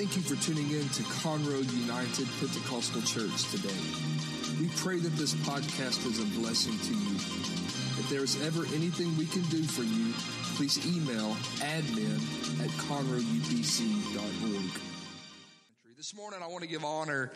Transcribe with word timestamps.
Thank 0.00 0.16
you 0.16 0.22
for 0.22 0.36
tuning 0.42 0.70
in 0.70 0.88
to 0.88 1.02
Conroe 1.02 1.62
United 1.78 2.26
Pentecostal 2.40 3.02
Church 3.02 3.50
today. 3.50 3.68
We 4.58 4.70
pray 4.76 4.98
that 4.98 5.10
this 5.10 5.34
podcast 5.34 6.06
is 6.06 6.20
a 6.20 6.40
blessing 6.40 6.72
to 6.72 6.94
you. 6.94 7.16
If 7.16 8.08
there 8.08 8.24
is 8.24 8.42
ever 8.42 8.64
anything 8.74 9.14
we 9.18 9.26
can 9.26 9.42
do 9.50 9.62
for 9.62 9.82
you, 9.82 10.14
please 10.56 10.78
email 10.86 11.34
admin 11.58 12.16
at 12.64 12.70
conroeupc.org. 12.70 14.80
This 15.98 16.16
morning, 16.16 16.40
I 16.42 16.46
want 16.46 16.62
to 16.62 16.68
give 16.70 16.82
honor 16.82 17.30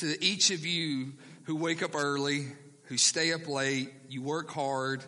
to 0.00 0.24
each 0.24 0.50
of 0.50 0.66
you 0.66 1.12
who 1.44 1.54
wake 1.54 1.84
up 1.84 1.94
early, 1.94 2.48
who 2.86 2.96
stay 2.96 3.32
up 3.32 3.46
late, 3.46 3.92
you 4.08 4.22
work 4.22 4.50
hard, 4.50 5.04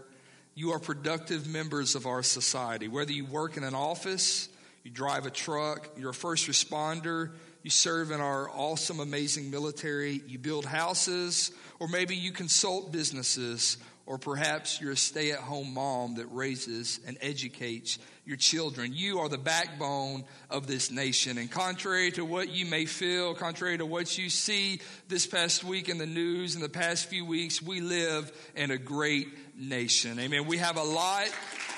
you 0.55 0.71
are 0.71 0.79
productive 0.79 1.49
members 1.49 1.97
of 1.97 2.07
our 2.07 2.23
society. 2.23 2.87
Whether 2.87 3.11
you 3.11 3.25
work 3.25 3.57
in 3.57 3.65
an 3.65 3.75
office, 3.75 4.49
you 4.85 4.91
drive 4.91 5.27
a 5.27 5.30
truck, 5.30 5.89
you're 5.96 6.11
a 6.11 6.14
first 6.14 6.46
responder, 6.46 7.30
you 7.62 7.71
serve 7.71 8.11
in 8.11 8.21
our 8.21 8.50
awesome, 8.50 9.00
amazing 9.00 9.50
military, 9.50 10.21
you 10.26 10.39
build 10.39 10.67
houses, 10.67 11.50
or 11.81 11.89
maybe 11.89 12.14
you 12.14 12.31
consult 12.31 12.93
businesses, 12.93 13.79
or 14.04 14.18
perhaps 14.18 14.82
you're 14.82 14.93
a 14.93 14.96
stay 14.96 15.31
at 15.32 15.39
home 15.39 15.73
mom 15.73 16.17
that 16.17 16.26
raises 16.26 17.00
and 17.07 17.17
educates 17.23 17.99
your 18.26 18.36
children. 18.36 18.93
You 18.95 19.21
are 19.21 19.31
the 19.31 19.39
backbone 19.39 20.25
of 20.50 20.67
this 20.67 20.90
nation. 20.90 21.39
And 21.39 21.51
contrary 21.51 22.11
to 22.12 22.25
what 22.25 22.51
you 22.51 22.67
may 22.67 22.85
feel, 22.85 23.35
contrary 23.35 23.79
to 23.79 23.87
what 23.87 24.18
you 24.18 24.29
see 24.29 24.81
this 25.09 25.26
past 25.26 25.64
week 25.64 25.89
in 25.89 25.96
the 25.96 26.07
news, 26.07 26.54
in 26.54 26.61
the 26.61 26.68
past 26.68 27.07
few 27.07 27.25
weeks, 27.25 27.62
we 27.62 27.81
live 27.81 28.31
in 28.54 28.71
a 28.71 28.79
great 28.79 29.29
nation. 29.57 30.18
Amen. 30.18 30.46
We 30.46 30.58
have 30.58 30.76
a 30.76 30.82
lot, 30.82 31.26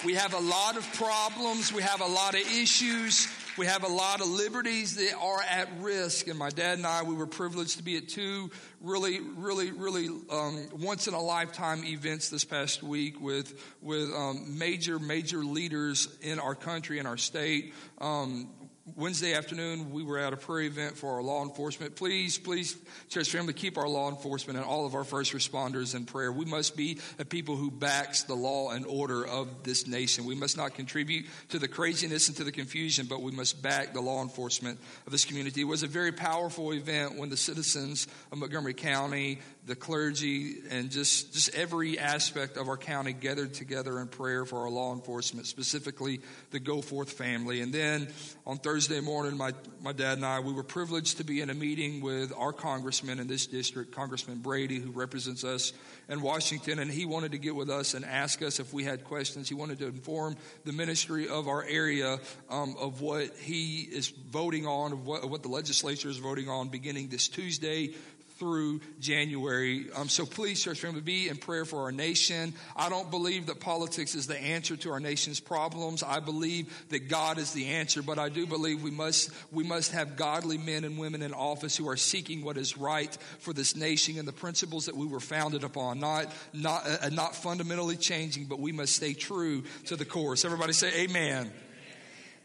we 0.04 0.14
have 0.14 0.34
a 0.34 0.40
lot 0.40 0.76
of 0.76 0.92
problems. 0.94 1.72
We 1.72 1.82
have 1.82 2.00
a 2.00 2.06
lot 2.06 2.34
of 2.34 2.40
issues. 2.40 3.28
We 3.58 3.66
have 3.66 3.84
a 3.84 3.88
lot 3.88 4.20
of 4.20 4.28
liberties 4.28 4.96
that 4.96 5.14
are 5.18 5.40
at 5.42 5.68
risk. 5.80 6.28
And 6.28 6.38
my 6.38 6.50
dad 6.50 6.76
and 6.76 6.86
I, 6.86 7.02
we 7.02 7.14
were 7.14 7.26
privileged 7.26 7.78
to 7.78 7.82
be 7.82 7.96
at 7.96 8.08
two 8.08 8.50
really, 8.82 9.20
really, 9.20 9.70
really 9.70 10.09
um, 10.30 10.68
once 10.78 11.09
in 11.09 11.14
a 11.14 11.20
lifetime 11.20 11.82
events 11.84 12.28
this 12.28 12.45
past 12.45 12.82
week 12.82 13.18
with 13.18 13.59
with 13.80 14.12
um, 14.12 14.58
major, 14.58 14.98
major 14.98 15.38
leaders 15.38 16.08
in 16.20 16.38
our 16.38 16.54
country 16.54 16.98
and 16.98 17.08
our 17.08 17.16
state. 17.16 17.73
Um, 17.98 18.51
Wednesday 18.95 19.34
afternoon, 19.34 19.90
we 19.90 20.04
were 20.04 20.16
at 20.16 20.32
a 20.32 20.37
prayer 20.37 20.62
event 20.62 20.96
for 20.96 21.15
our 21.15 21.23
law 21.23 21.42
enforcement. 21.42 21.96
Please, 21.96 22.38
please, 22.38 22.76
church 23.09 23.29
family, 23.30 23.52
keep 23.52 23.79
our 23.79 23.88
law 23.88 24.09
enforcement 24.09 24.56
and 24.56 24.65
all 24.65 24.87
of 24.87 24.95
our 24.95 25.02
first 25.02 25.32
responders 25.32 25.96
in 25.96 26.04
prayer. 26.04 26.30
We 26.30 26.45
must 26.45 26.76
be 26.76 27.01
a 27.18 27.24
people 27.24 27.57
who 27.57 27.68
backs 27.68 28.23
the 28.23 28.37
law 28.37 28.70
and 28.70 28.87
order 28.87 29.26
of 29.26 29.64
this 29.64 29.88
nation. 29.88 30.24
We 30.24 30.37
must 30.37 30.57
not 30.57 30.74
contribute 30.74 31.26
to 31.48 31.59
the 31.59 31.66
craziness 31.66 32.29
and 32.29 32.37
to 32.37 32.45
the 32.45 32.52
confusion, 32.52 33.07
but 33.07 33.23
we 33.23 33.32
must 33.32 33.60
back 33.60 33.92
the 33.92 34.01
law 34.01 34.23
enforcement 34.23 34.79
of 35.04 35.10
this 35.10 35.24
community. 35.24 35.62
It 35.62 35.64
was 35.64 35.82
a 35.82 35.88
very 35.88 36.12
powerful 36.12 36.73
event 36.73 37.18
when 37.18 37.29
the 37.29 37.37
citizens 37.37 38.07
of 38.30 38.38
Montgomery 38.38 38.74
County, 38.74 39.40
the 39.66 39.74
clergy, 39.74 40.59
and 40.70 40.90
just, 40.92 41.34
just 41.34 41.52
every 41.52 41.98
aspect 41.98 42.56
of 42.56 42.68
our 42.68 42.76
county 42.76 43.12
gathered 43.12 43.52
together 43.52 43.98
in 43.98 44.06
prayer 44.06 44.45
for 44.45 44.60
our 44.60 44.70
law 44.70 44.95
enforcement, 44.95 45.48
specifically 45.48 46.20
the 46.52 46.60
Goforth 46.60 47.08
family. 47.08 47.60
And 47.60 47.73
then 47.73 48.06
on 48.46 48.58
Thursday 48.58 49.00
morning, 49.00 49.36
my, 49.36 49.52
my 49.82 49.92
dad 49.92 50.18
and 50.18 50.24
I, 50.24 50.38
we 50.38 50.52
were 50.52 50.62
privileged 50.62 51.16
to 51.16 51.24
be 51.24 51.40
in 51.40 51.50
a 51.50 51.54
meeting 51.54 52.00
with 52.00 52.32
our 52.36 52.52
congressman 52.52 53.18
in 53.18 53.26
this 53.26 53.48
district, 53.48 53.90
Congressman 53.90 54.38
Brady, 54.38 54.78
who 54.78 54.92
represents 54.92 55.42
us 55.42 55.73
in 56.08 56.20
Washington. 56.20 56.78
And 56.78 56.88
he 56.88 57.04
wanted 57.04 57.32
to 57.32 57.38
get 57.38 57.56
with 57.56 57.68
us 57.68 57.95
and 57.95 58.04
ask 58.04 58.42
us 58.42 58.60
if 58.60 58.73
we 58.73 58.84
had 58.84 59.02
questions. 59.02 59.48
He 59.48 59.56
wanted 59.56 59.80
to 59.80 59.86
inform 59.86 60.36
the 60.64 60.73
ministry 60.73 61.28
of 61.28 61.48
our 61.48 61.64
area 61.64 62.20
um, 62.48 62.76
of 62.78 63.01
what 63.01 63.34
he 63.40 63.80
is 63.80 64.10
voting 64.10 64.64
on, 64.64 64.92
of 64.92 65.04
what, 65.04 65.25
of 65.25 65.30
what 65.30 65.42
the 65.42 65.48
legislature 65.48 66.08
is 66.08 66.19
voting 66.19 66.48
on 66.48 66.69
beginning 66.69 67.08
this 67.08 67.26
Tuesday 67.26 67.94
through 68.38 68.81
January. 69.00 69.87
Um, 69.94 70.09
so 70.09 70.26
please, 70.26 70.62
church 70.62 70.81
family, 70.81 71.00
be 71.00 71.28
in 71.28 71.37
prayer 71.37 71.65
for 71.65 71.82
our 71.82 71.92
nation. 71.92 72.54
I 72.76 72.88
don't 72.88 73.10
believe 73.10 73.47
that 73.47 73.60
politics 73.60 74.14
is 74.14 74.26
the 74.26 74.38
answer 74.38 74.76
to 74.76 74.91
our 74.91 75.00
nation's 75.00 75.41
problems. 75.41 76.02
I 76.02 76.20
believe 76.20 76.72
that 76.91 77.08
God 77.08 77.38
is 77.38 77.52
the 77.52 77.66
answer, 77.66 78.02
but 78.02 78.19
I 78.19 78.28
do 78.28 78.47
believe 78.47 78.82
we 78.82 78.91
must 78.91 79.30
we 79.50 79.64
must 79.64 79.92
have 79.92 80.16
godly 80.16 80.58
men 80.58 80.84
and 80.84 80.98
women 80.98 81.22
in 81.22 81.32
office 81.32 81.76
who 81.76 81.88
are 81.88 81.97
seeking 81.97 82.44
what 82.44 82.56
is 82.56 82.76
right 82.76 83.16
for 83.38 83.52
this 83.52 83.74
nation 83.74 84.19
and 84.19 84.28
the 84.28 84.32
principles 84.32 84.86
that 84.86 84.97
we 84.97 85.06
were 85.06 85.20
founded 85.20 85.64
upon. 85.64 86.00
Not 86.00 86.32
not 86.53 86.86
uh, 86.86 87.08
not 87.10 87.34
fundamentally 87.34 87.97
changing, 87.97 88.47
but 88.47 88.58
we 88.58 88.72
must 88.72 88.94
stay 88.94 89.14
true 89.14 89.64
to 89.86 89.97
the 89.97 90.04
course. 90.04 90.44
Everybody 90.44 90.72
say 90.72 91.04
Amen. 91.04 91.50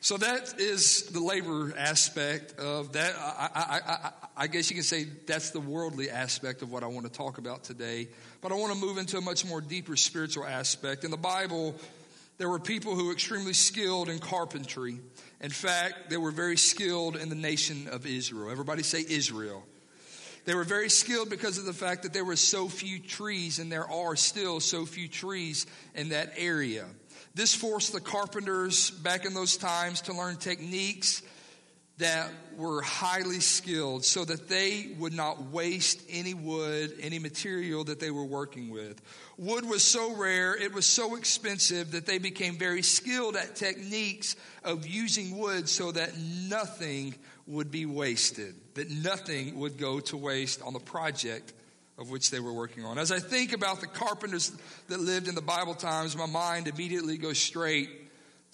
So 0.04 0.18
that 0.18 0.60
is 0.60 1.04
the 1.04 1.20
labor 1.20 1.76
aspect 1.78 2.60
of 2.60 2.94
that. 2.94 3.14
I, 3.16 3.50
I, 3.54 3.92
I, 3.94 4.12
I, 4.36 4.48
guess 4.48 4.72
you 4.72 4.76
can 4.76 4.84
say 4.84 5.04
that's 5.28 5.52
the 5.52 5.60
worldly 5.60 6.10
aspect 6.10 6.64
of 6.64 6.72
what 6.72 6.82
I 6.82 6.88
want 6.88 7.06
to 7.06 7.12
talk 7.12 7.38
about 7.38 7.64
today. 7.64 8.08
But 8.42 8.52
I 8.52 8.56
want 8.56 8.74
to 8.74 8.80
move 8.80 8.98
into 8.98 9.20
a 9.20 9.22
much 9.22 9.46
more 9.46 9.62
deeper 9.62 9.96
spiritual 9.96 10.44
aspect. 10.44 11.04
In 11.04 11.12
the 11.12 11.18
Bible, 11.18 11.76
there 12.40 12.50
were 12.50 12.58
people 12.58 12.96
who 12.96 13.06
were 13.06 13.14
extremely 13.14 13.54
skilled 13.54 14.10
in 14.10 14.18
carpentry. 14.18 14.98
In 15.40 15.52
fact, 15.52 16.10
they 16.10 16.18
were 16.18 16.32
very 16.32 16.58
skilled 16.58 17.16
in 17.16 17.30
the 17.30 17.36
nation 17.36 17.88
of 17.88 18.08
Israel. 18.08 18.50
Everybody 18.50 18.82
say 18.82 19.06
Israel. 19.08 19.64
They 20.46 20.56
were 20.56 20.64
very 20.64 20.90
skilled 20.90 21.30
because 21.30 21.60
of 21.60 21.66
the 21.66 21.74
fact 21.74 22.02
that 22.02 22.14
there 22.14 22.26
were 22.26 22.36
so 22.36 22.68
few 22.68 22.98
trees, 22.98 23.60
and 23.60 23.72
there 23.72 23.88
are 23.88 24.16
still 24.16 24.62
so 24.62 24.88
few 24.88 25.08
trees 25.08 25.68
in 25.94 26.10
that 26.10 26.34
area. 26.38 26.88
This 27.34 27.54
forced 27.54 27.94
the 27.94 28.02
carpenters 28.02 28.92
back 28.92 29.26
in 29.26 29.34
those 29.34 29.58
times 29.58 30.02
to 30.02 30.14
learn 30.14 30.38
techniques 30.38 31.22
that 32.02 32.32
were 32.58 32.82
highly 32.82 33.40
skilled 33.40 34.04
so 34.04 34.26
that 34.26 34.50
they 34.50 34.90
would 34.98 35.14
not 35.14 35.52
waste 35.52 36.02
any 36.10 36.34
wood, 36.34 36.92
any 37.00 37.20
material 37.20 37.84
that 37.84 38.00
they 38.00 38.10
were 38.10 38.26
working 38.26 38.72
with. 38.72 39.00
Wood 39.38 39.66
was 39.66 39.84
so 39.84 40.16
rare, 40.16 40.56
it 40.56 40.74
was 40.74 40.88
so 40.88 41.16
expensive 41.16 41.92
that 41.92 42.08
they 42.08 42.18
became 42.18 42.58
very 42.58 42.82
skilled 42.82 43.36
at 43.36 43.56
techniques 43.56 44.36
of 44.64 44.88
using 44.88 45.38
wood 45.38 45.70
so 45.70 45.92
that 45.92 46.18
nothing 46.18 47.14
would 47.46 47.70
be 47.70 47.86
wasted, 47.86 48.56
that 48.74 48.90
nothing 48.90 49.60
would 49.60 49.78
go 49.78 50.00
to 50.00 50.18
waste 50.18 50.62
on 50.64 50.74
the 50.74 50.80
project 50.80 51.54
of 52.02 52.10
which 52.10 52.32
they 52.32 52.40
were 52.40 52.52
working 52.52 52.84
on. 52.84 52.98
As 52.98 53.12
I 53.12 53.20
think 53.20 53.54
about 53.54 53.80
the 53.80 53.88
carpenters 53.88 54.52
that 54.90 55.00
lived 55.00 55.28
in 55.28 55.36
the 55.36 55.42
Bible 55.42 55.76
times, 55.76 56.18
my 56.18 56.26
mind 56.26 56.68
immediately 56.68 57.18
goes 57.18 57.38
straight 57.38 57.90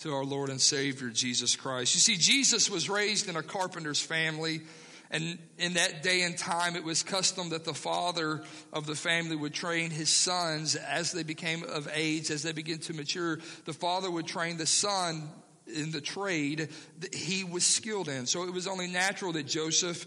to 0.02 0.14
our 0.14 0.26
Lord 0.26 0.50
and 0.50 0.62
Savior, 0.62 1.10
Jesus 1.10 1.56
Christ. 1.56 1.96
You 1.96 2.02
see, 2.02 2.18
Jesus 2.18 2.70
was 2.70 2.90
raised 2.90 3.30
in 3.30 3.36
a 3.36 3.42
carpenter's 3.42 4.02
family. 4.02 4.62
And 5.10 5.40
in 5.58 5.76
that 5.76 6.04
day 6.04 6.24
and 6.24 6.38
time, 6.38 6.76
it 6.76 6.84
was 6.84 7.02
custom 7.02 7.50
that 7.50 7.64
the 7.64 7.74
father 7.74 8.44
of 8.74 8.86
the 8.86 8.96
family 8.96 9.38
would 9.38 9.54
train 9.54 9.90
his 9.90 10.10
sons 10.10 10.76
as 10.76 11.14
they 11.14 11.24
became 11.24 11.64
of 11.64 11.88
age, 11.94 12.30
as 12.30 12.44
they 12.44 12.52
begin 12.52 12.80
to 12.80 12.94
mature. 12.94 13.40
The 13.64 13.74
father 13.74 14.12
would 14.12 14.28
train 14.28 14.58
the 14.58 14.66
son 14.66 15.30
in 15.66 15.92
the 15.92 16.02
trade 16.02 16.70
that 17.00 17.16
he 17.16 17.46
was 17.46 17.66
skilled 17.66 18.10
in. 18.10 18.26
So 18.26 18.44
it 18.44 18.54
was 18.54 18.68
only 18.68 18.88
natural 18.88 19.32
that 19.34 19.48
Joseph 19.48 20.06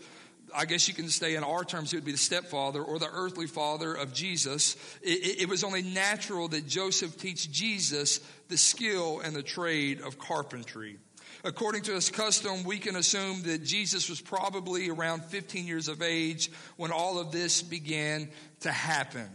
I 0.54 0.64
guess 0.64 0.88
you 0.88 0.94
can 0.94 1.08
say 1.08 1.34
in 1.34 1.44
our 1.44 1.64
terms, 1.64 1.92
it 1.92 1.96
would 1.96 2.04
be 2.04 2.12
the 2.12 2.18
stepfather 2.18 2.82
or 2.82 2.98
the 2.98 3.10
earthly 3.10 3.46
father 3.46 3.94
of 3.94 4.12
Jesus. 4.12 4.76
It, 5.02 5.42
it, 5.42 5.48
was 5.48 5.64
only 5.64 5.82
natural 5.82 6.48
that 6.48 6.66
Joseph 6.66 7.16
teach 7.18 7.50
Jesus 7.50 8.20
the 8.48 8.56
skill 8.56 9.20
and 9.20 9.34
the 9.34 9.42
trade 9.42 10.00
of 10.00 10.18
carpentry. 10.18 10.98
According 11.42 11.82
to 11.82 11.92
his 11.92 12.10
custom, 12.10 12.64
we 12.64 12.78
can 12.78 12.96
assume 12.96 13.42
that 13.42 13.64
Jesus 13.64 14.10
was 14.10 14.20
probably 14.20 14.90
around 14.90 15.24
15 15.24 15.66
years 15.66 15.88
of 15.88 16.02
age 16.02 16.50
when 16.76 16.92
all 16.92 17.18
of 17.18 17.32
this 17.32 17.62
began 17.62 18.28
to 18.60 18.70
happen. 18.70 19.28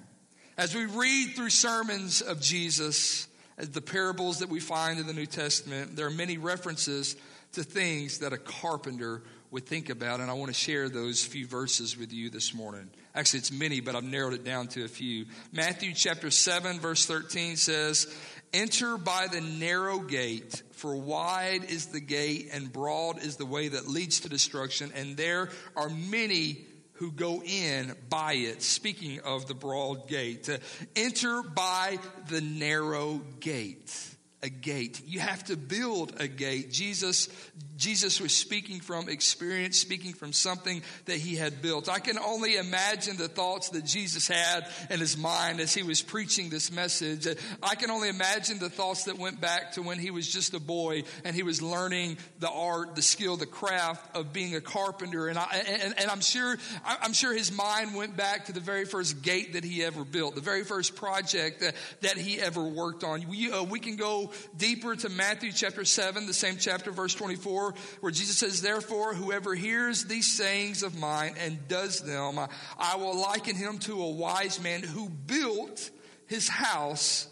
As 0.57 0.75
we 0.75 0.85
read 0.85 1.33
through 1.35 1.49
sermons 1.49 2.21
of 2.21 2.41
Jesus, 2.41 3.27
as 3.57 3.69
the 3.69 3.81
parables 3.81 4.39
that 4.39 4.49
we 4.49 4.59
find 4.59 4.99
in 4.99 5.07
the 5.07 5.13
New 5.13 5.25
Testament, 5.25 5.95
there 5.95 6.05
are 6.05 6.11
many 6.11 6.37
references 6.37 7.15
to 7.53 7.63
things 7.63 8.19
that 8.19 8.33
a 8.33 8.37
carpenter 8.37 9.23
would 9.51 9.65
think 9.65 9.89
about, 9.89 10.19
and 10.19 10.29
I 10.29 10.33
want 10.33 10.53
to 10.53 10.59
share 10.59 10.89
those 10.89 11.23
few 11.23 11.47
verses 11.47 11.97
with 11.97 12.11
you 12.11 12.29
this 12.29 12.53
morning. 12.53 12.89
Actually, 13.13 13.39
it's 13.39 13.51
many, 13.51 13.79
but 13.79 13.95
I've 13.95 14.03
narrowed 14.03 14.33
it 14.33 14.43
down 14.43 14.67
to 14.69 14.83
a 14.83 14.87
few. 14.87 15.25
Matthew 15.51 15.93
chapter 15.93 16.29
7, 16.29 16.79
verse 16.79 17.05
13 17.05 17.55
says, 17.55 18.13
Enter 18.53 18.97
by 18.97 19.27
the 19.27 19.41
narrow 19.41 19.99
gate, 19.99 20.63
for 20.71 20.95
wide 20.95 21.65
is 21.65 21.87
the 21.87 21.99
gate 21.99 22.49
and 22.53 22.71
broad 22.71 23.21
is 23.21 23.35
the 23.35 23.45
way 23.45 23.67
that 23.67 23.87
leads 23.87 24.21
to 24.21 24.29
destruction, 24.29 24.91
and 24.95 25.17
there 25.17 25.49
are 25.75 25.89
many 25.89 26.65
who 26.95 27.11
go 27.11 27.41
in 27.43 27.93
by 28.09 28.33
it. 28.33 28.61
Speaking 28.61 29.19
of 29.21 29.47
the 29.47 29.53
broad 29.53 30.07
gate, 30.07 30.49
uh, 30.49 30.57
enter 30.95 31.41
by 31.41 31.99
the 32.29 32.41
narrow 32.41 33.21
gate. 33.39 34.11
A 34.43 34.49
gate. 34.49 35.01
You 35.05 35.19
have 35.21 35.43
to 35.45 35.57
build 35.57 36.13
a 36.19 36.27
gate. 36.27 36.71
Jesus 36.71 37.29
Jesus 37.77 38.21
was 38.21 38.33
speaking 38.33 38.79
from 38.79 39.09
experience, 39.09 39.77
speaking 39.77 40.13
from 40.13 40.31
something 40.31 40.81
that 41.05 41.17
he 41.17 41.35
had 41.35 41.61
built. 41.61 41.89
I 41.89 41.99
can 41.99 42.17
only 42.17 42.55
imagine 42.55 43.17
the 43.17 43.27
thoughts 43.27 43.69
that 43.69 43.83
Jesus 43.85 44.27
had 44.27 44.67
in 44.89 44.99
his 44.99 45.17
mind 45.17 45.59
as 45.59 45.73
he 45.73 45.83
was 45.83 46.01
preaching 46.01 46.49
this 46.49 46.71
message. 46.71 47.27
I 47.61 47.75
can 47.75 47.91
only 47.91 48.09
imagine 48.09 48.59
the 48.59 48.69
thoughts 48.69 49.05
that 49.05 49.17
went 49.17 49.41
back 49.41 49.73
to 49.73 49.81
when 49.81 49.99
he 49.99 50.11
was 50.11 50.27
just 50.27 50.53
a 50.53 50.59
boy 50.59 51.03
and 51.25 51.35
he 51.35 51.43
was 51.43 51.61
learning 51.61 52.17
the 52.39 52.49
art, 52.49 52.95
the 52.95 53.01
skill, 53.01 53.35
the 53.35 53.45
craft 53.45 54.15
of 54.15 54.31
being 54.31 54.55
a 54.55 54.61
carpenter. 54.61 55.27
And, 55.27 55.37
I, 55.37 55.93
I'm 56.09 56.21
sure, 56.21 56.57
I'm 56.85 57.13
sure 57.13 57.33
his 57.33 57.51
mind 57.51 57.95
went 57.95 58.15
back 58.15 58.45
to 58.45 58.53
the 58.53 58.61
very 58.61 58.85
first 58.85 59.21
gate 59.21 59.53
that 59.53 59.63
he 59.65 59.83
ever 59.83 60.05
built, 60.05 60.35
the 60.35 60.41
very 60.41 60.63
first 60.63 60.95
project 60.95 61.59
that, 61.59 61.75
that 62.01 62.17
he 62.17 62.39
ever 62.39 62.63
worked 62.63 63.03
on. 63.03 63.27
We, 63.27 63.51
uh, 63.51 63.63
we 63.63 63.79
can 63.79 63.97
go 63.97 64.31
deeper 64.55 64.95
to 64.95 65.09
Matthew 65.09 65.51
chapter 65.51 65.83
7, 65.83 66.25
the 66.25 66.33
same 66.33 66.55
chapter, 66.57 66.91
verse 66.91 67.13
24 67.13 67.64
where 68.01 68.11
Jesus 68.11 68.37
says, 68.37 68.61
Therefore, 68.61 69.13
whoever 69.13 69.55
hears 69.55 70.05
these 70.05 70.31
sayings 70.31 70.83
of 70.83 70.97
mine 70.97 71.35
and 71.39 71.67
does 71.67 72.01
them, 72.01 72.39
I 72.77 72.95
will 72.97 73.19
liken 73.19 73.55
him 73.55 73.79
to 73.79 74.01
a 74.01 74.09
wise 74.11 74.61
man 74.61 74.83
who 74.83 75.09
built 75.09 75.89
his 76.27 76.47
house 76.47 77.27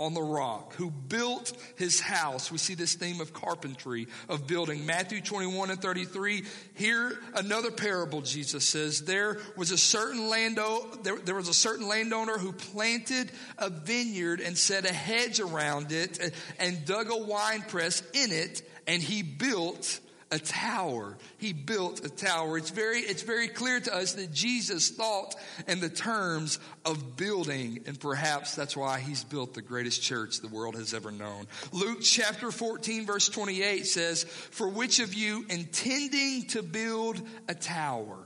on 0.00 0.14
the 0.14 0.22
rock, 0.22 0.74
who 0.76 0.90
built 0.90 1.52
his 1.76 2.00
house. 2.00 2.50
We 2.50 2.56
see 2.56 2.74
this 2.74 2.94
theme 2.94 3.20
of 3.20 3.34
carpentry, 3.34 4.08
of 4.30 4.46
building. 4.46 4.86
Matthew 4.86 5.20
21 5.20 5.70
and 5.70 5.80
33. 5.80 6.44
Here, 6.74 7.18
another 7.34 7.70
parable, 7.70 8.22
Jesus 8.22 8.66
says, 8.66 9.02
there 9.02 9.36
was 9.58 9.72
a 9.72 9.78
certain 9.78 10.30
landowner, 10.30 10.86
there, 11.02 11.16
there 11.16 11.34
was 11.34 11.48
a 11.48 11.54
certain 11.54 11.86
landowner 11.86 12.38
who 12.38 12.52
planted 12.52 13.30
a 13.58 13.68
vineyard 13.68 14.40
and 14.40 14.56
set 14.56 14.88
a 14.88 14.92
hedge 14.92 15.38
around 15.38 15.92
it 15.92 16.32
and 16.58 16.86
dug 16.86 17.10
a 17.10 17.18
wine 17.18 17.60
press 17.60 18.02
in 18.14 18.32
it 18.32 18.62
and 18.90 19.00
he 19.00 19.22
built 19.22 20.00
a 20.32 20.38
tower. 20.40 21.16
He 21.38 21.52
built 21.52 22.04
a 22.04 22.08
tower. 22.08 22.58
It's 22.58 22.70
very, 22.70 22.98
it's 22.98 23.22
very 23.22 23.46
clear 23.46 23.78
to 23.78 23.94
us 23.94 24.14
that 24.14 24.32
Jesus 24.32 24.90
thought 24.90 25.36
in 25.68 25.78
the 25.78 25.88
terms 25.88 26.58
of 26.84 27.16
building, 27.16 27.84
and 27.86 27.98
perhaps 28.00 28.56
that's 28.56 28.76
why 28.76 28.98
he's 28.98 29.22
built 29.22 29.54
the 29.54 29.62
greatest 29.62 30.02
church 30.02 30.40
the 30.40 30.48
world 30.48 30.74
has 30.74 30.92
ever 30.92 31.12
known. 31.12 31.46
Luke 31.72 32.00
chapter 32.02 32.50
14 32.50 33.06
verse 33.06 33.28
28 33.28 33.86
says, 33.86 34.24
For 34.24 34.68
which 34.68 34.98
of 34.98 35.14
you 35.14 35.46
intending 35.48 36.48
to 36.48 36.64
build 36.64 37.22
a 37.48 37.54
tower 37.54 38.18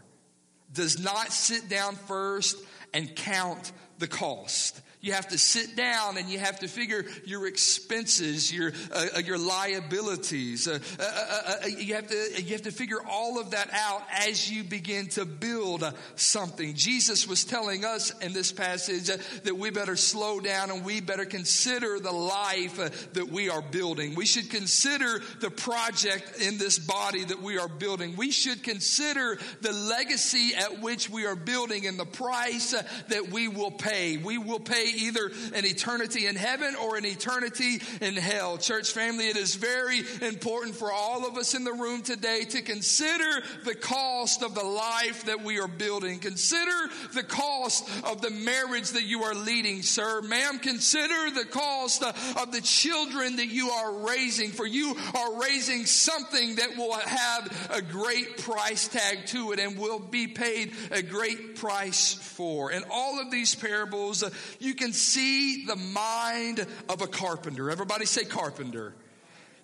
does 0.73 0.99
not 0.99 1.31
sit 1.31 1.69
down 1.69 1.95
first 1.95 2.57
and 2.95 3.15
count 3.15 3.71
the 3.99 4.09
cost? 4.09 4.81
You 5.05 5.13
have 5.13 5.29
to 5.29 5.39
sit 5.39 5.77
down 5.77 6.17
and 6.17 6.31
you 6.31 6.39
have 6.39 6.61
to 6.61 6.67
figure 6.67 7.05
your 7.27 7.47
expenses, 7.47 8.51
your 8.51 8.73
uh, 8.91 9.09
uh 9.17 9.19
your 9.19 9.37
liabilities. 9.37 10.67
Uh 10.67 10.79
uh, 10.99 11.03
uh, 11.03 11.53
uh, 11.65 11.67
you 11.67 11.95
have 11.95 12.07
to 12.07 12.43
you 12.43 12.53
have 12.53 12.63
to 12.63 12.71
figure 12.71 13.01
all 13.07 13.39
of 13.39 13.51
that 13.51 13.69
out 13.71 14.03
as 14.11 14.51
you 14.51 14.65
begin 14.65 15.09
to 15.09 15.27
build 15.27 15.85
something. 16.17 16.73
Jesus 16.73 17.29
was 17.29 17.45
telling 17.45 17.85
us 17.85 18.19
in 18.23 18.33
this 18.33 18.51
passage 18.51 19.09
that 19.43 19.55
we 19.55 19.69
better 19.69 19.95
slow 19.95 20.41
down 20.41 20.71
and 20.71 20.83
we 20.87 21.03
better 21.03 21.27
consider 21.27 22.01
the 22.01 22.11
life 22.11 23.13
that 23.13 23.29
we 23.29 23.51
are 23.51 23.61
building. 23.61 24.15
We 24.15 24.25
should 24.25 24.49
consider 24.49 25.21
the 25.41 25.51
project 25.51 26.41
in 26.41 26.57
this 26.57 26.79
body 26.79 27.25
that 27.25 27.43
we 27.43 27.59
are 27.59 27.69
building. 27.69 28.17
We 28.17 28.31
should 28.31 28.63
consider 28.63 29.39
the 29.61 29.73
legacy 29.73 30.55
at 30.55 30.81
which 30.81 31.11
we 31.11 31.27
are 31.27 31.37
building 31.37 31.87
and 31.87 31.99
the 31.99 32.07
price 32.07 32.71
that 33.09 33.29
we 33.29 33.49
will 33.49 33.71
pay. 33.71 34.17
We 34.17 34.39
will 34.39 34.61
pay 34.61 34.94
either 34.95 35.31
an 35.55 35.65
eternity 35.65 36.27
in 36.27 36.37
heaven 36.37 36.75
or 36.77 36.97
an 36.97 37.05
eternity 37.05 37.81
in 38.01 38.15
hell. 38.15 38.59
Church 38.59 38.93
family, 38.93 39.29
it 39.29 39.37
is 39.37 39.55
very 39.55 40.01
important 40.23 40.77
for 40.77 40.93
all 40.93 41.27
of 41.27 41.37
us 41.37 41.55
in 41.55 41.65
the 41.65 41.73
room 41.73 42.03
today 42.03 42.45
to 42.45 42.63
consider 42.63 43.43
the 43.65 43.75
cost 43.75 44.43
of 44.43 44.55
the 44.55 44.65
life 44.65 45.27
that 45.27 45.43
we 45.43 45.61
are 45.61 45.69
building. 45.69 46.19
Consider 46.19 46.89
the 47.13 47.23
cost 47.23 47.89
of 48.05 48.23
the 48.23 48.31
marriage 48.31 48.91
that 48.91 49.05
you 49.05 49.23
are 49.25 49.35
leading, 49.35 49.83
sir. 49.83 50.23
Ma'am, 50.23 50.59
consider 50.59 51.31
the 51.31 51.45
cost 51.45 52.03
of 52.03 52.53
the 52.53 52.61
children 52.61 53.37
that 53.37 53.49
you 53.49 53.71
are 53.71 54.07
raising, 54.07 54.51
for 54.51 54.67
you 54.67 54.95
are 55.15 55.41
raising 55.41 55.87
something 55.87 56.57
that 56.57 56.77
will 56.77 56.93
have 56.93 57.69
a 57.71 57.83
great 57.83 58.39
price 58.39 58.89
tag 58.89 59.27
to 59.27 59.53
it 59.53 59.59
and 59.59 59.79
will 59.79 59.99
be 59.99 60.27
paid 60.27 60.73
a 60.91 61.03
great 61.03 61.57
price 61.57 62.15
for. 62.15 62.73
In 62.73 62.85
all 62.91 63.21
of 63.21 63.31
these 63.31 63.55
parables, 63.55 64.25
you 64.59 64.75
can 64.75 64.84
can 64.85 64.93
see 64.93 65.65
the 65.65 65.77
mind 65.77 66.67
of 66.91 67.01
a 67.01 67.07
carpenter. 67.07 67.71
Everybody 67.71 68.05
say 68.05 68.25
carpenter. 68.25 68.93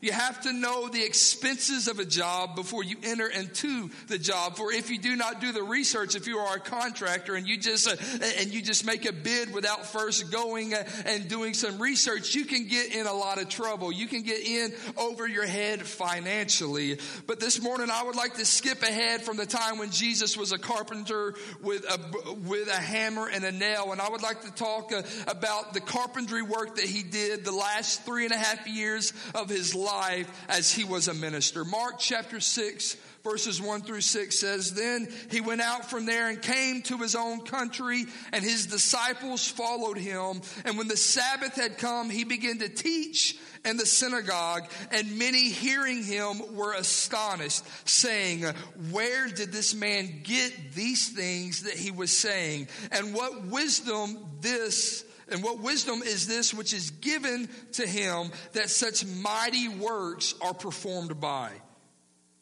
You 0.00 0.12
have 0.12 0.40
to 0.42 0.52
know 0.52 0.88
the 0.88 1.04
expenses 1.04 1.86
of 1.86 1.98
a 1.98 2.06
job 2.06 2.56
before 2.56 2.82
you 2.82 2.96
enter 3.02 3.26
into 3.26 3.90
the 4.08 4.18
job. 4.18 4.56
For 4.56 4.72
if 4.72 4.88
you 4.88 4.98
do 4.98 5.14
not 5.14 5.42
do 5.42 5.52
the 5.52 5.62
research, 5.62 6.16
if 6.16 6.26
you 6.26 6.38
are 6.38 6.56
a 6.56 6.60
contractor 6.60 7.34
and 7.34 7.46
you 7.46 7.58
just 7.58 7.86
uh, 7.86 7.96
and 8.38 8.52
you 8.52 8.62
just 8.62 8.86
make 8.86 9.04
a 9.04 9.12
bid 9.12 9.52
without 9.52 9.84
first 9.84 10.32
going 10.32 10.72
uh, 10.72 10.84
and 11.04 11.28
doing 11.28 11.52
some 11.52 11.80
research, 11.80 12.34
you 12.34 12.46
can 12.46 12.66
get 12.66 12.94
in 12.94 13.06
a 13.06 13.12
lot 13.12 13.40
of 13.42 13.50
trouble. 13.50 13.92
You 13.92 14.06
can 14.06 14.22
get 14.22 14.40
in 14.40 14.72
over 14.96 15.28
your 15.28 15.46
head 15.46 15.82
financially. 15.82 16.98
But 17.26 17.38
this 17.38 17.60
morning, 17.60 17.90
I 17.90 18.02
would 18.02 18.16
like 18.16 18.34
to 18.34 18.46
skip 18.46 18.82
ahead 18.82 19.20
from 19.20 19.36
the 19.36 19.46
time 19.46 19.78
when 19.78 19.90
Jesus 19.90 20.34
was 20.34 20.52
a 20.52 20.58
carpenter 20.58 21.34
with 21.62 21.84
a 21.84 22.32
with 22.48 22.68
a 22.68 22.80
hammer 22.80 23.28
and 23.28 23.44
a 23.44 23.52
nail, 23.52 23.92
and 23.92 24.00
I 24.00 24.08
would 24.08 24.22
like 24.22 24.42
to 24.42 24.50
talk 24.52 24.92
uh, 24.92 25.02
about 25.26 25.74
the 25.74 25.80
carpentry 25.80 26.42
work 26.42 26.76
that 26.76 26.86
he 26.86 27.02
did 27.02 27.44
the 27.44 27.52
last 27.52 28.06
three 28.06 28.24
and 28.24 28.32
a 28.32 28.38
half 28.38 28.66
years 28.66 29.12
of 29.34 29.50
his 29.50 29.74
life 29.74 29.89
life 29.90 30.46
as 30.48 30.72
he 30.72 30.84
was 30.84 31.08
a 31.08 31.14
minister. 31.14 31.64
Mark 31.64 31.98
chapter 31.98 32.40
6 32.40 32.96
verses 33.22 33.60
1 33.60 33.82
through 33.82 34.00
6 34.00 34.38
says, 34.38 34.74
Then 34.74 35.08
he 35.30 35.40
went 35.40 35.60
out 35.60 35.90
from 35.90 36.06
there 36.06 36.28
and 36.28 36.40
came 36.40 36.82
to 36.82 36.98
his 36.98 37.14
own 37.14 37.42
country, 37.42 38.04
and 38.32 38.42
his 38.42 38.66
disciples 38.66 39.46
followed 39.46 39.98
him. 39.98 40.40
And 40.64 40.78
when 40.78 40.88
the 40.88 40.96
Sabbath 40.96 41.54
had 41.54 41.78
come, 41.78 42.10
he 42.10 42.24
began 42.24 42.58
to 42.58 42.68
teach 42.68 43.38
in 43.64 43.76
the 43.76 43.86
synagogue, 43.86 44.70
and 44.90 45.18
many 45.18 45.50
hearing 45.50 46.02
him 46.02 46.56
were 46.56 46.72
astonished, 46.72 47.62
saying, 47.86 48.44
Where 48.90 49.28
did 49.28 49.52
this 49.52 49.74
man 49.74 50.20
get 50.22 50.72
these 50.74 51.10
things 51.10 51.64
that 51.64 51.74
he 51.74 51.90
was 51.90 52.10
saying? 52.10 52.68
And 52.90 53.14
what 53.14 53.46
wisdom 53.46 54.18
this 54.40 55.04
and 55.30 55.42
what 55.42 55.60
wisdom 55.60 56.02
is 56.02 56.26
this 56.26 56.52
which 56.52 56.72
is 56.72 56.90
given 56.90 57.48
to 57.72 57.86
him 57.86 58.30
that 58.52 58.70
such 58.70 59.04
mighty 59.06 59.68
works 59.68 60.34
are 60.40 60.54
performed 60.54 61.20
by 61.20 61.52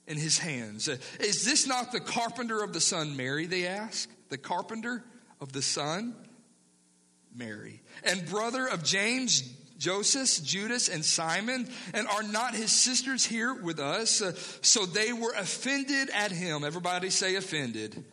in 0.07 0.17
his 0.17 0.39
hands? 0.39 0.89
Is 0.89 1.45
this 1.45 1.67
not 1.67 1.93
the 1.93 2.01
carpenter 2.01 2.63
of 2.63 2.73
the 2.73 2.81
son 2.81 3.17
Mary? 3.17 3.47
They 3.47 3.67
ask. 3.67 4.09
The 4.31 4.39
carpenter 4.39 5.05
of 5.41 5.53
the 5.53 5.63
son 5.63 6.15
Mary. 7.35 7.81
And 8.05 8.27
brother 8.27 8.67
of 8.67 8.83
James, 8.83 9.43
Joseph, 9.79 10.45
Judas, 10.45 10.89
and 10.89 11.05
Simon, 11.05 11.69
and 11.95 12.09
are 12.09 12.23
not 12.23 12.55
his 12.55 12.73
sisters 12.73 13.25
here 13.25 13.55
with 13.55 13.79
us? 13.79 14.23
so 14.63 14.87
they 14.87 15.13
were 15.13 15.33
offended 15.37 16.11
at 16.11 16.33
him. 16.33 16.65
Everybody 16.65 17.11
say 17.11 17.37
offended. 17.37 18.05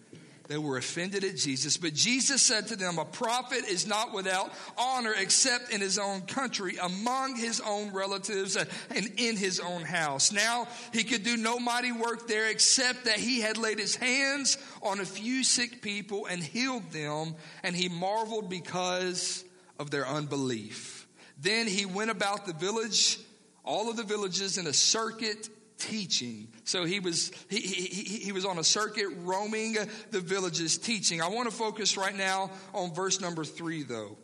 They 0.48 0.58
were 0.60 0.78
offended 0.78 1.24
at 1.24 1.38
Jesus, 1.38 1.78
but 1.78 1.96
Jesus 1.96 2.42
said 2.42 2.68
to 2.68 2.76
them, 2.76 3.00
A 3.00 3.06
prophet 3.06 3.66
is 3.68 3.88
not 3.88 4.14
without 4.14 4.54
honor 4.78 5.14
except 5.18 5.72
in 5.72 5.82
his 5.82 5.98
own 5.98 6.22
country, 6.22 6.78
among 6.78 7.36
his 7.36 7.62
own 7.62 7.92
relatives, 7.94 8.56
and 8.56 9.12
in 9.18 9.38
his 9.38 9.60
own 9.60 9.82
house. 9.82 10.32
Now 10.32 10.68
he 10.94 11.04
could 11.04 11.24
do 11.24 11.36
no 11.36 11.58
mighty 11.58 11.92
work 11.92 12.28
there 12.28 12.50
except 12.50 13.06
that 13.06 13.18
he 13.18 13.42
had 13.42 13.58
laid 13.58 13.80
his 13.80 13.96
hands 13.96 14.60
on 14.84 15.00
a 15.00 15.06
few 15.06 15.44
sick 15.44 15.82
people 15.82 16.28
and 16.28 16.44
healed 16.44 16.92
them, 16.92 17.36
and 17.64 17.76
he 17.76 17.90
marveled 17.90 18.48
because 18.48 19.44
of 19.80 19.90
their 19.90 20.08
unbelief. 20.08 21.08
Then 21.42 21.66
he 21.68 21.86
went 21.86 22.12
about 22.12 22.46
the 22.46 22.54
village, 22.54 23.20
all 23.64 23.90
of 23.90 23.98
the 23.98 24.04
villages 24.04 24.60
in 24.60 24.68
a 24.68 24.74
circuit 24.74 25.50
teaching. 25.78 26.48
So 26.64 26.86
he 26.86 27.00
was 27.00 27.32
he, 27.50 27.60
he, 27.60 28.18
he 28.20 28.32
was 28.32 28.46
on 28.46 28.58
a 28.58 28.64
circuit 28.64 29.08
roaming 29.24 29.78
the 30.12 30.20
villages 30.20 30.78
teaching. 30.78 31.22
I 31.22 31.28
want 31.28 31.50
to 31.50 31.56
focus 31.56 31.98
right 31.98 32.16
now 32.16 32.52
on 32.74 32.94
verse 32.94 33.20
number 33.20 33.44
three 33.44 33.84
though. 33.84 34.18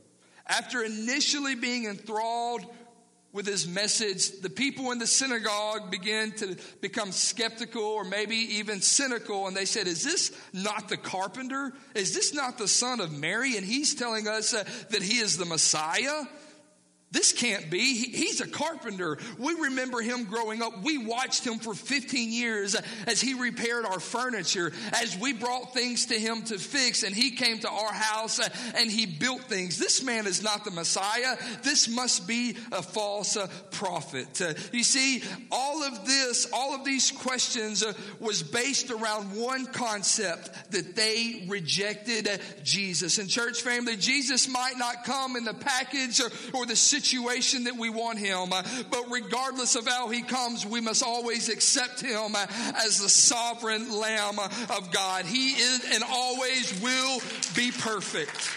After 0.47 0.83
initially 0.83 1.55
being 1.55 1.85
enthralled 1.85 2.65
with 3.33 3.45
his 3.45 3.67
message, 3.67 4.41
the 4.41 4.49
people 4.49 4.91
in 4.91 4.99
the 4.99 5.07
synagogue 5.07 5.89
began 5.89 6.31
to 6.33 6.57
become 6.81 7.11
skeptical 7.11 7.83
or 7.83 8.03
maybe 8.03 8.35
even 8.35 8.81
cynical. 8.81 9.47
And 9.47 9.55
they 9.55 9.65
said, 9.65 9.87
Is 9.87 10.03
this 10.03 10.31
not 10.51 10.89
the 10.89 10.97
carpenter? 10.97 11.71
Is 11.95 12.13
this 12.13 12.33
not 12.33 12.57
the 12.57 12.67
son 12.67 12.99
of 12.99 13.11
Mary? 13.17 13.55
And 13.55 13.65
he's 13.65 13.95
telling 13.95 14.27
us 14.27 14.53
uh, 14.53 14.63
that 14.89 15.01
he 15.01 15.19
is 15.19 15.37
the 15.37 15.45
Messiah. 15.45 16.23
This 17.11 17.33
can't 17.33 17.69
be. 17.69 17.93
he's 17.93 18.39
a 18.39 18.47
carpenter. 18.47 19.17
We 19.37 19.53
remember 19.53 19.99
him 19.99 20.23
growing 20.23 20.61
up. 20.61 20.81
We 20.81 20.97
watched 20.97 21.45
him 21.45 21.59
for 21.59 21.73
15 21.73 22.31
years 22.31 22.77
as 23.05 23.19
he 23.19 23.33
repaired 23.33 23.85
our 23.85 23.99
furniture, 23.99 24.71
as 24.93 25.17
we 25.17 25.33
brought 25.33 25.73
things 25.73 26.05
to 26.05 26.17
him 26.17 26.43
to 26.43 26.57
fix, 26.57 27.03
and 27.03 27.13
he 27.13 27.31
came 27.31 27.59
to 27.59 27.69
our 27.69 27.91
house 27.91 28.39
and 28.75 28.89
he 28.89 29.05
built 29.05 29.41
things. 29.41 29.77
This 29.77 30.01
man 30.01 30.25
is 30.25 30.41
not 30.41 30.63
the 30.63 30.71
Messiah. 30.71 31.35
This 31.63 31.89
must 31.89 32.29
be 32.29 32.55
a 32.71 32.81
false 32.81 33.35
uh, 33.35 33.47
prophet. 33.71 34.41
Uh, 34.41 34.53
you 34.71 34.85
see, 34.85 35.21
all 35.51 35.83
of 35.83 36.05
this, 36.05 36.47
all 36.53 36.73
of 36.73 36.85
these 36.85 37.11
questions 37.11 37.83
uh, 37.83 37.91
was 38.21 38.41
based 38.41 38.89
around 38.89 39.35
one 39.35 39.65
concept 39.65 40.71
that 40.71 40.95
they 40.95 41.43
rejected 41.49 42.29
Jesus. 42.63 43.17
And 43.17 43.29
church 43.29 43.63
family, 43.63 43.97
Jesus 43.97 44.47
might 44.47 44.77
not 44.77 45.03
come 45.03 45.35
in 45.35 45.43
the 45.43 45.53
package 45.53 46.21
or, 46.21 46.29
or 46.53 46.65
the 46.65 46.75
situation 46.77 47.00
situation 47.01 47.63
that 47.63 47.75
we 47.77 47.89
want 47.89 48.19
him. 48.19 48.53
Uh, 48.53 48.63
but 48.89 49.05
regardless 49.09 49.75
of 49.75 49.87
how 49.87 50.09
he 50.09 50.21
comes, 50.21 50.65
we 50.65 50.81
must 50.81 51.03
always 51.03 51.49
accept 51.49 52.01
him 52.01 52.35
uh, 52.35 52.45
as 52.85 52.99
the 52.99 53.09
sovereign 53.09 53.91
Lamb 53.91 54.37
of 54.39 54.91
God. 54.91 55.25
He 55.25 55.51
is 55.51 55.85
and 55.93 56.03
always 56.03 56.79
will 56.81 57.19
be 57.55 57.71
perfect. 57.71 58.49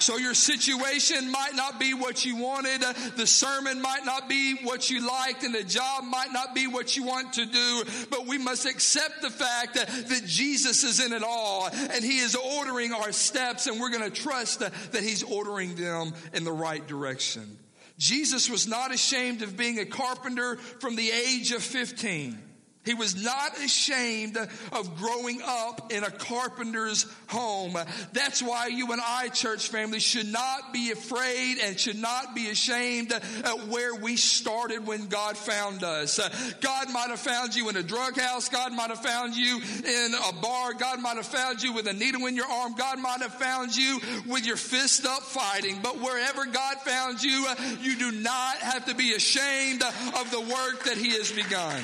So 0.00 0.16
your 0.16 0.32
situation 0.32 1.30
might 1.30 1.54
not 1.54 1.78
be 1.78 1.92
what 1.92 2.24
you 2.24 2.36
wanted. 2.36 2.80
The 3.16 3.26
sermon 3.26 3.82
might 3.82 4.04
not 4.04 4.28
be 4.28 4.54
what 4.64 4.88
you 4.88 5.06
liked 5.06 5.44
and 5.44 5.54
the 5.54 5.62
job 5.62 6.04
might 6.04 6.32
not 6.32 6.54
be 6.54 6.66
what 6.66 6.96
you 6.96 7.04
want 7.04 7.34
to 7.34 7.44
do. 7.44 7.84
But 8.10 8.26
we 8.26 8.38
must 8.38 8.66
accept 8.66 9.20
the 9.20 9.30
fact 9.30 9.74
that, 9.74 9.88
Jesus 10.26 10.84
is 10.84 11.04
in 11.04 11.12
it 11.12 11.22
all 11.22 11.68
and 11.72 12.04
he 12.04 12.18
is 12.18 12.34
ordering 12.34 12.92
our 12.92 13.12
steps 13.12 13.66
and 13.66 13.80
we're 13.80 13.90
going 13.90 14.10
to 14.10 14.10
trust 14.10 14.60
that 14.60 15.02
he's 15.02 15.22
ordering 15.22 15.74
them 15.74 16.12
in 16.32 16.44
the 16.44 16.52
right 16.52 16.86
direction. 16.86 17.58
Jesus 18.00 18.48
was 18.48 18.66
not 18.66 18.94
ashamed 18.94 19.42
of 19.42 19.58
being 19.58 19.78
a 19.78 19.84
carpenter 19.84 20.56
from 20.56 20.96
the 20.96 21.10
age 21.10 21.52
of 21.52 21.62
15. 21.62 22.49
He 22.86 22.94
was 22.94 23.22
not 23.22 23.58
ashamed 23.58 24.38
of 24.38 24.96
growing 24.96 25.42
up 25.44 25.92
in 25.92 26.02
a 26.02 26.10
carpenter's 26.10 27.04
home. 27.26 27.76
That's 28.14 28.42
why 28.42 28.68
you 28.68 28.90
and 28.92 29.02
I, 29.04 29.28
church 29.28 29.68
family, 29.68 30.00
should 30.00 30.26
not 30.26 30.72
be 30.72 30.90
afraid 30.90 31.58
and 31.62 31.78
should 31.78 31.98
not 31.98 32.34
be 32.34 32.48
ashamed 32.48 33.12
at 33.12 33.68
where 33.68 33.94
we 33.94 34.16
started 34.16 34.86
when 34.86 35.08
God 35.08 35.36
found 35.36 35.84
us. 35.84 36.18
God 36.60 36.90
might 36.90 37.10
have 37.10 37.20
found 37.20 37.54
you 37.54 37.68
in 37.68 37.76
a 37.76 37.82
drug 37.82 38.18
house. 38.18 38.48
God 38.48 38.72
might 38.72 38.88
have 38.88 39.02
found 39.02 39.36
you 39.36 39.58
in 39.58 40.14
a 40.14 40.32
bar. 40.40 40.72
God 40.72 41.02
might 41.02 41.16
have 41.16 41.26
found 41.26 41.62
you 41.62 41.74
with 41.74 41.86
a 41.86 41.92
needle 41.92 42.24
in 42.26 42.34
your 42.34 42.50
arm. 42.50 42.74
God 42.74 42.98
might 42.98 43.20
have 43.20 43.34
found 43.34 43.76
you 43.76 44.00
with 44.26 44.46
your 44.46 44.56
fist 44.56 45.04
up 45.04 45.22
fighting. 45.22 45.80
But 45.82 46.00
wherever 46.00 46.46
God 46.46 46.78
found 46.78 47.22
you, 47.22 47.46
you 47.82 47.98
do 47.98 48.10
not 48.10 48.56
have 48.56 48.86
to 48.86 48.94
be 48.94 49.12
ashamed 49.12 49.82
of 49.82 50.30
the 50.30 50.40
work 50.40 50.84
that 50.84 50.96
He 50.96 51.10
has 51.10 51.30
begun. 51.30 51.82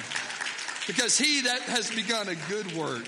Because 0.86 1.18
he 1.18 1.42
that 1.42 1.62
has 1.62 1.90
begun 1.90 2.28
a 2.28 2.36
good 2.48 2.72
work, 2.76 3.06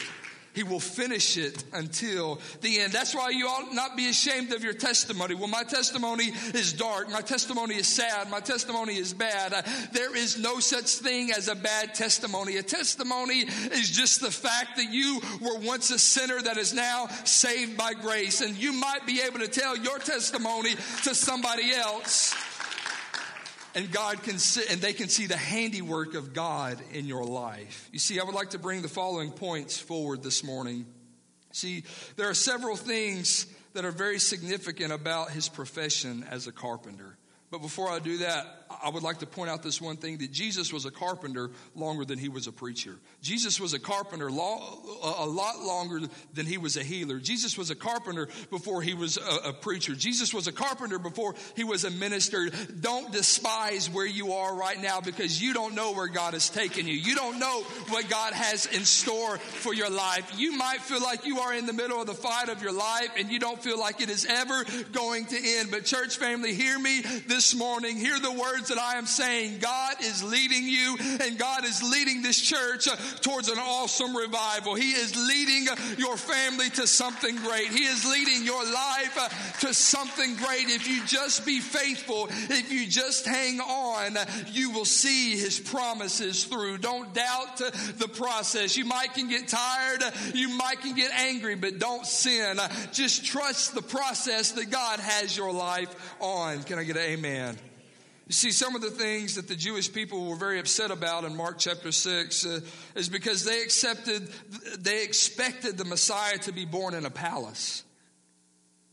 he 0.59 0.65
will 0.65 0.81
finish 0.81 1.37
it 1.37 1.63
until 1.73 2.41
the 2.63 2.81
end. 2.81 2.93
That's 2.93 3.15
why 3.15 3.31
you 3.31 3.47
ought 3.47 3.73
not 3.73 3.97
be 3.97 4.09
ashamed 4.09 4.53
of 4.53 4.65
your 4.65 4.73
testimony. 4.73 5.37
Well, 5.37 5.47
my 5.47 5.63
testimony 5.63 6.33
is 6.53 6.73
dark. 6.73 7.09
My 7.11 7.21
testimony 7.21 7.77
is 7.77 7.87
sad. 7.87 8.29
My 8.29 8.41
testimony 8.41 8.97
is 8.97 9.15
bad. 9.15 9.53
Uh, 9.53 9.63
there 9.93 10.17
is 10.17 10.37
no 10.37 10.59
such 10.59 10.87
thing 10.87 11.31
as 11.31 11.47
a 11.47 11.55
bad 11.55 11.95
testimony. 11.95 12.57
A 12.57 12.65
testimony 12.65 13.43
is 13.43 13.89
just 13.89 14.21
the 14.21 14.33
fact 14.33 14.79
that 14.79 14.91
you 14.91 15.21
were 15.41 15.59
once 15.61 15.91
a 15.91 15.99
sinner 15.99 16.43
that 16.43 16.57
is 16.57 16.75
now 16.75 17.07
saved 17.23 17.77
by 17.77 17.95
grace. 17.95 18.41
And 18.41 18.57
you 18.57 18.73
might 18.73 19.07
be 19.07 19.21
able 19.21 19.39
to 19.39 19.49
tell 19.49 19.77
your 19.77 20.01
testimony 20.01 20.75
to 21.05 21.15
somebody 21.15 21.73
else 21.73 22.35
and 23.79 23.93
God 23.93 24.25
can 24.25 24.41
see, 24.41 24.65
and 24.69 24.81
they 24.81 24.93
can 24.93 25.09
see 25.09 25.27
the 25.27 25.37
handiwork 25.37 26.15
of 26.15 26.35
God 26.35 26.83
in 26.93 27.07
your 27.07 27.25
life. 27.25 27.89
You 27.93 28.01
see, 28.01 28.19
I 28.19 28.25
would 28.25 28.35
like 28.35 28.51
to 28.51 28.59
bring 28.59 28.83
the 28.83 28.89
following 28.89 29.31
points 29.31 29.79
forward 29.79 30.21
this 30.25 30.43
morning. 30.43 30.85
See, 31.53 31.85
there 32.17 32.29
are 32.29 32.35
several 32.35 32.75
things 32.75 33.47
that 33.75 33.85
are 33.85 33.93
very 33.93 34.19
significant 34.19 34.93
about 34.93 35.31
his 35.31 35.49
profession 35.49 36.27
as 36.29 36.49
a 36.49 36.53
carpenter. 36.53 37.17
But 37.51 37.63
before 37.63 37.89
I 37.89 37.99
do 37.99 38.19
that, 38.19 38.59
I 38.83 38.91
would 38.91 39.03
like 39.03 39.19
to 39.21 39.27
point 39.27 39.49
out 39.49 39.63
this 39.63 39.81
one 39.81 39.97
thing 39.97 40.19
that 40.19 40.31
Jesus 40.31 40.71
was 40.73 40.85
a 40.85 40.91
carpenter 40.91 41.51
longer 41.75 42.05
than 42.05 42.19
he 42.19 42.29
was 42.29 42.47
a 42.47 42.53
preacher. 42.53 42.99
Jesus 43.23 43.59
was 43.59 43.73
a 43.73 43.79
carpenter 43.79 44.29
a 44.29 44.33
lot 44.33 45.59
longer 45.61 46.01
than 46.35 46.45
he 46.45 46.59
was 46.59 46.77
a 46.77 46.83
healer. 46.83 47.19
Jesus 47.19 47.57
was 47.57 47.71
a 47.71 47.75
carpenter 47.75 48.29
before 48.51 48.83
he 48.83 48.93
was 48.93 49.17
a, 49.17 49.55
preacher. 49.55 49.95
Jesus 49.95 50.35
was 50.35 50.47
a 50.47 50.53
carpenter 50.53 50.99
before 50.99 51.35
he 51.57 51.65
was 51.65 51.85
a 51.85 51.91
minister. 51.91 52.51
Don't 52.81 53.11
despise 53.11 53.89
where 53.89 54.07
you 54.07 54.35
are 54.35 54.55
right 54.55 54.81
now 54.81 55.01
because 55.01 55.41
you 55.41 55.55
don't 55.55 55.75
know 55.75 55.93
where 55.93 56.09
God 56.09 56.35
has 56.35 56.51
taken 56.51 56.87
you. 56.87 56.95
You 56.95 57.15
don't 57.15 57.39
know 57.39 57.63
what 57.89 58.11
God 58.11 58.35
has 58.35 58.67
in 58.67 58.85
store 58.85 59.39
for 59.39 59.73
your 59.73 59.91
life. 59.91 60.35
You 60.37 60.53
might 60.53 60.83
feel 60.83 61.03
like 61.03 61.25
you 61.25 61.39
are 61.39 61.55
in 61.55 61.65
the 61.65 61.73
middle 61.73 62.01
of 62.01 62.07
the 62.07 62.15
fight 62.15 62.51
of 62.51 62.63
your 62.63 62.73
life 62.73 63.09
and 63.17 63.31
you 63.31 63.39
don't 63.41 63.63
feel 63.63 63.79
like 63.81 64.03
it 64.03 64.11
is 64.11 64.27
ever 64.27 64.65
going 64.93 65.25
to 65.27 65.37
end. 65.37 65.71
But 65.71 65.87
church 65.87 66.19
family, 66.19 66.55
hear 66.55 66.79
me 66.79 67.01
this 67.27 67.38
morning. 67.55 67.97
Hear 67.97 68.19
the 68.19 68.33
words 68.33 68.69
that 68.69 68.79
I 68.79 68.97
am 68.99 69.07
saying. 69.07 69.59
God 69.61 69.97
is 70.03 70.25
leading 70.25 70.65
you 70.65 70.97
and 71.23 71.39
God 71.39 71.65
is 71.65 71.83
leading 71.83 72.23
this 72.23 72.41
church 72.41 72.89
towards 73.21 73.49
an 73.49 73.59
awesome 73.59 74.17
revival. 74.17 74.75
He 74.75 74.91
is 74.91 75.15
leading 75.15 75.67
your 75.99 76.17
family 76.17 76.69
to 76.71 76.87
something 76.87 77.37
great. 77.37 77.69
He 77.69 77.85
is 77.85 78.05
leading 78.05 78.45
your 78.45 78.65
life 78.65 79.57
to 79.61 79.73
something 79.73 80.35
great. 80.37 80.69
If 80.69 80.89
you 80.89 81.05
just 81.07 81.47
be 81.47 81.61
faithful, 81.61 82.29
if 82.31 82.73
you 82.73 82.87
just 82.87 83.25
hang 83.25 83.61
on, 83.61 84.17
you 84.49 84.71
will 84.71 84.85
see 84.85 85.37
his 85.37 85.61
promises 85.61 86.45
through. 86.45 86.79
Don't 86.79 87.15
doubt 87.15 87.57
the 87.57 88.09
process. 88.09 88.77
You 88.77 88.85
might 88.85 89.15
can 89.15 89.29
get 89.29 89.47
tired, 89.49 90.03
you 90.35 90.49
might 90.57 90.81
can 90.81 90.95
get 90.95 91.13
angry, 91.13 91.55
but 91.55 91.79
don't 91.79 92.05
sin. 92.07 92.59
Just 92.93 93.25
trust 93.25 93.75
the 93.75 93.83
process 93.83 94.53
that 94.53 94.71
God 94.71 94.99
has 95.01 95.37
your 95.37 95.53
life 95.53 95.95
on. 96.21 96.63
Can 96.65 96.79
I 96.79 96.85
get 96.85 96.97
an 96.97 97.03
amen? 97.03 97.28
You 98.29 98.35
see, 98.35 98.51
some 98.51 98.75
of 98.75 98.83
the 98.83 98.91
things 98.91 99.37
that 99.37 99.49
the 99.49 99.57
Jewish 99.57 99.91
people 99.91 100.27
were 100.27 100.37
very 100.37 100.59
upset 100.61 100.91
about 100.91 101.25
in 101.25 101.35
Mark 101.35 101.59
chapter 101.59 101.91
6 101.91 102.45
uh, 102.45 102.61
is 102.95 103.09
because 103.09 103.45
they 103.45 103.63
accepted, 103.63 104.29
they 104.79 105.03
expected 105.03 105.79
the 105.79 105.87
Messiah 105.87 106.37
to 106.39 106.53
be 106.53 106.67
born 106.67 106.93
in 106.93 107.07
a 107.07 107.11
palace. 107.11 107.85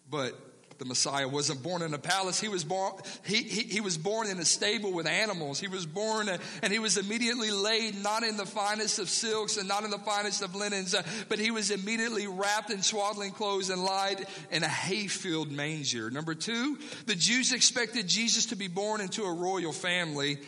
But 0.10 0.40
the 0.78 0.86
Messiah 0.86 1.28
wasn't 1.28 1.64
born 1.64 1.82
in 1.82 1.94
a 1.94 1.98
palace. 1.98 2.40
He 2.40 2.50
was 2.50 2.64
born, 2.64 2.94
he, 3.26 3.44
he, 3.44 3.64
he, 3.64 3.82
was 3.82 3.98
born 3.98 4.28
in 4.28 4.40
a 4.40 4.46
stable 4.46 4.92
with 4.92 5.08
animals. 5.08 5.60
He 5.60 5.68
was 5.68 5.86
born 5.86 6.30
and 6.62 6.74
he 6.74 6.80
was 6.80 6.98
immediately 6.98 7.52
laid 7.52 8.02
not 8.02 8.24
in 8.24 8.38
the 8.38 8.46
finest 8.46 9.00
of 9.00 9.10
silks 9.10 9.58
and 9.58 9.68
not 9.68 9.84
in 9.84 9.92
the 9.92 10.00
finest 10.00 10.42
of 10.42 10.56
linens, 10.56 10.94
uh, 10.94 11.04
but 11.30 11.40
he 11.40 11.52
was 11.52 11.72
immediately 11.72 12.28
wrapped 12.28 12.72
in 12.72 12.82
swaddling 12.82 13.32
clothes 13.32 13.70
and 13.70 13.84
lied 13.84 14.26
in 14.52 14.64
a 14.64 14.68
hay-filled 14.68 15.52
manger. 15.52 16.10
Number 16.10 16.36
two, 16.36 16.78
the 17.06 17.16
Jews 17.16 17.54
expected 17.54 18.08
Jesus 18.08 18.48
to 18.48 18.56
be 18.56 18.68
born 18.68 19.02
into 19.02 19.24
a 19.24 19.34
royal 19.34 19.72
family. 19.74 20.40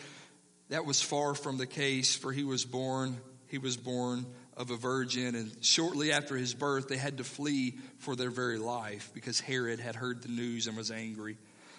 That 0.70 0.86
was 0.86 1.02
far 1.02 1.34
from 1.34 1.58
the 1.58 1.66
case, 1.66 2.16
for 2.16 2.34
he 2.34 2.44
was 2.44 2.66
born, 2.66 3.18
he 3.48 3.58
was 3.58 3.78
born 3.78 4.26
of 4.58 4.72
a 4.72 4.76
virgin, 4.76 5.36
and 5.36 5.56
shortly 5.62 6.12
after 6.12 6.36
his 6.36 6.54
birth, 6.54 6.88
they 6.88 6.98
had 6.98 7.18
to 7.18 7.24
flee 7.24 7.78
for 8.00 8.16
their 8.16 8.32
very 8.32 8.58
life 8.58 9.12
because 9.14 9.40
Herod 9.40 9.80
had 9.80 9.96
heard 9.96 10.24
the 10.24 10.30
news 10.30 10.68
and 10.68 10.76
was 10.76 10.92
angry. 10.92 11.38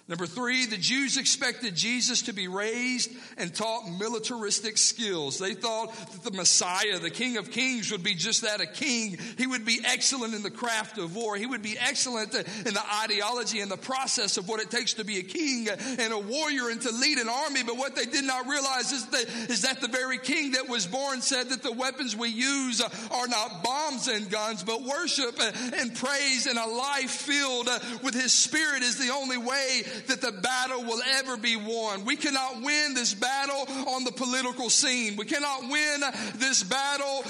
Number 0.09 0.25
three, 0.25 0.65
the 0.65 0.79
Jews 0.79 1.19
expected 1.19 1.77
Jesus 1.77 2.23
to 2.23 2.33
be 2.33 2.49
raised 2.49 3.11
and 3.37 3.55
taught 3.55 3.91
militaristic 3.91 4.79
skills. 4.79 5.39
They 5.39 5.53
thought 5.53 5.95
that 5.95 6.23
the 6.23 6.31
Messiah, 6.31 6.99
the 6.99 7.11
King 7.11 7.37
of 7.37 7.51
Kings, 7.51 7.93
would 7.93 8.03
be 8.03 8.15
just 8.15 8.41
that 8.41 8.63
a 8.63 8.67
king. 8.67 9.19
He 9.37 9.47
would 9.47 9.67
be 9.67 9.83
excellent 9.85 10.33
in 10.33 10.43
the 10.43 10.51
craft 10.51 10.97
of 10.97 11.15
war. 11.15 11.37
He 11.37 11.45
would 11.45 11.61
be 11.61 11.77
excellent 11.79 12.35
in 12.35 12.73
the 12.73 12.83
ideology 13.03 13.61
and 13.61 13.71
the 13.71 13.77
process 13.77 14.39
of 14.39 14.49
what 14.49 14.63
it 14.63 14.71
takes 14.71 14.95
to 14.95 15.05
be 15.05 15.19
a 15.19 15.23
king 15.23 15.69
and 15.69 16.11
a 16.11 16.19
warrior 16.19 16.71
and 16.71 16.81
to 16.81 16.91
lead 16.91 17.19
an 17.19 17.29
army. 17.29 17.63
But 17.63 17.77
what 17.77 17.95
they 17.95 18.07
did 18.07 18.25
not 18.25 18.49
realize 18.49 18.93
is 18.93 19.05
that, 19.09 19.27
is 19.51 19.63
that 19.63 19.83
the 19.83 19.89
very 19.89 20.17
king 20.17 20.53
that 20.53 20.71
was 20.71 20.87
born 20.87 21.21
said 21.21 21.51
that 21.51 21.63
the 21.63 21.73
weapons 21.73 22.17
we 22.17 22.31
use 22.31 22.81
are 22.81 23.29
not 23.29 23.63
bombs 23.63 24.09
and 24.09 24.31
guns, 24.31 24.63
but 24.65 24.83
worship 24.83 25.39
and 25.39 25.95
praise 25.95 26.47
and 26.47 26.59
a 26.59 26.67
life 26.67 27.11
filled 27.11 27.69
with 28.03 28.15
his 28.15 28.33
spirit 28.33 28.83
is 28.83 28.97
the 28.97 29.13
only 29.13 29.37
way 29.37 29.83
that 30.07 30.21
the 30.21 30.33
battle 30.33 30.85
will 30.85 31.01
ever 31.19 31.37
be 31.37 31.57
won. 31.57 32.05
We 32.05 32.17
cannot 32.17 32.63
win 32.63 32.95
this 32.95 33.15
battle 33.15 33.67
on 33.89 34.05
the 34.05 34.13
political 34.13 34.71
scene. 34.71 35.17
We 35.17 35.25
cannot 35.25 35.63
win 35.63 36.03
this 36.37 36.63
battle 36.63 37.23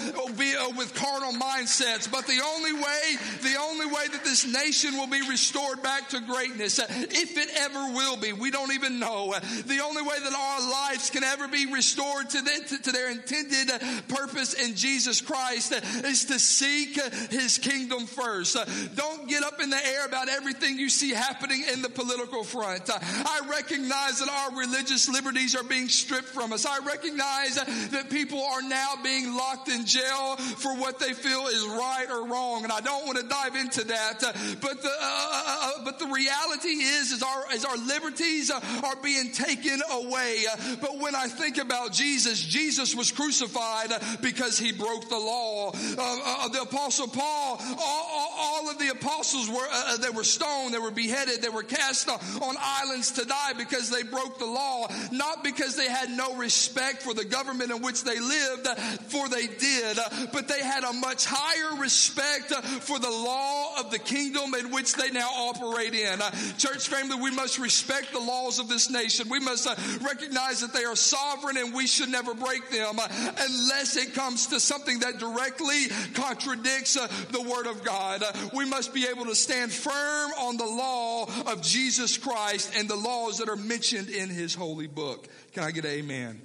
with 0.77 0.95
carnal 0.95 1.33
mindsets. 1.33 2.11
But 2.11 2.27
the 2.27 2.41
only 2.55 2.73
way, 2.73 3.17
the 3.43 3.57
only 3.61 3.87
way 3.87 4.09
that 4.13 4.25
this 4.25 4.47
nation 4.47 4.97
will 4.97 5.07
be 5.07 5.23
restored 5.29 5.83
back 5.83 6.11
to 6.11 6.21
greatness, 6.21 6.79
if 6.79 7.37
it 7.37 7.49
ever 7.57 7.93
will 7.95 8.17
be, 8.17 8.33
we 8.33 8.51
don't 8.51 8.73
even 8.73 8.99
know. 8.99 9.35
The 9.67 9.81
only 9.81 10.03
way 10.03 10.19
that 10.23 10.33
our 10.33 10.71
lives 10.71 11.11
can 11.11 11.25
ever 11.25 11.49
be 11.49 11.73
restored 11.73 12.31
to, 12.31 12.41
the, 12.41 12.79
to 12.85 12.93
their 12.93 13.11
intended 13.11 13.71
purpose 14.09 14.55
in 14.55 14.75
Jesus 14.75 15.21
Christ 15.21 15.73
is 16.05 16.27
to 16.27 16.39
seek 16.39 17.01
his 17.31 17.59
kingdom 17.59 18.07
first. 18.07 18.57
Don't 18.95 19.29
get 19.29 19.43
up 19.43 19.61
in 19.61 19.71
the 19.71 19.87
air 19.87 20.07
about 20.07 20.29
everything 20.29 20.79
you 20.79 20.89
see 20.89 21.11
happening 21.11 21.65
in 21.73 21.83
the 21.83 21.89
political 21.89 22.45
front. 22.59 22.91
I 22.91 23.41
recognize 23.49 24.19
that 24.19 24.29
our 24.29 24.59
religious 24.59 25.09
liberties 25.09 25.55
are 25.55 25.63
being 25.63 25.89
stripped 25.89 26.27
from 26.27 26.53
us. 26.53 26.67
I 26.67 26.79
recognize 26.79 27.55
that 27.55 28.11
people 28.11 28.43
are 28.43 28.63
now 28.63 28.95
being 29.05 29.33
locked 29.37 29.69
in 29.69 29.87
jail 29.87 30.37
for 30.37 30.75
what 30.75 30.99
they 30.99 31.13
feel 31.13 31.47
is 31.47 31.65
right 31.65 32.07
or 32.11 32.27
wrong. 32.27 32.65
And 32.65 32.73
I 32.73 32.81
don't 32.81 33.07
want 33.07 33.19
to 33.19 33.29
dive 33.29 33.55
into 33.55 33.85
that. 33.85 34.21
But 34.61 34.83
the, 34.83 34.89
uh, 34.89 34.93
uh, 34.93 35.73
uh 35.79 35.85
but 35.85 36.01
the 36.01 36.07
reality 36.07 36.69
is, 36.69 37.13
is 37.13 37.23
our, 37.23 37.55
is 37.55 37.65
our 37.65 37.77
liberties 37.77 38.51
are 38.51 38.97
being 39.05 39.31
taken 39.31 39.81
away. 39.93 40.45
But 40.81 40.99
when 40.99 41.15
I 41.15 41.29
think 41.29 41.59
about 41.59 41.93
Jesus, 41.93 42.43
Jesus 42.43 42.95
was 42.97 43.13
crucified 43.13 43.93
because 44.21 44.59
he 44.59 44.73
broke 44.73 45.09
the 45.09 45.19
law. 45.19 45.71
Uh, 45.71 45.75
uh, 45.97 46.49
the 46.49 46.63
apostle 46.63 47.07
Paul, 47.07 47.61
all, 47.79 48.33
all, 48.37 48.71
of 48.71 48.79
the 48.79 48.89
apostles 48.89 49.49
were, 49.49 49.67
uh, 49.71 49.97
they 49.99 50.11
were 50.11 50.25
stoned, 50.25 50.75
they 50.75 50.79
were 50.79 50.91
beheaded, 50.91 51.41
they 51.41 51.49
were 51.49 51.63
cast 51.63 52.09
on 52.09 52.48
islands 52.59 53.13
to 53.13 53.25
die 53.25 53.53
because 53.57 53.91
they 53.91 54.03
broke 54.03 54.39
the 54.39 54.47
law, 54.47 54.87
not 55.13 55.45
because 55.45 55.77
they 55.77 55.89
had 55.89 56.11
no 56.11 56.37
respect 56.37 57.03
for 57.03 57.15
the 57.15 57.25
government 57.25 57.71
in 57.71 57.83
which 57.83 58.05
they 58.05 58.19
lived, 58.19 58.69
for 59.09 59.29
they 59.29 59.47
did, 59.47 59.99
but 60.33 60.49
they 60.49 60.63
had 60.63 60.85
a 60.85 60.93
much 60.93 61.25
higher 61.27 61.81
respect 61.81 62.53
for 62.53 62.99
the 62.99 63.11
law 63.11 63.79
of 63.79 63.91
the 63.91 63.99
kingdom 63.99 64.55
in 64.55 64.71
which 64.71 64.95
they 64.95 65.11
now 65.11 65.29
operate 65.29 65.95
in. 65.95 66.19
Church 66.59 66.89
family, 66.89 67.17
we 67.21 67.31
must 67.31 67.59
respect 67.59 68.13
the 68.13 68.21
laws 68.21 68.59
of 68.59 68.69
this 68.69 68.91
nation. 68.91 69.29
We 69.29 69.41
must 69.41 69.67
uh, 69.67 69.75
recognize 70.01 70.61
that 70.61 70.73
they 70.73 70.85
are 70.85 70.97
sovereign 70.97 71.57
and 71.57 71.75
we 71.75 71.87
should 71.87 72.09
never 72.09 72.35
break 72.35 72.71
them 72.71 72.99
uh, 72.99 73.09
unless 73.41 73.97
it 73.97 74.15
comes 74.15 74.49
to 74.49 74.61
something 74.61 75.01
that 75.01 75.19
directly 75.19 75.89
contradicts 76.15 76.97
uh, 76.97 77.09
the 77.33 77.43
word 77.43 77.67
of 77.67 77.85
God. 77.85 78.23
We 78.55 78.69
must 78.69 78.95
be 78.95 79.07
able 79.07 79.27
to 79.27 79.35
stand 79.35 79.73
firm 79.73 80.31
on 80.41 80.57
the 80.57 80.65
law 80.65 81.27
of 81.47 81.63
Jesus 81.63 82.17
Christ 82.17 82.38
and 82.77 82.89
the 82.89 82.97
laws 82.97 83.39
that 83.39 83.49
are 83.49 83.57
mentioned 83.57 84.09
in 84.09 84.29
his 84.29 84.55
holy 84.55 84.87
book. 84.87 85.29
Can 85.53 85.65
I 85.65 85.71
get 85.71 85.85
an 85.85 85.91
amen? 85.91 86.43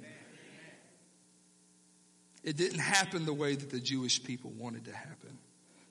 It 2.42 2.56
didn't 2.56 2.80
happen 2.80 3.24
the 3.24 3.32
way 3.32 3.54
that 3.54 3.70
the 3.70 3.80
Jewish 3.80 4.22
people 4.22 4.50
wanted 4.50 4.84
to 4.84 4.92
happen. 4.92 5.38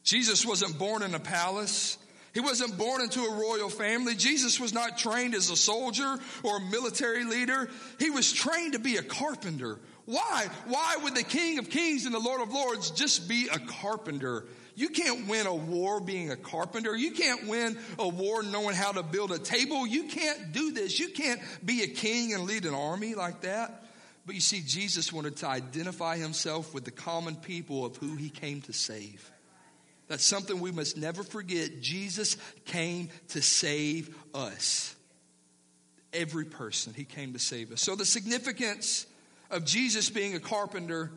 Jesus 0.03 0.45
wasn't 0.45 0.77
born 0.77 1.01
in 1.01 1.15
a 1.15 1.19
palace. 1.19 1.98
He 2.33 2.39
wasn't 2.39 2.77
born 2.77 3.01
into 3.01 3.22
a 3.22 3.33
royal 3.33 3.69
family. 3.69 4.15
Jesus 4.15 4.60
was 4.60 4.74
not 4.74 4.98
trained 4.98 5.36
as 5.36 5.50
a 5.50 5.55
soldier 5.55 6.17
or 6.43 6.57
a 6.57 6.62
military 6.62 7.25
leader. 7.25 7.69
He 8.00 8.10
was 8.10 8.31
trained 8.31 8.74
to 8.74 8.79
be 8.79 8.98
a 8.98 9.03
carpenter. 9.03 9.79
Why? 10.05 10.48
Why 10.65 10.98
would 11.03 11.15
the 11.15 11.24
King 11.24 11.60
of 11.60 11.69
Kings 11.69 12.05
and 12.05 12.13
the 12.13 12.19
Lord 12.19 12.41
of 12.41 12.51
Lords 12.51 12.91
just 12.91 13.27
be 13.27 13.48
a 13.48 13.60
carpenter? 13.60 14.45
You 14.75 14.89
can't 14.89 15.27
win 15.27 15.46
a 15.46 15.53
war 15.53 16.00
being 16.00 16.32
a 16.32 16.36
carpenter. 16.36 16.96
You 16.96 17.12
can't 17.12 17.48
win 17.48 17.77
a 18.00 18.08
war 18.08 18.44
knowing 18.44 18.75
how 18.75 18.92
to 18.92 19.03
build 19.03 19.32
a 19.32 19.39
table. 19.39 19.86
You 19.86 20.06
can't 20.06 20.51
do 20.51 20.72
this. 20.72 21.00
You 21.00 21.10
can't 21.10 21.39
be 21.63 21.84
a 21.84 21.88
king 21.88 22.34
and 22.34 22.44
lead 22.44 22.65
an 22.65 22.74
army 22.74 23.13
like 23.15 23.42
that. 23.42 23.84
But 24.25 24.36
you 24.36 24.42
see, 24.42 24.62
Jesus 24.62 25.12
wanted 25.12 25.38
to 25.38 25.48
identify 25.48 26.18
himself 26.18 26.74
with 26.74 26.86
the 26.86 26.92
common 26.92 27.36
people 27.36 27.86
of 27.86 27.98
who 27.98 28.15
he 28.15 28.30
came 28.30 28.62
to 28.62 28.74
save. 28.74 29.30
That's 30.08 30.24
something 30.24 30.60
we 30.60 30.72
must 30.72 30.98
never 30.98 31.24
forget. 31.24 31.82
Jesus 31.82 32.38
came 32.65 33.10
to 33.30 33.42
save 33.42 34.15
us. 34.34 34.96
Every 36.13 36.46
person, 36.46 36.94
he 36.94 37.06
came 37.06 37.34
to 37.34 37.39
save 37.39 37.72
us. 37.72 37.82
So 37.82 37.96
the 37.96 38.06
significance 38.06 39.08
of 39.50 39.65
Jesus 39.65 40.10
being 40.10 40.36
a 40.36 40.39
carpenter, 40.39 41.12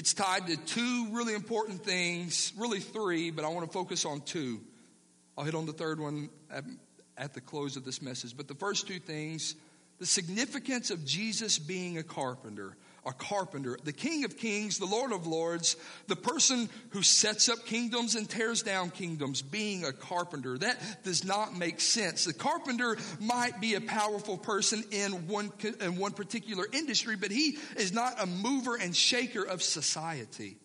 it's 0.00 0.14
tied 0.14 0.46
to 0.46 0.56
two 0.56 1.08
really 1.10 1.34
important 1.34 1.84
things, 1.84 2.54
really 2.56 2.80
three, 2.80 3.30
but 3.30 3.44
I 3.44 3.48
want 3.48 3.66
to 3.66 3.70
focus 3.70 4.06
on 4.06 4.22
two. 4.22 4.62
I'll 5.36 5.44
hit 5.44 5.54
on 5.54 5.66
the 5.66 5.74
third 5.74 6.00
one 6.00 6.30
at, 6.50 6.64
at 7.18 7.34
the 7.34 7.42
close 7.42 7.76
of 7.76 7.84
this 7.84 8.00
message. 8.00 8.34
But 8.34 8.48
the 8.48 8.54
first 8.54 8.88
two 8.88 8.98
things, 8.98 9.56
the 9.98 10.06
significance 10.06 10.90
of 10.90 11.04
Jesus 11.04 11.58
being 11.58 11.98
a 11.98 12.02
carpenter 12.02 12.78
a 13.06 13.12
carpenter, 13.12 13.78
the 13.84 13.92
King 13.92 14.24
of 14.24 14.36
Kings, 14.36 14.78
the 14.78 14.86
Lord 14.86 15.12
of 15.12 15.26
Lords, 15.26 15.76
the 16.06 16.16
person 16.16 16.68
who 16.90 17.02
sets 17.02 17.48
up 17.48 17.64
kingdoms 17.64 18.14
and 18.14 18.28
tears 18.28 18.62
down 18.62 18.90
kingdoms, 18.90 19.42
being 19.42 19.84
a 19.84 19.92
carpenter. 19.92 20.58
That 20.58 20.78
does 21.04 21.24
not 21.24 21.56
make 21.56 21.80
sense. 21.80 22.24
The 22.24 22.34
carpenter 22.34 22.96
might 23.20 23.60
be 23.60 23.74
a 23.74 23.80
powerful 23.80 24.36
person 24.36 24.84
in 24.90 25.26
one, 25.28 25.52
in 25.80 25.96
one 25.96 26.12
particular 26.12 26.66
industry, 26.72 27.16
but 27.16 27.30
he 27.30 27.58
is 27.76 27.92
not 27.92 28.22
a 28.22 28.26
mover 28.26 28.76
and 28.76 28.94
shaker 28.94 29.44
of 29.44 29.62
society. 29.62 30.58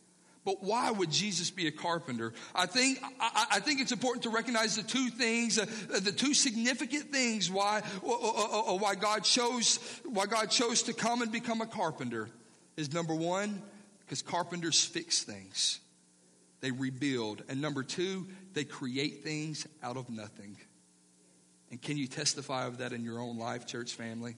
But 0.46 0.64
why 0.64 0.92
would 0.92 1.10
Jesus 1.10 1.50
be 1.50 1.66
a 1.66 1.72
carpenter? 1.72 2.32
I 2.54 2.68
think, 2.68 3.00
I, 3.20 3.48
I 3.54 3.60
think 3.60 3.82
it's 3.82 3.92
important 3.92 4.24
to 4.24 4.30
recognize 4.30 4.76
the 4.76 4.84
two 4.84 5.10
things, 5.10 5.58
uh, 5.58 5.66
the 5.90 6.12
two 6.12 6.36
significant 6.36 7.12
things 7.12 7.50
why, 7.50 7.82
uh, 8.06 8.12
uh, 8.12 8.74
uh, 8.74 8.78
why 8.78 8.94
God 8.94 9.24
chose, 9.24 9.80
why 10.06 10.28
God 10.28 10.52
chose 10.52 10.84
to 10.84 10.94
come 10.94 11.24
and 11.24 11.32
become 11.32 11.62
a 11.62 11.66
carpenter 11.66 12.30
is 12.78 12.94
number 12.94 13.16
one, 13.16 13.60
because 14.02 14.22
carpenters 14.22 14.86
fix 14.86 15.24
things. 15.24 15.80
They 16.62 16.70
rebuild. 16.70 17.44
And 17.50 17.60
number 17.60 17.82
two, 17.82 18.28
they 18.54 18.66
create 18.66 19.24
things 19.24 19.68
out 19.82 19.98
of 19.98 20.10
nothing. 20.10 20.58
And 21.72 21.82
can 21.82 21.98
you 21.98 22.06
testify 22.06 22.68
of 22.68 22.78
that 22.78 22.94
in 22.94 23.04
your 23.04 23.20
own 23.20 23.40
life, 23.40 23.66
church 23.66 23.94
family? 23.94 24.36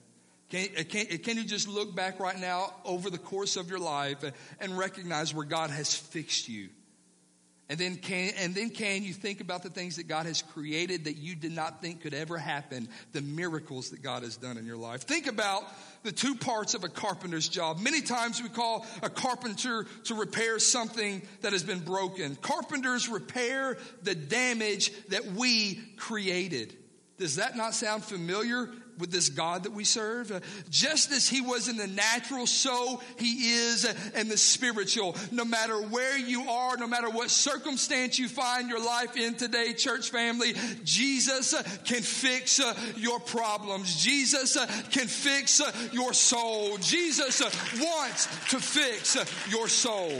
Can, 0.50 0.68
uh, 0.78 0.82
can, 0.88 1.06
uh, 1.12 1.16
can 1.22 1.36
you 1.36 1.44
just 1.44 1.68
look 1.68 1.94
back 1.94 2.20
right 2.20 2.38
now 2.38 2.72
over 2.84 3.10
the 3.10 3.18
course 3.18 3.56
of 3.56 3.68
your 3.68 3.78
life 3.78 4.24
and 4.60 4.78
recognize 4.78 5.34
where 5.34 5.44
God 5.44 5.70
has 5.70 5.94
fixed 5.94 6.48
you? 6.48 6.70
And 7.70 7.78
then 7.78 7.96
can, 7.96 8.32
and 8.38 8.54
then 8.54 8.70
can 8.70 9.02
you 9.02 9.12
think 9.12 9.42
about 9.42 9.62
the 9.62 9.68
things 9.68 9.96
that 9.96 10.08
God 10.08 10.24
has 10.24 10.40
created 10.40 11.04
that 11.04 11.18
you 11.18 11.34
did 11.34 11.52
not 11.52 11.82
think 11.82 12.00
could 12.00 12.14
ever 12.14 12.38
happen, 12.38 12.88
the 13.12 13.20
miracles 13.20 13.90
that 13.90 14.02
God 14.02 14.22
has 14.22 14.38
done 14.38 14.56
in 14.56 14.64
your 14.64 14.78
life. 14.78 15.02
Think 15.02 15.26
about 15.26 15.64
the 16.02 16.12
two 16.12 16.34
parts 16.34 16.72
of 16.72 16.84
a 16.84 16.88
carpenter's 16.88 17.46
job. 17.46 17.78
Many 17.78 18.00
times 18.00 18.42
we 18.42 18.48
call 18.48 18.86
a 19.02 19.10
carpenter 19.10 19.84
to 20.04 20.14
repair 20.14 20.58
something 20.58 21.20
that 21.42 21.52
has 21.52 21.62
been 21.62 21.80
broken. 21.80 22.36
Carpenters 22.36 23.06
repair 23.06 23.76
the 24.02 24.14
damage 24.14 24.90
that 25.08 25.26
we 25.26 25.74
created. 25.98 26.74
Does 27.18 27.36
that 27.36 27.54
not 27.54 27.74
sound 27.74 28.02
familiar 28.02 28.70
with 28.98 29.10
this 29.10 29.28
God 29.28 29.64
that 29.64 29.72
we 29.72 29.84
serve. 29.84 30.42
Just 30.70 31.12
as 31.12 31.28
he 31.28 31.40
was 31.40 31.68
in 31.68 31.76
the 31.76 31.86
natural, 31.86 32.46
so 32.46 33.00
he 33.18 33.52
is 33.52 33.84
in 34.14 34.28
the 34.28 34.36
spiritual. 34.36 35.16
No 35.30 35.44
matter 35.44 35.76
where 35.80 36.18
you 36.18 36.48
are, 36.48 36.76
no 36.76 36.86
matter 36.86 37.10
what 37.10 37.30
circumstance 37.30 38.18
you 38.18 38.28
find 38.28 38.68
your 38.68 38.84
life 38.84 39.16
in 39.16 39.34
today, 39.34 39.72
church 39.72 40.10
family, 40.10 40.54
Jesus 40.84 41.54
can 41.84 42.02
fix 42.02 42.60
your 42.96 43.20
problems. 43.20 44.02
Jesus 44.02 44.56
can 44.90 45.06
fix 45.06 45.60
your 45.92 46.12
soul. 46.12 46.76
Jesus 46.78 47.40
wants 47.80 48.26
to 48.50 48.58
fix 48.58 49.16
your 49.50 49.68
soul. 49.68 50.12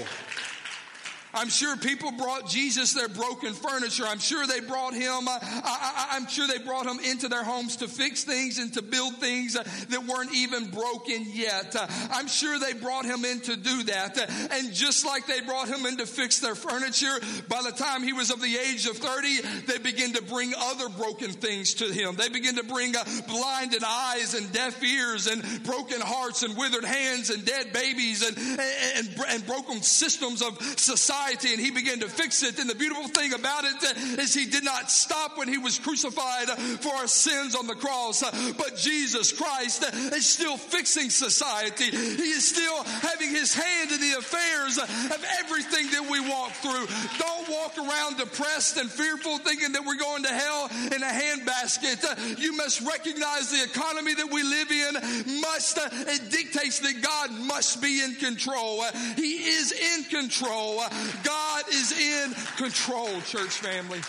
I'm 1.35 1.49
sure 1.49 1.77
people 1.77 2.11
brought 2.13 2.49
Jesus 2.49 2.95
their 2.95 3.09
broken 3.09 3.53
furniture. 3.53 4.05
I'm 4.07 4.19
sure 4.19 4.47
they 4.47 4.61
brought 4.61 4.95
him, 4.95 5.29
uh, 5.29 5.39
I, 5.43 6.17
am 6.17 6.27
sure 6.27 6.47
they 6.47 6.59
brought 6.59 6.87
him 6.87 6.99
into 7.01 7.29
their 7.29 7.45
homes 7.45 7.77
to 7.77 7.89
fix 7.89 8.25
things 8.25 8.59
and 8.59 8.73
to 8.75 8.83
build 8.83 9.17
things 9.17 9.55
uh, 9.55 9.63
that 9.91 10.07
weren't 10.07 10.35
even 10.35 10.71
broken 10.71 11.27
yet. 11.33 11.77
Uh, 11.77 11.87
I'm 12.13 12.29
sure 12.29 12.59
they 12.59 12.73
brought 12.73 13.05
him 13.05 13.25
in 13.25 13.41
to 13.41 13.57
do 13.57 13.83
that. 13.85 14.19
Uh, 14.19 14.27
and 14.53 14.73
just 14.73 15.05
like 15.05 15.27
they 15.27 15.41
brought 15.43 15.69
him 15.69 15.85
in 15.85 15.99
to 15.99 16.07
fix 16.07 16.39
their 16.39 16.55
furniture, 16.55 17.19
by 17.49 17.63
the 17.63 17.73
time 17.73 18.03
he 18.03 18.13
was 18.13 18.31
of 18.31 18.41
the 18.41 18.57
age 18.57 18.87
of 18.87 18.97
30, 18.97 19.41
they 19.67 19.79
began 19.79 20.13
to 20.15 20.23
bring 20.23 20.53
other 20.57 20.89
broken 20.89 21.33
things 21.33 21.75
to 21.75 21.93
him. 21.93 22.17
They 22.17 22.31
began 22.31 22.55
to 22.55 22.65
bring 22.65 22.97
uh, 22.97 23.05
blinded 23.27 23.85
eyes 23.85 24.35
and 24.35 24.51
deaf 24.53 24.83
ears 24.83 25.27
and 25.27 25.43
broken 25.65 26.01
hearts 26.01 26.43
and 26.43 26.57
withered 26.57 26.85
hands 26.85 27.29
and 27.29 27.45
dead 27.45 27.73
babies 27.73 28.27
and, 28.27 28.37
and, 28.39 28.61
and, 28.97 29.21
and 29.29 29.47
broken 29.47 29.83
systems 29.83 30.41
of 30.41 30.61
society 30.79 31.18
society 31.19 31.53
and 31.53 31.61
he 31.61 31.71
began 31.71 32.01
to 32.01 32.09
fix 32.09 32.43
it. 32.43 32.59
And 32.59 32.69
the 32.69 32.75
beautiful 32.75 33.09
thing 33.09 33.33
about 33.33 33.65
it 33.65 34.19
is 34.19 34.35
he 34.35 34.47
did 34.47 34.65
not 34.65 34.91
stop 34.91 35.37
when 35.37 35.49
he 35.49 35.59
was 35.59 35.79
crucified 35.79 36.49
for 36.81 36.95
our 36.95 37.07
sins 37.07 37.55
on 37.55 37.67
the 37.67 37.75
cross, 37.75 38.23
but 38.57 38.77
Jesus 38.77 39.33
Christ 39.33 39.85
is 40.15 40.27
still 40.27 40.57
fixing 40.57 41.11
society. 41.11 41.91
He 41.91 42.31
is 42.31 42.49
still 42.49 42.83
having 42.85 43.31
his 43.31 43.55
hand 43.55 43.91
in 43.91 44.01
the 44.01 44.19
affairs 44.19 44.79
of 44.79 45.25
everything 45.41 45.91
that 45.91 46.11
we 46.11 46.21
walk 46.21 46.53
through. 46.53 46.87
Don't 47.19 47.49
walk 47.49 47.79
around 47.79 48.19
depressed 48.19 48.77
and 48.77 48.91
fearful 48.91 49.39
thinking 49.39 49.73
that 49.73 49.85
we're 49.85 49.97
going 49.97 50.23
to 50.25 50.29
hell 50.29 50.71
in 50.95 51.03
a 51.03 51.07
handbasket. 51.07 52.39
You 52.39 52.57
must 52.57 52.81
recognize 52.81 53.51
the 53.51 53.63
economy 53.65 54.15
that 54.15 54.31
we 54.31 54.43
live 54.43 54.71
in 54.71 55.41
must, 55.41 55.79
it 55.79 56.31
dictates 56.31 56.81
that 56.81 57.03
God 57.03 57.33
must 57.47 57.83
be 57.83 58.03
in 58.03 58.15
control. 58.17 58.83
He 59.17 59.35
is 59.49 59.73
in 59.73 60.05
control. 60.05 60.83
God 61.25 61.65
is 61.69 61.93
in 61.93 62.35
control, 62.57 63.21
church 63.23 63.59
family. 63.59 64.01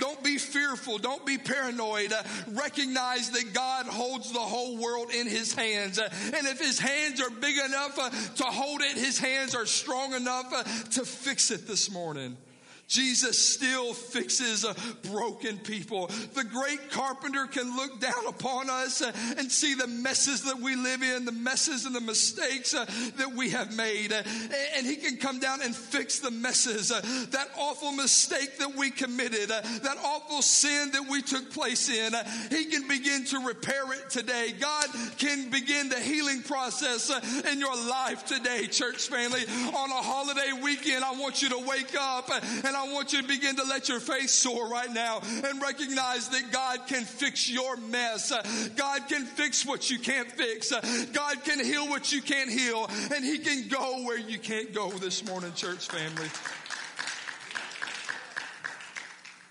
Don't 0.00 0.22
be 0.24 0.38
fearful. 0.38 0.98
Don't 0.98 1.24
be 1.24 1.38
paranoid. 1.38 2.12
Uh, 2.12 2.22
recognize 2.48 3.30
that 3.30 3.52
God 3.52 3.86
holds 3.86 4.32
the 4.32 4.40
whole 4.40 4.76
world 4.76 5.10
in 5.12 5.28
his 5.28 5.54
hands. 5.54 5.98
Uh, 5.98 6.08
and 6.36 6.46
if 6.46 6.58
his 6.58 6.78
hands 6.78 7.20
are 7.20 7.30
big 7.30 7.56
enough 7.58 7.98
uh, 7.98 8.10
to 8.10 8.44
hold 8.44 8.80
it, 8.82 8.96
his 8.96 9.18
hands 9.18 9.54
are 9.54 9.66
strong 9.66 10.14
enough 10.14 10.52
uh, 10.52 10.64
to 10.92 11.04
fix 11.04 11.50
it 11.50 11.66
this 11.66 11.90
morning. 11.90 12.36
Jesus 12.86 13.38
still 13.38 13.94
fixes 13.94 14.64
broken 15.10 15.58
people. 15.58 16.06
The 16.34 16.44
great 16.44 16.90
carpenter 16.90 17.46
can 17.46 17.74
look 17.76 18.00
down 18.00 18.26
upon 18.28 18.68
us 18.68 19.00
and 19.00 19.50
see 19.50 19.74
the 19.74 19.86
messes 19.86 20.42
that 20.42 20.60
we 20.60 20.76
live 20.76 21.02
in, 21.02 21.24
the 21.24 21.32
messes 21.32 21.86
and 21.86 21.94
the 21.94 22.00
mistakes 22.00 22.74
uh, 22.74 22.84
that 23.16 23.32
we 23.34 23.50
have 23.50 23.74
made. 23.76 24.12
And 24.12 24.86
he 24.86 24.96
can 24.96 25.16
come 25.16 25.38
down 25.38 25.62
and 25.62 25.74
fix 25.74 26.20
the 26.20 26.30
messes, 26.30 26.88
that 26.88 27.48
awful 27.58 27.92
mistake 27.92 28.58
that 28.58 28.76
we 28.76 28.90
committed, 28.90 29.48
that 29.48 29.96
awful 30.04 30.42
sin 30.42 30.90
that 30.92 31.08
we 31.08 31.22
took 31.22 31.52
place 31.52 31.88
in. 31.88 32.12
he 32.50 32.66
can 32.66 32.86
begin 32.88 33.24
to 33.26 33.38
repair 33.40 33.92
it 33.92 34.10
today. 34.10 34.52
God 34.60 34.86
can 35.18 35.50
begin 35.50 35.88
the 35.88 36.00
healing 36.00 36.42
process 36.42 37.10
in 37.50 37.58
your 37.58 37.76
life 37.76 38.26
today, 38.26 38.66
church 38.66 39.08
family. 39.08 39.40
On 39.74 39.90
a 39.90 40.02
holiday 40.02 40.52
weekend, 40.62 41.04
I 41.04 41.12
want 41.12 41.42
you 41.42 41.48
to 41.50 41.58
wake 41.58 41.94
up 41.98 42.30
and 42.30 42.73
and 42.74 42.90
I 42.90 42.92
want 42.92 43.12
you 43.12 43.22
to 43.22 43.28
begin 43.28 43.56
to 43.56 43.64
let 43.64 43.88
your 43.88 44.00
faith 44.00 44.30
soar 44.30 44.68
right 44.68 44.92
now 44.92 45.20
and 45.20 45.62
recognize 45.62 46.28
that 46.30 46.50
God 46.50 46.86
can 46.88 47.04
fix 47.04 47.48
your 47.48 47.76
mess. 47.76 48.32
God 48.74 49.08
can 49.08 49.24
fix 49.26 49.64
what 49.64 49.90
you 49.90 49.98
can't 49.98 50.30
fix. 50.30 50.72
God 51.12 51.44
can 51.44 51.64
heal 51.64 51.88
what 51.88 52.12
you 52.12 52.20
can't 52.20 52.50
heal. 52.50 52.90
And 53.14 53.24
He 53.24 53.38
can 53.38 53.68
go 53.68 54.02
where 54.04 54.18
you 54.18 54.38
can't 54.38 54.72
go 54.74 54.90
this 54.90 55.24
morning, 55.24 55.52
church 55.54 55.86
family. 55.86 56.28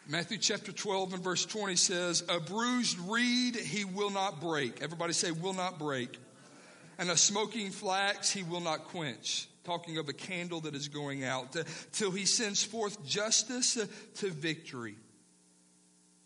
Matthew 0.05 0.37
chapter 0.37 0.73
12 0.73 1.13
and 1.13 1.23
verse 1.23 1.45
20 1.45 1.77
says, 1.77 2.23
A 2.27 2.41
bruised 2.41 2.99
reed 2.99 3.55
he 3.55 3.85
will 3.85 4.09
not 4.09 4.41
break. 4.41 4.81
Everybody 4.81 5.13
say, 5.13 5.31
will 5.31 5.53
not 5.53 5.79
break. 5.79 6.19
And 6.97 7.09
a 7.09 7.15
smoking 7.15 7.71
flax 7.71 8.29
he 8.29 8.43
will 8.43 8.59
not 8.59 8.83
quench 8.85 9.47
talking 9.63 9.97
of 9.97 10.09
a 10.09 10.13
candle 10.13 10.61
that 10.61 10.75
is 10.75 10.87
going 10.87 11.23
out, 11.23 11.55
uh, 11.55 11.63
till 11.91 12.11
he 12.11 12.25
sends 12.25 12.63
forth 12.63 13.03
justice 13.05 13.77
uh, 13.77 13.85
to 14.15 14.29
victory. 14.29 14.95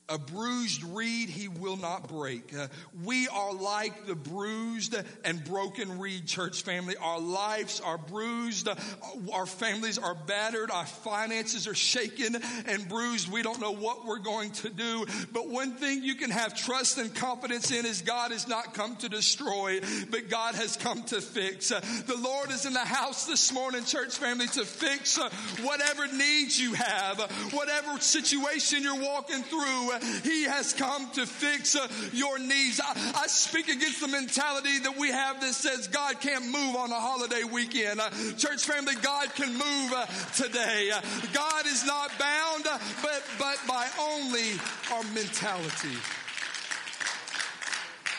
A 0.10 0.18
bruised 0.18 0.84
reed 0.84 1.28
he 1.28 1.50
will 1.50 1.76
not 1.76 2.08
break. 2.08 2.56
Uh, 2.58 2.68
we 3.04 3.28
are 3.28 3.54
like 3.54 4.06
the 4.06 4.16
bruised 4.16 4.96
and 5.26 5.44
broken 5.44 6.00
reed, 6.00 6.26
church 6.26 6.62
family. 6.62 6.96
Our 6.96 7.20
lives 7.20 7.82
are 7.82 7.98
bruised. 7.98 8.70
Our 9.34 9.46
families 9.46 9.98
are 9.98 10.16
battered. 10.16 10.72
Our 10.72 10.86
finances 10.86 11.68
are 11.68 11.76
shaken 11.76 12.38
and 12.68 12.88
bruised. 12.88 13.30
We 13.30 13.44
don't 13.44 13.60
know 13.60 13.74
what 13.74 14.06
we're 14.06 14.20
going 14.20 14.52
to 14.52 14.70
do. 14.70 15.06
But 15.34 15.50
one 15.50 15.74
thing 15.74 16.04
you 16.04 16.16
can 16.16 16.30
have 16.30 16.56
trust 16.56 16.98
and 17.00 17.14
confidence 17.14 17.72
in 17.72 17.86
is 17.86 18.02
God 18.02 18.32
has 18.32 18.48
not 18.48 18.74
come 18.74 18.96
to 18.98 19.10
destroy, 19.10 19.82
but 20.10 20.30
God 20.30 20.56
has 20.56 20.78
come 20.78 21.04
to 21.04 21.20
fix. 21.20 21.70
Uh, 21.70 21.82
the 22.06 22.16
Lord 22.16 22.50
is 22.52 22.66
in 22.66 22.72
the 22.72 22.80
house 22.80 23.26
this 23.26 23.52
morning, 23.52 23.84
church 23.84 24.16
family, 24.16 24.48
to 24.48 24.64
fix 24.64 25.20
uh, 25.20 25.30
whatever 25.64 26.08
needs 26.08 26.58
you 26.58 26.76
have, 26.76 27.20
uh, 27.20 27.28
whatever 27.52 28.00
situation 28.00 28.84
you're 28.84 29.02
walking 29.02 29.44
through. 29.44 29.97
He 30.24 30.44
has 30.44 30.74
come 30.74 31.10
to 31.12 31.26
fix 31.26 31.76
uh, 31.76 31.88
your 32.14 32.40
needs. 32.40 32.80
I, 32.84 33.24
I, 33.24 33.28
speak 33.28 33.68
against 33.70 34.02
the 34.02 34.08
mentality 34.08 34.80
that 34.80 34.98
we 34.98 35.10
have 35.10 35.42
that 35.42 35.54
says 35.54 35.88
God 35.88 36.20
can't 36.20 36.46
move 36.46 36.76
on 36.76 36.92
a 36.92 37.00
holiday 37.00 37.44
weekend. 37.44 38.00
Uh, 38.00 38.10
church 38.38 38.66
family, 38.66 38.96
God 39.02 39.34
can 39.36 39.52
move 39.52 39.94
uh, 39.94 40.06
today. 40.36 40.92
God 41.34 41.66
is 41.66 41.86
not 41.86 42.12
bound, 42.20 42.66
but, 43.02 43.24
but 43.40 43.58
by 43.68 43.88
only 44.00 44.54
our 44.94 45.04
mentality. 45.14 45.98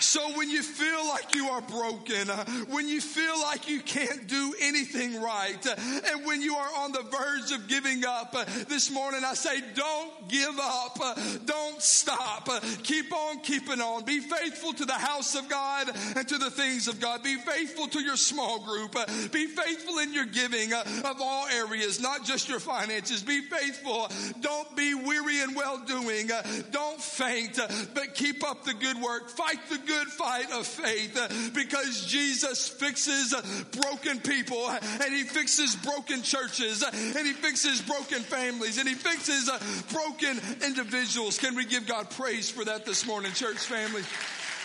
So 0.09 0.23
when 0.39 0.49
you 0.49 0.63
feel 0.63 1.07
like 1.07 1.35
you 1.35 1.49
are 1.49 1.61
broken, 1.61 2.31
uh, 2.31 2.43
when 2.71 2.89
you 2.89 2.99
feel 2.99 3.39
like 3.43 3.69
you 3.69 3.81
can't 3.81 4.27
do 4.27 4.55
anything 4.59 5.21
right, 5.21 5.67
uh, 5.67 5.75
and 6.11 6.25
when 6.25 6.41
you 6.41 6.55
are 6.55 6.71
on 6.79 6.93
the 6.93 7.03
verge 7.03 7.53
of 7.53 7.69
giving 7.69 8.07
up, 8.07 8.35
uh, 8.35 8.47
this 8.69 8.91
morning 8.91 9.21
I 9.23 9.35
say, 9.35 9.61
don't 9.75 10.27
give 10.31 10.59
up. 10.59 10.99
Don't 11.45 11.83
stop. 11.83 12.49
Keep 12.85 13.13
on 13.13 13.41
keeping 13.41 13.83
on. 13.83 14.07
Be 14.07 14.21
faithful 14.21 14.73
to 14.73 14.87
the 14.87 14.95
house 14.95 15.35
of 15.35 15.47
God 15.51 15.91
and 16.17 16.27
to 16.27 16.39
the 16.39 16.51
things 16.51 16.89
of 16.89 17.01
God. 17.01 17.23
Be 17.23 17.37
faithful 17.37 17.87
to 17.89 18.01
your 18.01 18.17
small 18.17 18.61
group. 18.65 18.97
Be 19.31 19.47
faithful 19.47 19.99
in 19.99 20.15
your 20.15 20.25
giving 20.25 20.73
of 20.73 21.21
all 21.21 21.49
areas, 21.49 22.01
not 22.01 22.25
just 22.25 22.49
your 22.49 22.61
finances. 22.61 23.23
Be 23.23 23.43
faithful. 23.43 24.11
Don't 24.41 24.75
be 24.75 24.95
weary 24.95 25.41
in 25.41 25.53
well 25.53 25.77
doing. 25.85 26.31
Don't 26.71 27.01
faint, 27.01 27.59
but 27.93 28.15
keep 28.15 28.43
up 28.43 28.65
the 28.65 28.73
good 28.73 28.97
work. 29.03 29.29
Fight 29.29 29.59
the 29.69 29.77
good 29.77 29.98
good 29.99 30.09
fight 30.09 30.51
of 30.53 30.67
faith 30.67 31.19
uh, 31.19 31.29
because 31.55 32.07
Jesus 32.07 32.69
fixes 32.69 33.35
uh, 33.35 33.43
broken 33.81 34.21
people 34.21 34.65
uh, 34.67 34.79
and 35.03 35.13
he 35.13 35.25
fixes 35.25 35.75
broken 35.75 36.23
churches 36.23 36.85
and 36.85 37.27
he 37.27 37.33
fixes 37.33 37.83
broken 37.83 38.21
families 38.21 38.79
and 38.79 38.89
he 38.89 38.95
fixes 38.95 39.51
broken 39.93 40.39
individuals. 40.65 41.39
Can 41.39 41.57
we 41.57 41.65
give 41.65 41.87
God 41.87 42.11
praise 42.11 42.49
for 42.49 42.65
that 42.65 42.87
this 42.87 43.07
morning, 43.07 43.33
church 43.33 43.59
family? 43.59 44.03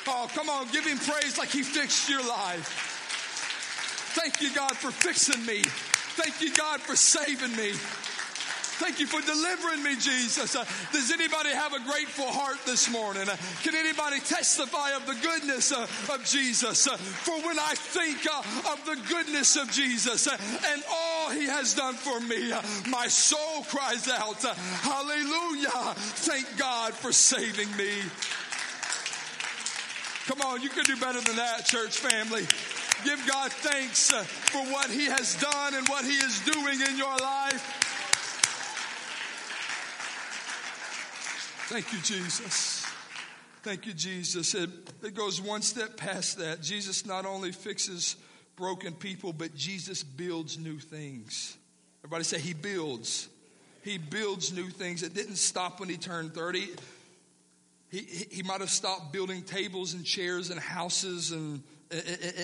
Oh, 0.08 0.30
come 0.36 0.50
on, 0.50 0.68
give 0.72 0.86
him 0.86 0.98
praise 1.00 1.38
like 1.38 1.50
he 1.50 1.64
fixed 1.64 2.10
your 2.10 2.22
life. 2.28 2.92
Thank 4.14 4.42
you, 4.42 4.54
God, 4.54 4.78
for 4.78 4.92
fixing 4.92 5.44
me. 5.48 5.62
Thank 6.16 6.42
you, 6.42 6.54
God, 6.54 6.80
for 6.80 6.96
saving 6.96 7.56
me. 7.56 7.74
Thank 8.78 9.00
you 9.00 9.06
for 9.06 9.22
delivering 9.22 9.84
me, 9.84 9.96
Jesus. 9.96 10.56
Uh, 10.56 10.66
does 10.92 11.12
anybody 11.12 11.50
have 11.50 11.74
a 11.74 11.80
grateful 11.80 12.26
heart 12.26 12.58
this 12.66 12.90
morning? 12.90 13.30
Uh, 13.30 13.38
can 13.62 13.76
anybody 13.76 14.20
testify 14.20 14.92
of 14.96 15.06
the 15.06 15.14
goodness 15.22 15.72
uh, 15.72 15.86
of 16.12 16.26
Jesus? 16.26 16.88
Uh, 16.88 16.98
for 16.98 17.36
when 17.46 17.60
I 17.60 17.76
think 17.76 18.26
uh, 18.26 18.74
of 18.74 18.84
the 18.86 18.98
goodness 19.08 19.58
of 19.58 19.72
Jesus 19.72 20.28
uh, 20.28 20.36
and 20.74 20.84
all 20.90 21.30
he 21.30 21.46
has 21.46 21.76
done 21.76 21.94
for 21.94 22.20
me, 22.20 22.52
my 22.90 23.08
soul 23.08 23.64
cries 23.70 24.10
out, 24.10 24.42
Hallelujah. 24.42 25.94
Thank 26.26 26.58
God 26.58 26.94
for 26.94 27.12
saving 27.12 27.70
me. 27.78 28.02
Come 30.26 30.42
on, 30.42 30.62
you 30.64 30.70
can 30.70 30.84
do 30.86 30.96
better 30.98 31.22
than 31.22 31.36
that, 31.36 31.66
church 31.66 31.98
family. 31.98 32.48
Give 33.06 33.22
God 33.28 33.52
thanks 33.52 34.12
for 34.12 34.64
what 34.72 34.90
he 34.90 35.06
has 35.06 35.36
done 35.40 35.76
and 35.76 35.88
what 35.90 36.06
he 36.06 36.16
is 36.18 36.40
doing 36.42 36.82
in 36.82 36.98
your 36.98 37.16
life. 37.18 37.84
Thank 41.68 41.94
you, 41.94 42.00
Jesus. 42.00 42.86
Thank 43.64 43.86
you, 43.86 43.94
Jesus. 43.94 44.54
It, 44.54 44.70
it 45.02 45.16
goes 45.16 45.42
one 45.42 45.62
step 45.62 45.96
past 45.96 46.38
that. 46.40 46.62
Jesus 46.62 47.06
not 47.06 47.26
only 47.26 47.52
fixes 47.54 48.18
broken 48.58 48.94
people, 48.94 49.32
but 49.32 49.56
Jesus 49.56 50.04
builds 50.04 50.58
new 50.58 50.78
things. 50.78 51.58
Everybody 52.02 52.26
say, 52.26 52.40
He 52.40 52.54
builds. 52.54 53.30
He 53.82 53.98
builds 53.98 54.54
new 54.54 54.70
things. 54.70 55.04
It 55.04 55.14
didn't 55.14 55.38
stop 55.38 55.80
when 55.80 55.90
he 55.90 55.98
turned 55.98 56.34
30. 56.34 56.70
He, 57.90 57.98
he, 57.98 58.26
he 58.32 58.44
might 58.44 58.60
have 58.60 58.70
stopped 58.70 59.14
building 59.14 59.42
tables 59.42 59.94
and 59.94 60.06
chairs 60.06 60.50
and 60.50 60.60
houses 60.60 61.32
and, 61.32 61.64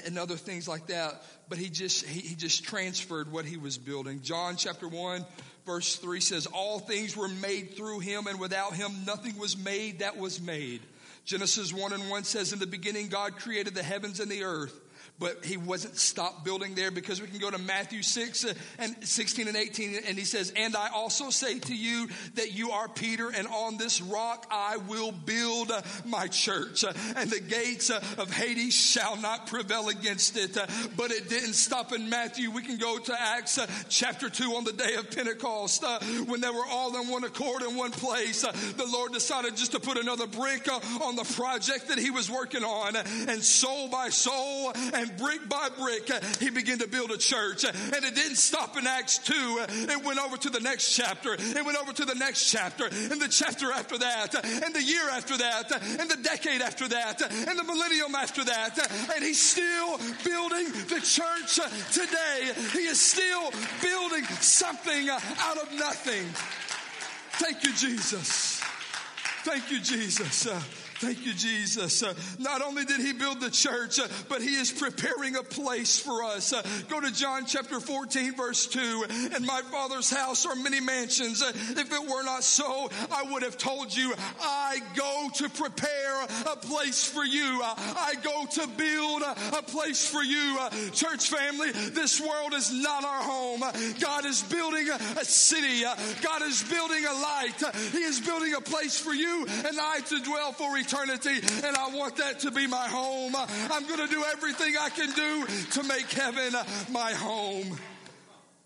and, 0.05 0.17
other 0.17 0.35
things 0.35 0.67
like 0.67 0.88
that, 0.88 1.23
but 1.47 1.57
he 1.57 1.69
just, 1.69 2.05
he, 2.05 2.19
he 2.19 2.35
just 2.35 2.63
transferred 2.63 3.31
what 3.31 3.45
he 3.45 3.57
was 3.57 3.77
building. 3.77 4.21
John 4.21 4.55
chapter 4.55 4.88
1, 4.88 5.25
verse 5.65 5.95
3 5.95 6.19
says, 6.19 6.45
All 6.47 6.79
things 6.79 7.15
were 7.15 7.27
made 7.27 7.75
through 7.75 7.99
him, 7.99 8.27
and 8.27 8.39
without 8.39 8.73
him 8.73 9.05
nothing 9.05 9.38
was 9.38 9.57
made 9.57 9.99
that 9.99 10.17
was 10.17 10.41
made. 10.41 10.81
Genesis 11.25 11.73
1 11.73 11.93
and 11.93 12.09
1 12.09 12.23
says, 12.23 12.53
In 12.53 12.59
the 12.59 12.67
beginning, 12.67 13.07
God 13.07 13.38
created 13.38 13.75
the 13.75 13.83
heavens 13.83 14.19
and 14.19 14.31
the 14.31 14.43
earth 14.43 14.79
but 15.19 15.43
he 15.43 15.58
wasn't 15.58 15.97
stopped 15.97 16.45
building 16.45 16.75
there 16.75 16.91
because 16.91 17.21
we 17.21 17.27
can 17.27 17.39
go 17.39 17.51
to 17.51 17.58
Matthew 17.58 18.01
6 18.01 18.45
uh, 18.45 18.53
and 18.79 18.95
16 19.01 19.47
and 19.47 19.58
18 19.58 19.99
and 20.08 20.17
he 20.17 20.23
says, 20.23 20.53
and 20.55 20.75
I 20.75 20.89
also 20.89 21.29
say 21.29 21.60
to 21.60 21.75
you 21.75 22.08
that 22.36 22.53
you 22.53 22.71
are 22.71 22.88
Peter 22.88 23.29
and 23.29 23.47
on 23.47 23.77
this 23.77 24.01
rock 24.01 24.47
I 24.49 24.77
will 24.77 25.12
build 25.12 25.71
uh, 25.71 25.82
my 26.05 26.27
church 26.27 26.84
uh, 26.84 26.93
and 27.17 27.29
the 27.29 27.41
gates 27.41 27.89
uh, 27.89 28.01
of 28.17 28.32
Hades 28.32 28.73
shall 28.73 29.17
not 29.17 29.47
prevail 29.47 29.89
against 29.89 30.38
it. 30.38 30.58
Uh, 30.58 30.65
but 30.95 31.12
it 31.12 31.29
didn't 31.29 31.53
stop 31.53 31.93
in 31.93 32.10
Matthew. 32.10 32.51
We 32.51 32.62
can 32.62 32.77
go 32.77 32.97
to 32.97 33.21
Acts 33.21 33.58
uh, 33.58 33.67
chapter 33.89 34.29
2 34.29 34.43
on 34.55 34.63
the 34.63 34.73
day 34.73 34.95
of 34.95 35.12
Pentecost 35.12 35.84
when 36.27 36.41
they 36.41 36.49
were 36.49 36.65
all 36.69 36.99
in 37.01 37.10
one 37.10 37.23
accord 37.23 37.62
in 37.63 37.75
one 37.75 37.91
place. 37.91 38.41
The 38.41 38.88
Lord 38.91 39.13
decided 39.13 39.58
just 39.58 39.73
to 39.73 39.79
put 39.79 39.97
another 39.97 40.27
brick 40.27 40.67
on 41.01 41.15
the 41.15 41.23
project 41.36 41.89
that 41.89 41.97
he 41.97 42.12
was 42.12 42.29
working 42.29 42.63
on 42.63 42.95
and 42.95 43.43
soul 43.43 43.89
by 43.89 44.10
soul 44.10 44.71
and 44.93 45.09
and 45.10 45.19
brick 45.19 45.48
by 45.50 45.69
brick, 45.78 46.10
uh, 46.10 46.19
he 46.39 46.50
began 46.50 46.80
to 46.80 46.88
build 46.88 47.12
a 47.12 47.17
church. 47.17 47.65
Uh, 47.65 47.72
and 47.95 48.06
it 48.06 48.15
didn't 48.15 48.38
stop 48.38 48.78
in 48.78 48.88
Acts 48.88 49.17
2. 49.19 49.34
Uh, 49.34 49.67
it 49.69 50.06
went 50.06 50.19
over 50.19 50.38
to 50.38 50.50
the 50.50 50.60
next 50.60 50.95
chapter. 50.95 51.34
It 51.34 51.65
went 51.65 51.78
over 51.78 51.93
to 51.93 52.06
the 52.06 52.15
next 52.15 52.52
chapter, 52.52 52.86
and 52.86 53.22
the 53.22 53.28
chapter 53.30 53.72
after 53.72 53.98
that, 53.98 54.36
uh, 54.36 54.41
and 54.43 54.74
the 54.74 54.84
year 54.84 55.10
after 55.12 55.38
that, 55.38 55.72
uh, 55.72 55.80
and 56.00 56.10
the 56.10 56.17
decade 56.17 56.62
after 56.62 56.88
that, 56.88 57.22
uh, 57.22 57.28
and 57.48 57.58
the 57.58 57.63
millennium 57.63 58.15
after 58.15 58.43
that. 58.43 58.78
And 59.15 59.24
he's 59.24 59.39
still 59.39 59.98
building 60.24 60.72
the 60.88 61.02
church 61.02 61.56
today. 61.91 62.52
He 62.74 62.88
is 62.88 63.00
still 63.00 63.52
building 63.82 64.24
something 64.39 65.10
out 65.10 65.58
of 65.58 65.74
nothing. 65.74 66.26
Thank 67.39 67.63
you, 67.63 67.74
Jesus. 67.74 68.62
Thank 69.43 69.72
you, 69.72 69.80
Jesus. 69.80 70.88
Thank 70.99 71.25
you, 71.25 71.33
Jesus. 71.33 72.03
Uh, 72.03 72.13
not 72.39 72.62
only 72.62 72.83
did 72.83 72.99
he 72.99 73.13
build 73.13 73.39
the 73.39 73.49
church, 73.49 73.99
uh, 73.99 74.07
but 74.27 74.41
he 74.41 74.55
is 74.55 74.69
preparing 74.69 75.38
a 75.38 75.43
place 75.43 75.97
for 75.97 76.23
us. 76.23 76.51
Uh, 76.51 76.62
go 76.89 76.99
to 76.99 77.09
John 77.09 77.45
chapter 77.45 77.79
14, 77.79 78.35
verse 78.35 78.67
2. 78.67 79.05
In 79.33 79.45
my 79.45 79.62
father's 79.71 80.09
house 80.09 80.45
are 80.45 80.55
many 80.55 80.81
mansions. 80.81 81.41
If 81.41 81.93
it 81.93 82.01
were 82.01 82.23
not 82.23 82.43
so, 82.43 82.89
I 83.13 83.23
would 83.31 83.43
have 83.43 83.57
told 83.57 83.95
you, 83.95 84.13
I 84.41 84.79
go 84.93 85.29
to 85.35 85.47
prepare 85.47 86.23
a 86.51 86.57
place 86.57 87.05
for 87.05 87.23
you. 87.23 87.62
I 87.63 88.15
go 88.21 88.45
to 88.45 88.67
build 88.67 89.21
a 89.21 89.62
place 89.62 90.05
for 90.05 90.21
you. 90.21 90.59
Church 90.91 91.29
family, 91.29 91.71
this 91.71 92.19
world 92.19 92.53
is 92.53 92.73
not 92.73 93.05
our 93.05 93.23
home. 93.23 93.62
God 94.01 94.25
is 94.25 94.43
building 94.43 94.89
a 94.89 95.23
city. 95.23 95.83
God 96.21 96.41
is 96.41 96.62
building 96.63 97.05
a 97.05 97.13
light. 97.13 97.63
He 97.93 97.99
is 97.99 98.19
building 98.19 98.53
a 98.53 98.62
place 98.62 98.99
for 98.99 99.13
you 99.13 99.45
and 99.47 99.79
I 99.79 100.01
to 100.01 100.19
dwell 100.23 100.51
for 100.51 100.75
eternity. 100.77 100.88
And 101.63 101.75
I 101.78 101.89
want 101.95 102.15
that 102.17 102.39
to 102.41 102.52
be 102.52 102.67
my 102.67 102.88
home. 102.88 103.36
I'm 103.36 103.88
going 103.88 104.08
to 104.08 104.13
do 104.13 104.23
everything 104.34 104.73
I 104.80 104.89
can 104.89 105.12
do 105.12 105.45
to 105.71 105.84
make 105.84 106.12
heaven 106.12 106.54
my 106.91 107.12
home. 107.13 107.78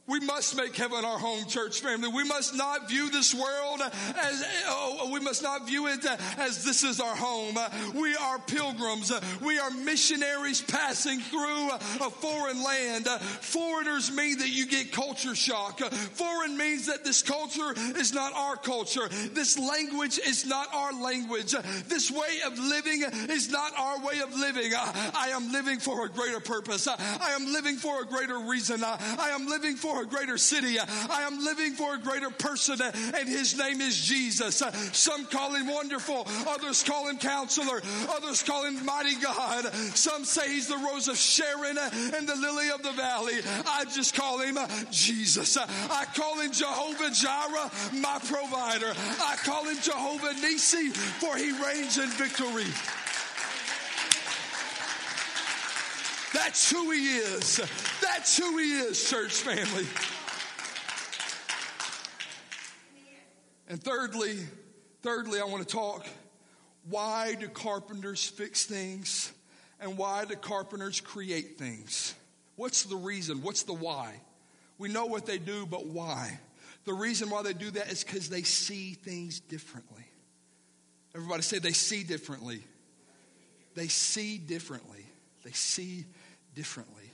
We 0.05 0.19
must 0.19 0.57
make 0.57 0.75
heaven 0.75 1.05
our 1.05 1.17
home, 1.17 1.45
church 1.45 1.79
family. 1.79 2.09
We 2.09 2.25
must 2.25 2.53
not 2.55 2.89
view 2.89 3.09
this 3.09 3.33
world 3.33 3.81
as, 3.81 4.43
oh, 4.67 5.09
we 5.13 5.21
must 5.21 5.41
not 5.41 5.65
view 5.65 5.87
it 5.87 6.05
as 6.37 6.65
this 6.65 6.83
is 6.83 6.99
our 6.99 7.15
home. 7.15 7.57
We 7.95 8.13
are 8.17 8.37
pilgrims. 8.39 9.13
We 9.41 9.59
are 9.59 9.71
missionaries 9.71 10.61
passing 10.61 11.21
through 11.21 11.69
a 11.71 12.09
foreign 12.09 12.61
land. 12.61 13.07
Foreigners 13.39 14.11
mean 14.11 14.39
that 14.39 14.49
you 14.49 14.67
get 14.67 14.91
culture 14.91 15.35
shock. 15.35 15.79
Foreign 15.79 16.57
means 16.57 16.87
that 16.87 17.05
this 17.05 17.21
culture 17.21 17.73
is 17.97 18.13
not 18.13 18.33
our 18.33 18.57
culture. 18.57 19.07
This 19.31 19.57
language 19.57 20.19
is 20.19 20.45
not 20.45 20.67
our 20.73 20.91
language. 20.91 21.55
This 21.87 22.11
way 22.11 22.41
of 22.45 22.59
living 22.59 23.03
is 23.29 23.49
not 23.49 23.71
our 23.79 24.05
way 24.05 24.19
of 24.19 24.37
living. 24.37 24.73
I 24.75 25.29
am 25.29 25.53
living 25.53 25.79
for 25.79 26.05
a 26.05 26.09
greater 26.09 26.41
purpose. 26.41 26.89
I 26.89 27.31
am 27.39 27.53
living 27.53 27.77
for 27.77 28.01
a 28.01 28.05
greater 28.05 28.39
reason. 28.39 28.83
I 28.83 29.29
am 29.29 29.47
living 29.47 29.77
for 29.77 29.92
for 29.93 30.01
a 30.01 30.05
greater 30.05 30.37
city. 30.37 30.77
I 30.79 31.21
am 31.23 31.43
living 31.43 31.73
for 31.73 31.95
a 31.95 31.97
greater 31.97 32.29
person, 32.29 32.81
and 32.81 33.29
his 33.29 33.57
name 33.57 33.81
is 33.81 33.95
Jesus. 33.97 34.63
Some 34.91 35.25
call 35.25 35.53
him 35.53 35.67
wonderful, 35.67 36.27
others 36.47 36.83
call 36.83 37.07
him 37.07 37.17
counselor, 37.17 37.81
others 38.09 38.41
call 38.43 38.65
him 38.65 38.83
mighty 38.85 39.15
God. 39.15 39.65
Some 39.95 40.25
say 40.25 40.49
he's 40.49 40.67
the 40.67 40.77
rose 40.77 41.07
of 41.07 41.17
Sharon 41.17 41.77
and 41.77 42.27
the 42.27 42.35
lily 42.35 42.69
of 42.71 42.81
the 42.81 42.91
valley. 42.91 43.35
I 43.67 43.85
just 43.85 44.15
call 44.15 44.39
him 44.39 44.57
Jesus. 44.91 45.57
I 45.57 46.05
call 46.15 46.39
him 46.39 46.51
Jehovah 46.51 47.11
Jireh, 47.11 47.71
my 47.93 48.19
provider. 48.25 48.93
I 49.21 49.35
call 49.43 49.65
him 49.65 49.77
Jehovah 49.81 50.33
Nissi, 50.41 50.91
for 50.93 51.37
he 51.37 51.51
reigns 51.63 51.97
in 51.97 52.09
victory. 52.09 52.65
That's 56.33 56.71
who 56.71 56.91
he 56.91 57.17
is. 57.17 57.61
That's 58.01 58.37
who 58.37 58.57
he 58.57 58.73
is, 58.79 59.09
church 59.09 59.31
family. 59.33 59.85
And 63.69 63.81
thirdly, 63.81 64.37
thirdly, 65.01 65.39
I 65.39 65.45
want 65.45 65.67
to 65.67 65.73
talk 65.75 66.05
why 66.89 67.35
do 67.39 67.47
carpenters 67.47 68.27
fix 68.27 68.65
things 68.65 69.31
and 69.79 69.97
why 69.97 70.25
do 70.25 70.35
carpenters 70.35 70.99
create 70.99 71.57
things? 71.57 72.13
What's 72.55 72.83
the 72.83 72.95
reason? 72.95 73.41
What's 73.41 73.63
the 73.63 73.73
why? 73.73 74.19
We 74.77 74.89
know 74.89 75.05
what 75.05 75.25
they 75.25 75.37
do, 75.37 75.65
but 75.65 75.85
why? 75.85 76.39
The 76.85 76.93
reason 76.93 77.29
why 77.29 77.41
they 77.43 77.53
do 77.53 77.71
that 77.71 77.91
is 77.91 78.03
because 78.03 78.29
they 78.29 78.43
see 78.43 78.93
things 78.93 79.39
differently. 79.39 80.03
Everybody 81.15 81.41
say 81.43 81.59
they 81.59 81.71
see 81.71 82.03
differently. 82.03 82.61
They 83.75 83.87
see 83.87 84.37
differently. 84.37 85.05
They 85.43 85.51
see 85.51 86.05
differently. 86.53 87.11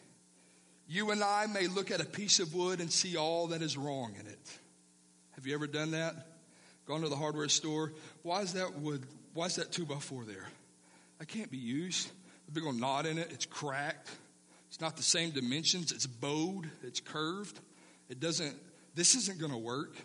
You 0.87 1.11
and 1.11 1.23
I 1.23 1.45
may 1.45 1.67
look 1.67 1.91
at 1.91 2.01
a 2.01 2.05
piece 2.05 2.39
of 2.39 2.53
wood 2.55 2.79
and 2.79 2.91
see 2.91 3.15
all 3.15 3.47
that 3.47 3.61
is 3.61 3.77
wrong 3.77 4.13
in 4.19 4.25
it. 4.25 4.59
Have 5.35 5.45
you 5.45 5.53
ever 5.53 5.67
done 5.67 5.91
that? 5.91 6.15
Gone 6.85 7.01
to 7.01 7.09
the 7.09 7.15
hardware 7.15 7.47
store? 7.49 7.93
Why 8.23 8.41
is 8.41 8.53
that 8.53 8.79
wood? 8.79 9.03
Why 9.33 9.45
is 9.45 9.55
that 9.57 9.71
two 9.71 9.85
by 9.85 9.95
four 9.95 10.25
there? 10.25 10.47
That 11.19 11.27
can't 11.27 11.51
be 11.51 11.57
used. 11.57 12.09
A 12.47 12.51
big 12.51 12.63
old 12.63 12.79
knot 12.79 13.05
in 13.05 13.19
it. 13.19 13.29
It's 13.31 13.45
cracked. 13.45 14.09
It's 14.69 14.81
not 14.81 14.97
the 14.97 15.03
same 15.03 15.29
dimensions. 15.29 15.91
It's 15.91 16.07
bowed. 16.07 16.69
It's 16.81 16.99
curved. 16.99 17.59
It 18.09 18.19
doesn't. 18.19 18.55
This 18.95 19.13
isn't 19.15 19.39
going 19.39 19.51
to 19.51 19.57
work. 19.57 19.95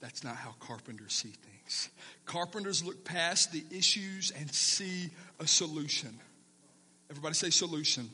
That's 0.00 0.24
not 0.24 0.36
how 0.36 0.54
carpenters 0.60 1.12
see 1.12 1.28
things. 1.28 1.90
Carpenters 2.24 2.82
look 2.82 3.04
past 3.04 3.52
the 3.52 3.62
issues 3.70 4.32
and 4.38 4.50
see 4.50 5.10
a 5.38 5.46
solution. 5.46 6.18
Everybody 7.10 7.34
say 7.34 7.50
solution. 7.50 8.08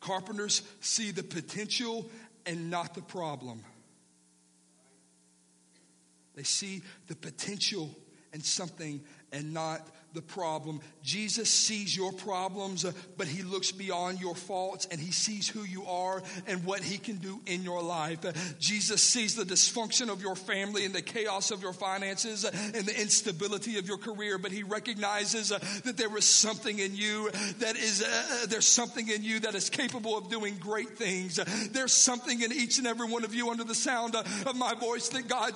Carpenters 0.00 0.62
see 0.80 1.12
the 1.12 1.22
potential 1.22 2.10
and 2.44 2.70
not 2.70 2.94
the 2.94 3.02
problem. 3.02 3.62
They 6.34 6.42
see 6.42 6.82
the 7.06 7.16
potential 7.16 7.90
and 8.32 8.44
something 8.44 9.00
and 9.32 9.54
not 9.54 9.80
the 10.16 10.22
problem. 10.22 10.80
Jesus 11.04 11.48
sees 11.48 11.96
your 11.96 12.10
problems, 12.10 12.84
uh, 12.84 12.92
but 13.16 13.28
he 13.28 13.42
looks 13.42 13.70
beyond 13.70 14.20
your 14.20 14.34
faults 14.34 14.88
and 14.90 14.98
he 14.98 15.12
sees 15.12 15.46
who 15.46 15.62
you 15.62 15.84
are 15.84 16.22
and 16.48 16.64
what 16.64 16.82
he 16.82 16.98
can 16.98 17.16
do 17.18 17.40
in 17.46 17.62
your 17.62 17.82
life. 17.82 18.24
Uh, 18.24 18.32
Jesus 18.58 19.02
sees 19.02 19.36
the 19.36 19.44
dysfunction 19.44 20.08
of 20.08 20.22
your 20.22 20.34
family 20.34 20.84
and 20.84 20.94
the 20.94 21.02
chaos 21.02 21.50
of 21.50 21.62
your 21.62 21.74
finances 21.74 22.44
uh, 22.44 22.50
and 22.74 22.86
the 22.86 23.00
instability 23.00 23.78
of 23.78 23.86
your 23.86 23.98
career, 23.98 24.38
but 24.38 24.50
he 24.50 24.62
recognizes 24.62 25.50
that 25.50 25.96
there 25.96 26.16
is 26.16 26.24
something 26.24 26.78
in 26.78 26.96
you 26.96 27.30
that 27.58 27.76
is, 27.76 28.02
uh, 28.02 28.46
there's 28.48 28.66
something 28.66 29.08
in 29.08 29.22
you 29.22 29.40
that 29.40 29.54
is 29.54 29.68
capable 29.68 30.16
of 30.16 30.30
doing 30.30 30.56
great 30.58 30.96
things. 30.96 31.38
There's 31.72 31.92
something 31.92 32.40
in 32.40 32.52
each 32.52 32.78
and 32.78 32.86
every 32.86 33.06
one 33.06 33.24
of 33.24 33.34
you 33.34 33.50
under 33.50 33.64
the 33.64 33.74
sound 33.74 34.16
of 34.16 34.56
my 34.56 34.74
voice 34.74 35.10
that 35.10 35.28
God, 35.28 35.54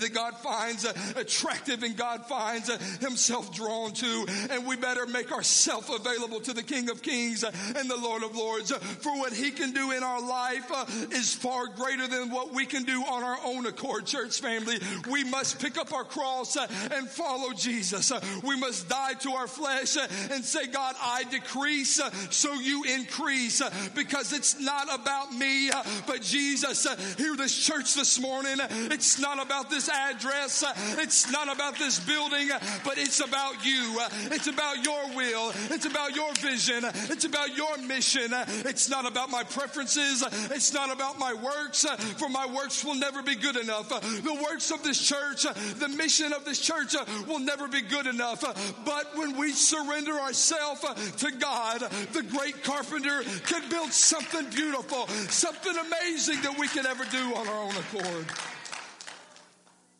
that 0.00 0.10
God 0.12 0.34
finds 0.38 0.84
attractive 1.14 1.84
and 1.84 1.96
God 1.96 2.26
finds 2.26 2.68
himself 2.98 3.54
drawn 3.54 3.75
to, 3.84 4.26
and 4.50 4.66
we 4.66 4.76
better 4.76 5.06
make 5.06 5.30
ourselves 5.32 5.88
available 5.90 6.40
to 6.40 6.52
the 6.52 6.62
King 6.62 6.90
of 6.90 7.02
Kings 7.02 7.44
and 7.44 7.90
the 7.90 7.96
Lord 7.96 8.22
of 8.22 8.34
Lords. 8.34 8.72
For 8.72 9.16
what 9.18 9.32
He 9.32 9.50
can 9.50 9.72
do 9.72 9.92
in 9.92 10.02
our 10.02 10.20
life 10.26 10.70
uh, 10.72 10.86
is 11.12 11.34
far 11.34 11.66
greater 11.66 12.08
than 12.08 12.30
what 12.30 12.52
we 12.52 12.66
can 12.66 12.84
do 12.84 13.02
on 13.02 13.22
our 13.22 13.38
own 13.44 13.66
accord, 13.66 14.06
church 14.06 14.40
family. 14.40 14.78
We 15.10 15.24
must 15.24 15.60
pick 15.60 15.76
up 15.76 15.92
our 15.92 16.04
cross 16.04 16.56
uh, 16.56 16.66
and 16.92 17.08
follow 17.08 17.52
Jesus. 17.52 18.10
Uh, 18.10 18.20
we 18.42 18.56
must 18.56 18.88
die 18.88 19.14
to 19.14 19.30
our 19.32 19.46
flesh 19.46 19.96
uh, 19.96 20.06
and 20.30 20.44
say, 20.44 20.66
God, 20.66 20.94
I 21.00 21.24
decrease 21.24 22.00
uh, 22.00 22.10
so 22.30 22.54
you 22.54 22.84
increase 22.84 23.60
uh, 23.60 23.70
because 23.94 24.32
it's 24.32 24.58
not 24.60 24.92
about 24.92 25.32
me, 25.32 25.70
but 26.06 26.22
Jesus. 26.22 26.86
Here, 27.16 27.36
this 27.36 27.56
church 27.56 27.94
this 27.94 28.20
morning, 28.20 28.56
it's 28.90 29.18
not 29.18 29.44
about 29.44 29.70
this 29.70 29.88
address, 29.88 30.64
it's 30.98 31.30
not 31.30 31.52
about 31.52 31.78
this 31.78 31.98
building, 32.00 32.48
but 32.84 32.98
it's 32.98 33.20
about 33.20 33.65
you. 33.66 34.00
It's 34.30 34.46
about 34.46 34.84
your 34.84 35.08
will. 35.14 35.52
It's 35.70 35.86
about 35.86 36.14
your 36.14 36.32
vision. 36.34 36.84
It's 37.10 37.24
about 37.24 37.56
your 37.56 37.76
mission. 37.78 38.32
It's 38.64 38.88
not 38.88 39.06
about 39.06 39.30
my 39.30 39.42
preferences. 39.42 40.22
It's 40.50 40.72
not 40.72 40.92
about 40.92 41.18
my 41.18 41.34
works, 41.34 41.84
for 42.16 42.28
my 42.28 42.46
works 42.46 42.84
will 42.84 42.94
never 42.94 43.22
be 43.22 43.34
good 43.34 43.56
enough. 43.56 43.88
The 43.88 44.46
works 44.48 44.70
of 44.70 44.82
this 44.82 45.00
church, 45.00 45.42
the 45.42 45.88
mission 45.88 46.32
of 46.32 46.44
this 46.44 46.60
church 46.60 46.94
will 47.26 47.40
never 47.40 47.68
be 47.68 47.82
good 47.82 48.06
enough. 48.06 48.42
But 48.84 49.16
when 49.16 49.36
we 49.36 49.52
surrender 49.52 50.12
ourselves 50.12 50.82
to 51.16 51.30
God, 51.32 51.80
the 52.12 52.22
great 52.22 52.62
carpenter 52.62 53.22
can 53.46 53.68
build 53.68 53.92
something 53.92 54.48
beautiful, 54.50 55.08
something 55.28 55.74
amazing 55.76 56.42
that 56.42 56.58
we 56.58 56.68
can 56.68 56.86
ever 56.86 57.04
do 57.04 57.34
on 57.34 57.48
our 57.48 57.62
own 57.62 57.76
accord. 57.76 58.26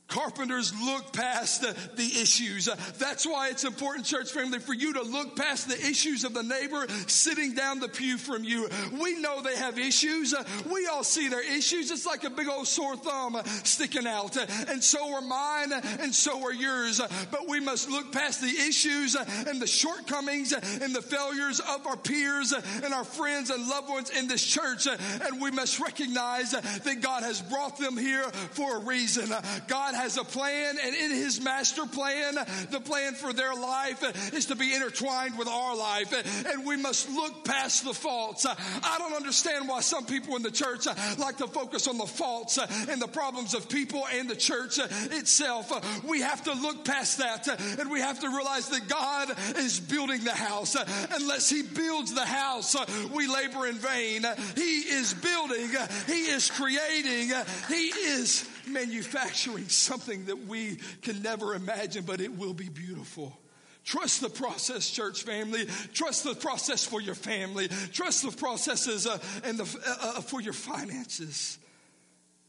Carpenters 0.08 0.72
look 0.84 1.12
past 1.12 1.62
the, 1.62 1.76
the 1.96 2.20
issues. 2.20 2.68
That's 2.98 3.26
why 3.26 3.48
it's 3.48 3.64
important, 3.64 4.06
church 4.06 4.30
family, 4.30 4.60
for 4.60 4.72
you 4.72 4.92
to 4.94 5.02
look 5.02 5.34
past 5.34 5.68
the 5.68 5.74
issues 5.74 6.22
of 6.22 6.32
the 6.32 6.44
neighbor 6.44 6.86
sitting 7.08 7.54
down 7.54 7.80
the 7.80 7.88
pew 7.88 8.16
from 8.16 8.44
you. 8.44 8.68
We 9.00 9.20
know 9.20 9.42
they 9.42 9.56
have 9.56 9.78
issues. 9.78 10.34
We 10.70 10.86
all 10.86 11.02
see 11.02 11.28
their 11.28 11.42
issues. 11.42 11.90
It's 11.90 12.06
like 12.06 12.22
a 12.22 12.30
big 12.30 12.48
old 12.48 12.68
sore 12.68 12.96
thumb 12.96 13.36
sticking 13.64 14.06
out. 14.06 14.36
And 14.68 14.82
so 14.82 15.14
are 15.14 15.20
mine, 15.20 15.72
and 15.72 16.14
so 16.14 16.44
are 16.44 16.54
yours. 16.54 17.00
But 17.30 17.48
we 17.48 17.58
must 17.58 17.90
look 17.90 18.12
past 18.12 18.40
the 18.40 18.46
issues 18.46 19.16
and 19.16 19.60
the 19.60 19.66
shortcomings 19.66 20.52
and 20.52 20.94
the 20.94 21.02
failures 21.02 21.60
of 21.60 21.86
our 21.86 21.96
peers 21.96 22.52
and 22.52 22.94
our 22.94 23.04
friends 23.04 23.50
and 23.50 23.68
loved 23.68 23.88
ones 23.88 24.10
in 24.10 24.28
this 24.28 24.44
church. 24.44 24.86
And 24.86 25.40
we 25.40 25.50
must 25.50 25.80
recognize 25.80 26.52
that 26.52 27.00
God 27.00 27.24
has 27.24 27.42
brought 27.42 27.76
them 27.76 27.96
here 27.96 28.24
for 28.52 28.76
a 28.76 28.80
reason. 28.80 29.30
God 29.66 29.95
has 29.96 30.16
a 30.16 30.24
plan, 30.24 30.76
and 30.82 30.94
in 30.94 31.10
his 31.10 31.40
master 31.40 31.86
plan, 31.86 32.34
the 32.70 32.80
plan 32.80 33.14
for 33.14 33.32
their 33.32 33.54
life 33.54 34.02
is 34.34 34.46
to 34.46 34.56
be 34.56 34.74
intertwined 34.74 35.36
with 35.38 35.48
our 35.48 35.76
life. 35.76 36.12
And 36.46 36.66
we 36.66 36.76
must 36.76 37.10
look 37.10 37.44
past 37.44 37.84
the 37.84 37.94
faults. 37.94 38.46
I 38.46 38.96
don't 38.98 39.14
understand 39.14 39.68
why 39.68 39.80
some 39.80 40.06
people 40.06 40.36
in 40.36 40.42
the 40.42 40.50
church 40.50 40.86
like 41.18 41.38
to 41.38 41.46
focus 41.46 41.88
on 41.88 41.98
the 41.98 42.06
faults 42.06 42.58
and 42.58 43.00
the 43.00 43.08
problems 43.08 43.54
of 43.54 43.68
people 43.68 44.04
and 44.14 44.28
the 44.28 44.36
church 44.36 44.78
itself. 44.78 45.72
We 46.04 46.20
have 46.20 46.44
to 46.44 46.52
look 46.52 46.84
past 46.84 47.18
that 47.18 47.48
and 47.80 47.90
we 47.90 48.00
have 48.00 48.20
to 48.20 48.28
realize 48.28 48.68
that 48.68 48.88
God 48.88 49.32
is 49.56 49.80
building 49.80 50.24
the 50.24 50.34
house. 50.34 50.76
Unless 51.14 51.50
he 51.50 51.62
builds 51.62 52.14
the 52.14 52.26
house, 52.26 52.76
we 53.12 53.26
labor 53.26 53.66
in 53.66 53.76
vain. 53.76 54.24
He 54.54 54.80
is 54.80 55.14
building, 55.14 55.68
he 56.06 56.26
is 56.26 56.50
creating, 56.50 57.32
he 57.68 57.88
is 57.88 58.48
manufacturing 58.66 59.68
something 59.68 60.26
that 60.26 60.46
we 60.46 60.76
can 61.02 61.22
never 61.22 61.54
imagine, 61.54 62.04
but 62.04 62.20
it 62.20 62.36
will 62.36 62.54
be 62.54 62.68
beautiful. 62.68 63.38
Trust 63.86 64.20
the 64.20 64.28
process, 64.28 64.90
church 64.90 65.22
family. 65.22 65.66
Trust 65.94 66.24
the 66.24 66.34
process 66.34 66.84
for 66.84 67.00
your 67.00 67.14
family. 67.14 67.68
Trust 67.92 68.24
the 68.24 68.36
processes 68.36 69.06
uh, 69.06 69.18
and 69.44 69.58
the, 69.58 69.78
uh, 69.86 69.96
uh, 70.00 70.20
for 70.22 70.40
your 70.40 70.52
finances. 70.52 71.58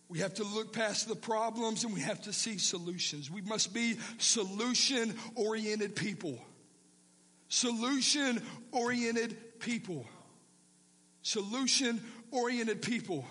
We 0.10 0.20
have 0.20 0.34
to 0.36 0.44
look 0.44 0.74
past 0.74 1.08
the 1.08 1.16
problems 1.16 1.84
and 1.84 1.94
we 1.94 2.00
have 2.02 2.22
to 2.24 2.34
see 2.34 2.58
solutions. 2.58 3.30
We 3.30 3.42
must 3.42 3.72
be 3.72 3.98
solution 4.18 5.14
oriented 5.36 5.96
people. 5.96 6.40
Solution 7.50 8.42
oriented 8.72 9.60
people. 9.60 10.08
Solution 11.22 12.02
oriented 12.32 12.82
people. 12.82 13.26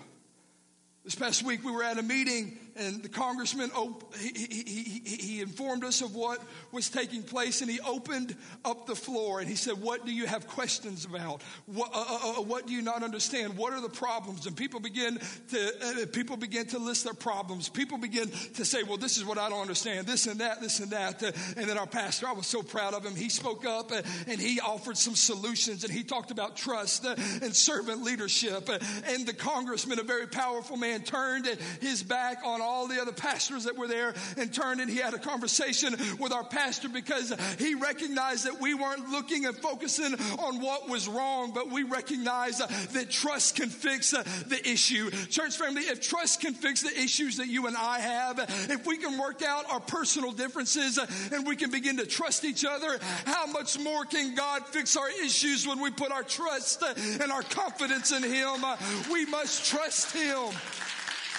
This 1.03 1.15
past 1.15 1.43
week 1.43 1.63
we 1.65 1.71
were 1.71 1.83
at 1.83 1.97
a 1.97 2.03
meeting 2.03 2.57
and 2.77 3.03
the 3.03 3.09
congressman 3.09 3.71
he, 4.19 4.29
he, 4.29 4.63
he, 4.63 5.15
he, 5.15 5.41
informed 5.41 5.83
us 5.83 6.01
of 6.01 6.15
what 6.15 6.39
was 6.71 6.89
taking 6.89 7.23
place 7.23 7.61
and 7.61 7.69
he 7.69 7.79
opened 7.81 8.35
up 8.63 8.85
the 8.87 8.95
floor 8.95 9.39
and 9.39 9.49
he 9.49 9.55
said 9.55 9.75
what 9.81 10.05
do 10.05 10.11
you 10.11 10.25
have 10.25 10.47
questions 10.47 11.05
about? 11.05 11.41
What, 11.65 11.91
uh, 11.93 11.99
uh, 11.99 12.39
uh 12.39 12.41
what 12.41 12.67
do 12.67 12.73
you 12.73 12.81
not 12.81 13.03
understand? 13.03 13.57
What 13.57 13.73
are 13.73 13.81
the 13.81 13.89
problems? 13.89 14.47
And 14.47 14.55
people 14.55 14.79
begin 14.79 15.19
to 15.49 16.03
uh, 16.03 16.05
people 16.11 16.37
begin 16.37 16.67
to 16.67 16.79
list 16.79 17.03
their 17.03 17.13
problems. 17.13 17.69
People 17.69 17.97
begin 17.97 18.29
to 18.55 18.65
say 18.65 18.83
well 18.83 18.97
this 18.97 19.17
is 19.17 19.25
what 19.25 19.37
i 19.37 19.49
don't 19.49 19.61
understand. 19.61 20.07
This 20.07 20.27
and 20.27 20.39
that 20.39 20.61
this 20.61 20.79
and 20.79 20.91
that. 20.91 21.23
Uh, 21.23 21.31
and 21.57 21.69
then 21.69 21.77
our 21.77 21.87
pastor 21.87 22.27
i 22.27 22.33
was 22.33 22.47
so 22.47 22.61
proud 22.61 22.93
of 22.93 23.05
him. 23.05 23.15
He 23.15 23.29
spoke 23.29 23.65
up 23.65 23.91
uh, 23.91 24.01
and 24.27 24.39
he 24.39 24.59
offered 24.59 24.97
some 24.97 25.15
solutions 25.15 25.83
and 25.83 25.93
he 25.93 26.03
talked 26.03 26.31
about 26.31 26.55
trust 26.55 27.05
and 27.05 27.55
servant 27.55 28.03
leadership. 28.03 28.69
And 29.07 29.25
the 29.27 29.33
congressman 29.33 29.99
a 29.99 30.03
very 30.03 30.27
powerful 30.27 30.77
man 30.77 31.01
turned 31.01 31.45
his 31.81 32.03
back 32.03 32.39
on 32.43 32.61
all 32.67 32.87
the 32.87 33.01
other 33.01 33.11
pastors 33.13 33.63
that 33.63 33.77
were 33.77 33.87
there 33.87 34.13
and 34.37 34.53
turned 34.53 34.81
and 34.81 34.89
he 34.89 34.97
had 34.97 35.13
a 35.13 35.19
conversation 35.19 35.95
with 36.19 36.31
our 36.31 36.43
pastor 36.43 36.89
because 36.89 37.33
he 37.57 37.75
recognized 37.75 38.45
that 38.45 38.59
we 38.59 38.73
weren't 38.73 39.09
looking 39.09 39.45
and 39.45 39.57
focusing 39.57 40.13
on 40.39 40.61
what 40.61 40.89
was 40.89 41.07
wrong, 41.07 41.51
but 41.53 41.71
we 41.71 41.83
recognized 41.83 42.59
that 42.93 43.09
trust 43.09 43.55
can 43.55 43.69
fix 43.69 44.11
the 44.11 44.59
issue. 44.69 45.09
Church 45.27 45.57
family, 45.57 45.83
if 45.83 46.01
trust 46.01 46.41
can 46.41 46.53
fix 46.53 46.81
the 46.81 46.99
issues 46.99 47.37
that 47.37 47.47
you 47.47 47.67
and 47.67 47.77
I 47.77 47.99
have, 47.99 48.39
if 48.69 48.85
we 48.85 48.97
can 48.97 49.17
work 49.17 49.41
out 49.41 49.65
our 49.71 49.79
personal 49.79 50.31
differences 50.31 50.99
and 51.31 51.47
we 51.47 51.55
can 51.55 51.71
begin 51.71 51.97
to 51.97 52.05
trust 52.05 52.43
each 52.43 52.65
other, 52.65 52.99
how 53.25 53.47
much 53.47 53.79
more 53.79 54.03
can 54.05 54.35
God 54.35 54.65
fix 54.67 54.97
our 54.97 55.09
issues 55.09 55.67
when 55.67 55.79
we 55.79 55.91
put 55.91 56.11
our 56.11 56.23
trust 56.23 56.83
and 56.83 57.31
our 57.31 57.43
confidence 57.43 58.11
in 58.11 58.23
Him? 58.23 58.65
We 59.11 59.25
must 59.25 59.65
trust 59.65 60.11
Him 60.15 60.53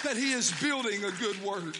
that 0.03 0.17
He 0.17 0.31
is 0.31 0.51
building 0.61 1.03
a 1.03 1.11
good 1.11 1.43
work. 1.43 1.77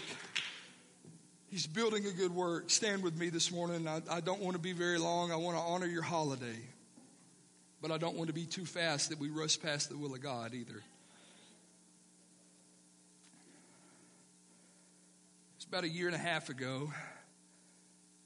He's 1.50 1.66
building 1.66 2.06
a 2.06 2.12
good 2.12 2.34
work. 2.34 2.70
Stand 2.70 3.04
with 3.04 3.18
me 3.18 3.30
this 3.30 3.52
morning. 3.52 3.88
I, 3.88 4.02
I 4.10 4.20
don't 4.20 4.42
want 4.42 4.56
to 4.56 4.62
be 4.62 4.74
very 4.74 5.00
long. 5.00 5.32
I 5.32 5.36
want 5.36 5.58
to 5.58 5.64
honor 5.64 5.88
your 5.88 6.04
holiday. 6.04 6.60
But 7.82 7.92
I 7.92 7.98
don't 7.98 8.16
want 8.16 8.28
to 8.28 8.34
be 8.34 8.46
too 8.46 8.66
fast 8.66 9.10
that 9.10 9.20
we 9.20 9.30
rush 9.30 9.60
past 9.60 9.90
the 9.90 9.98
will 9.98 10.14
of 10.14 10.22
God 10.22 10.54
either. 10.54 10.84
It's 15.56 15.66
about 15.66 15.86
a 15.86 15.90
year 15.90 16.08
and 16.08 16.16
a 16.16 16.20
half 16.20 16.50
ago 16.50 16.92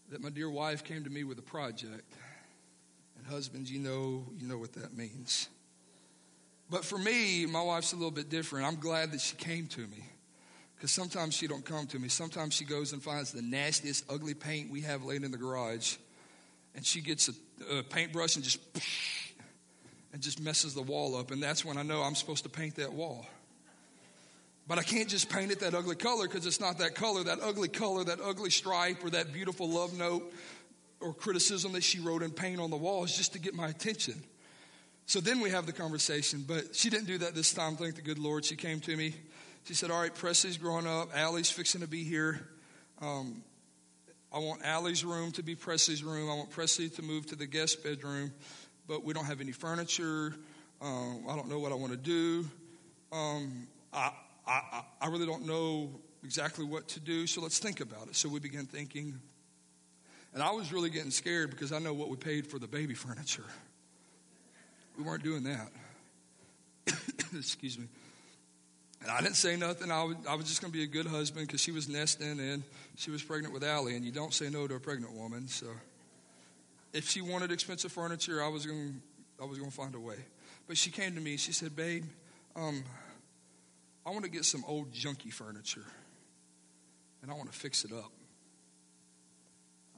that 0.10 0.22
my 0.22 0.30
dear 0.30 0.50
wife 0.50 0.84
came 0.84 1.04
to 1.04 1.10
me 1.10 1.24
with 1.24 1.40
a 1.40 1.44
project. 1.44 2.14
And 3.18 3.28
husbands, 3.28 3.72
you 3.72 3.80
know, 3.80 4.26
you 4.38 4.48
know 4.48 4.58
what 4.58 4.74
that 4.74 4.98
means. 4.98 5.48
But 6.74 6.84
for 6.84 6.98
me, 6.98 7.46
my 7.46 7.62
wife's 7.62 7.94
a 7.94 7.96
little 7.96 8.10
bit 8.10 8.32
different. 8.32 8.66
I'm 8.66 8.78
glad 8.78 9.12
that 9.12 9.22
she 9.22 9.36
came 9.36 9.68
to 9.68 9.82
me. 9.82 10.04
Because 10.76 10.90
sometimes 10.90 11.36
she 11.36 11.46
don't 11.46 11.64
come 11.64 11.86
to 11.86 12.00
me. 12.00 12.08
Sometimes 12.08 12.56
she 12.56 12.66
goes 12.66 12.94
and 12.94 13.04
finds 13.04 13.32
the 13.32 13.44
nastiest, 13.44 14.06
ugly 14.10 14.34
paint 14.34 14.72
we 14.72 14.82
have 14.82 15.04
laying 15.04 15.24
in 15.24 15.30
the 15.30 15.38
garage. 15.38 15.98
And 16.74 16.84
she 16.84 17.02
gets 17.02 17.30
a, 17.30 17.78
a 17.78 17.84
paintbrush 17.84 18.38
and 18.38 18.44
just 18.44 18.60
and 20.14 20.20
just 20.20 20.42
messes 20.42 20.74
the 20.74 20.82
wall 20.82 21.16
up. 21.16 21.30
And 21.30 21.44
that's 21.44 21.64
when 21.64 21.78
I 21.78 21.84
know 21.84 22.02
I'm 22.02 22.16
supposed 22.16 22.42
to 22.46 22.50
paint 22.50 22.78
that 22.78 22.92
wall. 22.92 23.24
But 24.68 24.80
I 24.80 24.82
can't 24.82 25.08
just 25.08 25.30
paint 25.30 25.52
it 25.52 25.60
that 25.60 25.76
ugly 25.76 25.96
color 25.96 26.28
because 26.28 26.48
it's 26.48 26.60
not 26.60 26.80
that 26.80 26.96
color. 26.96 27.24
That 27.24 27.38
ugly 27.44 27.68
color, 27.68 28.04
that 28.04 28.20
ugly 28.20 28.50
stripe, 28.50 29.06
or 29.06 29.12
that 29.12 29.32
beautiful 29.32 29.70
love 29.70 29.96
note 29.96 30.34
or 31.00 31.14
criticism 31.14 31.74
that 31.74 31.84
she 31.84 32.00
wrote 32.00 32.24
in 32.24 32.32
paint 32.32 32.60
on 32.60 32.72
the 32.72 32.78
wall 32.78 33.04
is 33.04 33.16
just 33.16 33.34
to 33.34 33.40
get 33.40 33.54
my 33.54 33.68
attention. 33.68 34.24
So 35.06 35.20
then 35.20 35.42
we 35.42 35.50
have 35.50 35.66
the 35.66 35.74
conversation, 35.74 36.46
but 36.48 36.76
she 36.76 36.90
didn't 36.90 37.08
do 37.08 37.18
that 37.20 37.36
this 37.36 37.54
time. 37.54 37.76
Thank 37.76 37.96
the 37.96 38.02
good 38.02 38.20
Lord. 38.20 38.46
She 38.46 38.56
came 38.56 38.80
to 38.82 38.96
me. 38.96 39.16
She 39.66 39.74
said, 39.74 39.92
All 39.92 40.00
right, 40.00 40.14
Presley's 40.14 40.58
growing 40.58 40.88
up. 40.88 41.16
Allie's 41.16 41.52
fixing 41.52 41.82
to 41.82 41.88
be 41.88 42.04
here. 42.04 42.40
Um, 43.02 43.44
I 44.34 44.40
want 44.40 44.64
Allie's 44.64 45.06
room 45.06 45.32
to 45.34 45.44
be 45.44 45.56
Presley's 45.56 46.04
room. 46.04 46.30
I 46.30 46.36
want 46.36 46.50
Presley 46.50 46.90
to 46.90 47.02
move 47.02 47.28
to 47.28 47.36
the 47.36 47.46
guest 47.46 47.84
bedroom, 47.84 48.34
but 48.88 49.04
we 49.04 49.14
don't 49.14 49.26
have 49.26 49.42
any 49.42 49.52
furniture. 49.52 50.34
Um, 50.82 51.26
I 51.30 51.36
don't 51.36 51.50
know 51.50 51.60
what 51.60 51.72
I 51.72 51.76
want 51.76 51.92
to 51.92 51.98
do. 51.98 52.50
Um, 53.12 53.68
I, 53.94 54.12
I, 54.48 54.84
I 55.02 55.08
really 55.08 55.26
don't 55.26 55.46
know 55.46 55.92
exactly 56.24 56.66
what 56.66 56.88
to 56.90 57.00
do, 57.00 57.28
so 57.28 57.42
let's 57.42 57.60
think 57.60 57.80
about 57.80 58.08
it. 58.08 58.16
So 58.16 58.28
we 58.28 58.40
began 58.40 58.66
thinking. 58.66 59.20
And 60.34 60.42
I 60.42 60.52
was 60.52 60.74
really 60.74 60.90
getting 60.90 61.12
scared 61.12 61.52
because 61.52 61.72
I 61.72 61.80
know 61.80 61.94
what 61.94 62.10
we 62.10 62.16
paid 62.16 62.48
for 62.48 62.58
the 62.58 62.68
baby 62.68 62.96
furniture. 62.96 63.46
We 64.98 65.04
weren't 65.04 65.24
doing 65.24 65.44
that. 65.44 65.70
Excuse 67.36 67.78
me. 67.78 67.86
And 69.02 69.12
I 69.12 69.20
didn't 69.22 69.36
say 69.36 69.58
nothing. 69.58 69.92
I, 69.92 70.04
would, 70.04 70.18
I 70.30 70.36
was 70.36 70.48
just 70.48 70.62
going 70.62 70.72
to 70.72 70.78
be 70.78 70.84
a 70.84 70.88
good 70.88 71.06
husband 71.06 71.48
because 71.48 71.60
she 71.60 71.72
was 71.72 71.90
nesting 71.90 72.40
and 72.40 72.64
she 72.96 73.12
was 73.12 73.22
pregnant 73.22 73.54
with 73.54 73.64
Allie, 73.64 73.96
and 73.96 74.06
you 74.06 74.12
don't 74.12 74.34
say 74.34 74.50
no 74.50 74.66
to 74.66 74.76
a 74.76 74.80
pregnant 74.80 75.14
woman. 75.14 75.48
So 75.48 75.68
if 76.94 77.10
she 77.10 77.22
wanted 77.22 77.52
expensive 77.52 77.92
furniture, 77.92 78.42
I 78.42 78.48
was 78.48 78.66
going 78.66 79.02
I 79.42 79.46
was 79.46 79.58
going 79.58 79.70
to 79.70 79.76
find 79.76 79.94
a 79.96 80.00
way. 80.00 80.16
But 80.68 80.78
she 80.78 80.90
came 80.90 81.16
to 81.16 81.22
me. 81.22 81.36
She 81.36 81.52
said, 81.52 81.76
"Babe, 81.76 82.06
um, 82.56 82.84
I 84.06 84.12
want 84.12 84.24
to 84.24 84.32
get 84.32 84.46
some 84.46 84.64
old 84.68 84.94
junky 84.94 85.34
furniture, 85.34 85.86
and 87.22 87.30
I 87.30 87.34
want 87.34 87.52
to 87.52 87.58
fix 87.58 87.84
it 87.84 87.92
up." 87.92 88.12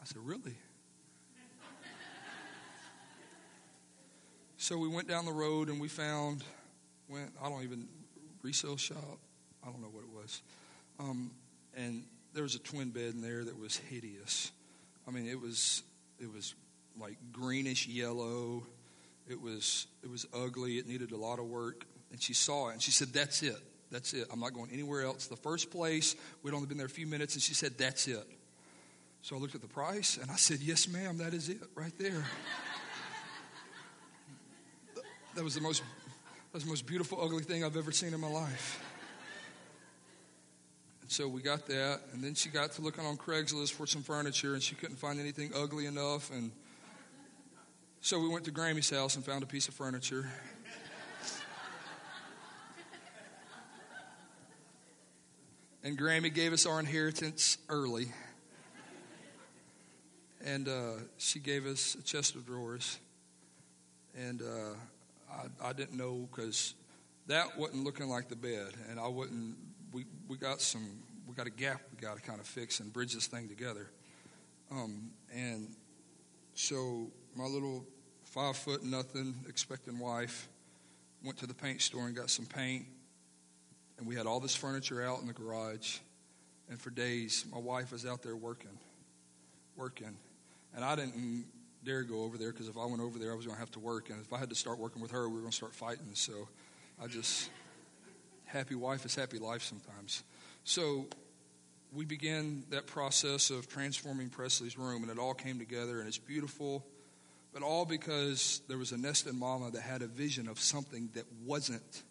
I 0.01 0.05
said, 0.05 0.17
"Really?" 0.23 0.55
So 4.65 4.79
we 4.79 4.87
went 4.87 5.07
down 5.07 5.25
the 5.25 5.31
road 5.31 5.69
and 5.69 5.79
we 5.79 5.87
found, 5.87 6.43
went, 7.07 7.31
I 7.39 7.49
don't 7.49 7.61
even, 7.61 7.87
resale 8.41 8.77
shop. 8.77 9.19
I 9.63 9.69
don't 9.69 9.79
know 9.79 9.89
what 9.89 10.03
it 10.03 10.09
was. 10.09 10.41
Um, 10.99 11.29
and 11.77 12.01
there 12.33 12.41
was 12.41 12.55
a 12.55 12.59
twin 12.59 12.89
bed 12.89 13.13
in 13.13 13.21
there 13.21 13.43
that 13.43 13.59
was 13.59 13.77
hideous. 13.77 14.51
I 15.07 15.11
mean, 15.11 15.27
it 15.27 15.39
was, 15.39 15.83
it 16.19 16.33
was 16.33 16.55
like 16.99 17.15
greenish 17.31 17.85
yellow. 17.87 18.63
It 19.29 19.39
was, 19.39 19.85
it 20.01 20.09
was 20.09 20.25
ugly. 20.33 20.79
It 20.79 20.87
needed 20.87 21.11
a 21.11 21.17
lot 21.17 21.37
of 21.37 21.45
work. 21.45 21.85
And 22.11 22.19
she 22.19 22.33
saw 22.33 22.69
it 22.69 22.73
and 22.73 22.81
she 22.81 22.89
said, 22.89 23.09
That's 23.09 23.43
it. 23.43 23.59
That's 23.91 24.15
it. 24.15 24.25
I'm 24.33 24.39
not 24.39 24.55
going 24.55 24.71
anywhere 24.73 25.03
else. 25.03 25.27
The 25.27 25.35
first 25.35 25.69
place, 25.69 26.15
we'd 26.41 26.55
only 26.55 26.65
been 26.65 26.77
there 26.77 26.87
a 26.87 26.89
few 26.89 27.05
minutes, 27.05 27.35
and 27.35 27.43
she 27.43 27.53
said, 27.53 27.77
That's 27.77 28.07
it. 28.07 28.25
So 29.21 29.35
I 29.35 29.39
looked 29.39 29.53
at 29.53 29.61
the 29.61 29.67
price 29.67 30.17
and 30.19 30.31
I 30.31 30.37
said, 30.37 30.57
Yes, 30.59 30.87
ma'am, 30.87 31.19
that 31.19 31.35
is 31.35 31.49
it 31.49 31.59
right 31.75 31.93
there. 31.99 32.25
That 35.35 35.43
was 35.43 35.53
the 35.53 35.59
most, 35.59 35.81
that 35.81 36.53
was 36.53 36.63
the 36.63 36.69
most 36.69 36.85
beautiful, 36.85 37.21
ugly 37.21 37.43
thing 37.43 37.65
I've 37.65 37.75
ever 37.75 37.91
seen 37.91 38.13
in 38.13 38.21
my 38.21 38.29
life. 38.29 38.81
And 41.01 41.11
so 41.11 41.27
we 41.27 41.41
got 41.41 41.67
that, 41.67 41.99
and 42.13 42.23
then 42.23 42.35
she 42.35 42.47
got 42.47 42.71
to 42.71 42.81
looking 42.81 43.05
on 43.05 43.17
Craigslist 43.17 43.73
for 43.73 43.85
some 43.85 44.01
furniture, 44.01 44.53
and 44.53 44.63
she 44.63 44.75
couldn't 44.75 44.95
find 44.95 45.19
anything 45.19 45.51
ugly 45.53 45.87
enough. 45.87 46.31
And 46.31 46.51
so 47.99 48.17
we 48.17 48.29
went 48.29 48.45
to 48.45 48.51
Grammy's 48.51 48.89
house 48.89 49.17
and 49.17 49.25
found 49.25 49.43
a 49.43 49.45
piece 49.45 49.67
of 49.67 49.73
furniture. 49.73 50.25
and 55.83 55.99
Grammy 55.99 56.33
gave 56.33 56.53
us 56.53 56.65
our 56.65 56.79
inheritance 56.79 57.57
early. 57.67 58.07
And 60.45 60.69
uh, 60.69 60.91
she 61.17 61.39
gave 61.39 61.65
us 61.65 61.95
a 61.95 62.03
chest 62.03 62.35
of 62.35 62.45
drawers. 62.45 62.99
And 64.17 64.41
uh, 64.41 64.75
I, 65.35 65.69
I 65.69 65.73
didn't 65.73 65.97
know 65.97 66.27
because 66.31 66.73
that 67.27 67.57
wasn't 67.57 67.83
looking 67.83 68.07
like 68.07 68.29
the 68.29 68.35
bed, 68.35 68.73
and 68.89 68.99
I 68.99 69.07
wouldn't. 69.07 69.55
We 69.91 70.05
we 70.27 70.37
got 70.37 70.61
some 70.61 70.85
we 71.27 71.33
got 71.35 71.47
a 71.47 71.51
gap 71.51 71.81
we 71.91 71.99
got 71.99 72.15
to 72.15 72.21
kind 72.21 72.39
of 72.39 72.45
fix 72.45 72.79
and 72.79 72.91
bridge 72.91 73.13
this 73.13 73.27
thing 73.27 73.47
together. 73.47 73.89
Um, 74.71 75.11
and 75.33 75.69
so 76.53 77.07
my 77.35 77.45
little 77.45 77.85
five 78.23 78.57
foot 78.57 78.83
nothing 78.83 79.35
expecting 79.47 79.99
wife 79.99 80.47
went 81.23 81.37
to 81.39 81.47
the 81.47 81.53
paint 81.53 81.81
store 81.81 82.05
and 82.05 82.15
got 82.15 82.29
some 82.29 82.45
paint. 82.45 82.85
And 83.97 84.07
we 84.07 84.15
had 84.15 84.25
all 84.25 84.39
this 84.39 84.55
furniture 84.55 85.03
out 85.03 85.21
in 85.21 85.27
the 85.27 85.33
garage. 85.33 85.97
And 86.69 86.79
for 86.79 86.89
days, 86.89 87.45
my 87.51 87.59
wife 87.59 87.91
was 87.91 88.05
out 88.05 88.23
there 88.23 88.35
working, 88.35 88.77
working. 89.77 90.17
And 90.75 90.83
I 90.83 90.95
didn't 90.95 91.45
dare 91.85 92.03
go 92.03 92.23
over 92.23 92.37
there 92.37 92.51
because 92.51 92.67
if 92.67 92.77
I 92.77 92.85
went 92.85 93.01
over 93.01 93.19
there, 93.19 93.31
I 93.31 93.35
was 93.35 93.45
going 93.45 93.55
to 93.55 93.59
have 93.59 93.71
to 93.71 93.79
work. 93.79 94.09
And 94.09 94.19
if 94.19 94.33
I 94.33 94.37
had 94.37 94.49
to 94.49 94.55
start 94.55 94.79
working 94.79 95.01
with 95.01 95.11
her, 95.11 95.29
we 95.29 95.35
were 95.35 95.41
going 95.41 95.51
to 95.51 95.55
start 95.55 95.73
fighting. 95.73 96.07
So 96.13 96.47
I 97.01 97.07
just, 97.07 97.49
happy 98.45 98.75
wife 98.75 99.05
is 99.05 99.15
happy 99.15 99.37
life 99.37 99.61
sometimes. 99.61 100.23
So 100.63 101.05
we 101.93 102.05
began 102.05 102.63
that 102.71 102.87
process 102.87 103.49
of 103.49 103.67
transforming 103.67 104.29
Presley's 104.29 104.77
room, 104.77 105.03
and 105.03 105.11
it 105.11 105.19
all 105.19 105.33
came 105.33 105.59
together, 105.59 105.99
and 105.99 106.07
it's 106.07 106.17
beautiful. 106.17 106.85
But 107.53 107.63
all 107.63 107.85
because 107.85 108.61
there 108.67 108.77
was 108.77 108.91
a 108.91 108.97
nested 108.97 109.33
mama 109.33 109.71
that 109.71 109.81
had 109.81 110.01
a 110.01 110.07
vision 110.07 110.47
of 110.49 110.59
something 110.59 111.09
that 111.13 111.23
wasn't, 111.45 112.03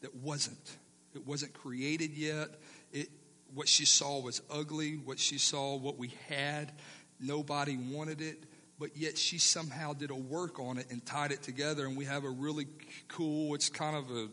that 0.00 0.14
wasn't. 0.14 0.76
It 1.14 1.26
wasn't 1.26 1.52
created 1.52 2.12
yet. 2.12 2.48
It, 2.92 3.08
what 3.54 3.68
she 3.68 3.84
saw 3.84 4.20
was 4.20 4.40
ugly. 4.50 4.94
What 4.94 5.18
she 5.18 5.38
saw, 5.38 5.76
what 5.76 5.98
we 5.98 6.12
had, 6.28 6.72
nobody 7.20 7.76
wanted 7.76 8.22
it. 8.22 8.44
But 8.78 8.96
yet 8.96 9.16
she 9.16 9.38
somehow 9.38 9.94
did 9.94 10.10
a 10.10 10.14
work 10.14 10.60
on 10.60 10.76
it 10.78 10.86
and 10.90 11.04
tied 11.04 11.32
it 11.32 11.42
together, 11.42 11.86
and 11.86 11.96
we 11.96 12.04
have 12.04 12.24
a 12.24 12.30
really 12.30 12.66
cool. 13.08 13.54
It's 13.54 13.70
kind 13.70 13.96
of 13.96 14.10
a, 14.10 14.28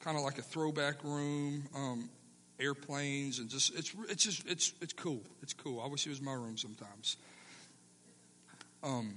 kind 0.00 0.16
of 0.16 0.22
like 0.22 0.38
a 0.38 0.42
throwback 0.42 1.02
room. 1.02 1.64
Um, 1.74 2.10
airplanes 2.58 3.38
and 3.38 3.48
just 3.48 3.74
it's 3.74 3.94
it's 4.08 4.24
just 4.24 4.46
it's 4.46 4.72
it's 4.80 4.92
cool. 4.92 5.22
It's 5.42 5.52
cool. 5.52 5.80
I 5.80 5.88
wish 5.88 6.06
it 6.06 6.10
was 6.10 6.22
my 6.22 6.32
room 6.32 6.56
sometimes. 6.56 7.16
Um, 8.82 9.14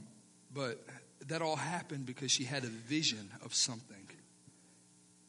but 0.54 0.84
that 1.28 1.42
all 1.42 1.56
happened 1.56 2.06
because 2.06 2.32
she 2.32 2.44
had 2.44 2.64
a 2.64 2.68
vision 2.68 3.30
of 3.44 3.54
something. 3.54 3.96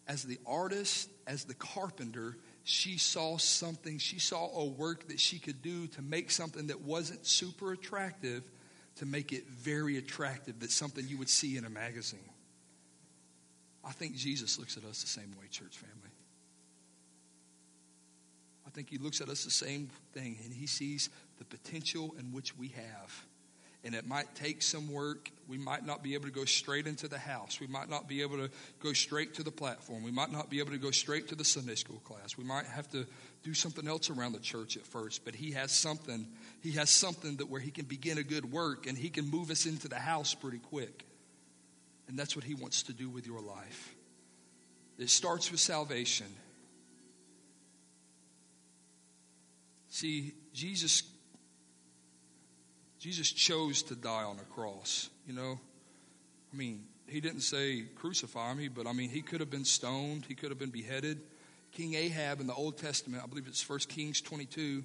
As 0.09 0.25
the 0.25 0.39
artist, 0.47 1.09
as 1.27 1.45
the 1.45 1.55
carpenter, 1.55 2.37
she 2.65 2.99
saw 2.99 3.37
something. 3.37 3.99
She 3.99 4.19
saw 4.19 4.51
a 4.57 4.65
work 4.65 5.09
that 5.09 5.21
she 5.21 5.39
could 5.39 5.63
do 5.63 5.87
to 5.89 6.03
make 6.03 6.31
something 6.31 6.69
that 6.69 6.81
wasn't 6.81 7.27
super 7.27 7.73
attractive, 7.73 8.43
to 9.01 9.07
make 9.07 9.33
it 9.33 9.49
very 9.49 9.97
attractive. 9.97 10.61
That's 10.61 10.75
something 10.75 11.09
you 11.09 11.17
would 11.17 11.31
see 11.31 11.57
in 11.57 11.65
a 11.65 11.71
magazine. 11.71 12.21
I 13.83 13.93
think 13.93 14.15
Jesus 14.15 14.59
looks 14.59 14.77
at 14.77 14.85
us 14.85 15.01
the 15.01 15.09
same 15.09 15.31
way, 15.41 15.47
church 15.51 15.79
family. 15.79 16.11
I 18.67 18.71
think 18.71 18.91
he 18.91 18.99
looks 18.99 19.23
at 19.23 19.31
us 19.31 19.43
the 19.43 19.51
same 19.51 19.89
thing, 20.13 20.37
and 20.45 20.53
he 20.53 20.67
sees 20.67 21.09
the 21.39 21.47
potential 21.47 22.15
in 22.19 22.31
which 22.31 22.55
we 22.59 22.69
have. 22.69 23.25
And 23.85 23.95
it 23.95 24.07
might 24.07 24.35
take 24.35 24.61
some 24.61 24.93
work. 24.93 25.31
We 25.49 25.57
might 25.57 25.87
not 25.87 26.03
be 26.03 26.13
able 26.13 26.27
to 26.27 26.31
go 26.31 26.45
straight 26.45 26.87
into 26.87 27.09
the 27.09 27.19
house. 27.19 27.59
We 27.59 27.69
might 27.69 27.89
not 27.89 28.07
be 28.07 28.21
able 28.21 28.37
to 28.37 28.51
go 28.81 28.93
straight 28.93 29.33
to 29.37 29.43
the 29.43 29.51
platform. 29.51 30.03
We 30.03 30.11
might 30.11 30.31
not 30.31 30.51
be 30.51 30.59
able 30.59 30.73
to 30.73 30.79
go 30.79 30.91
straight 30.91 31.29
to 31.29 31.35
the 31.35 31.45
Sunday 31.45 31.77
school 31.77 32.01
class. 32.01 32.37
We 32.37 32.45
might 32.45 32.67
have 32.67 32.91
to 32.91 33.07
do 33.43 33.55
something 33.55 33.89
else 33.89 34.11
around 34.11 34.33
the 34.33 34.41
church 34.41 34.77
at 34.77 34.87
first. 34.87 35.25
But 35.25 35.35
he 35.35 35.53
has 35.53 35.73
something. 35.73 36.27
He 36.63 36.73
has 36.73 36.91
something 36.91 37.37
that 37.37 37.49
where 37.49 37.61
he 37.61 37.71
can 37.71 37.87
begin 37.87 38.19
a 38.19 38.23
good 38.23 38.53
work 38.53 38.87
and 38.87 38.97
he 38.97 39.09
can 39.09 39.29
move 39.31 39.51
us 39.51 39.67
into 39.67 39.89
the 39.89 39.99
house 39.99 40.35
pretty 40.35 40.59
quick. 40.59 41.05
And 42.09 42.19
that's 42.19 42.37
what 42.37 42.45
he 42.45 42.55
wants 42.55 42.85
to 42.85 42.93
do 42.93 43.09
with 43.09 43.27
your 43.27 43.41
life. 43.41 43.95
It 44.99 45.09
starts 45.09 45.51
with 45.51 45.61
salvation. 45.61 46.27
See, 49.89 50.35
Jesus 50.53 51.03
Jesus 53.01 53.33
chose 53.33 53.83
to 53.85 53.95
die 53.95 54.25
on 54.25 54.39
a 54.39 54.55
cross, 54.55 55.09
you 55.27 55.33
know? 55.33 55.59
I 56.53 56.57
mean, 56.57 56.85
he 57.07 57.23
didn't 57.23 57.41
say 57.41 57.85
crucify 57.97 58.53
me, 58.53 58.69
but 58.69 58.87
I 58.87 58.93
mean, 58.93 59.09
he 59.09 59.23
could 59.23 59.41
have 59.41 59.49
been 59.49 59.65
stoned, 59.65 60.27
he 60.29 60.35
could 60.35 60.51
have 60.51 60.59
been 60.59 60.71
beheaded. 60.71 61.19
King 61.73 61.95
Ahab 61.95 62.41
in 62.41 62.47
the 62.47 62.55
Old 62.55 62.77
Testament, 62.77 63.23
I 63.25 63.27
believe 63.27 63.47
it's 63.47 63.67
1 63.67 63.79
Kings 63.89 64.21
22, 64.21 64.85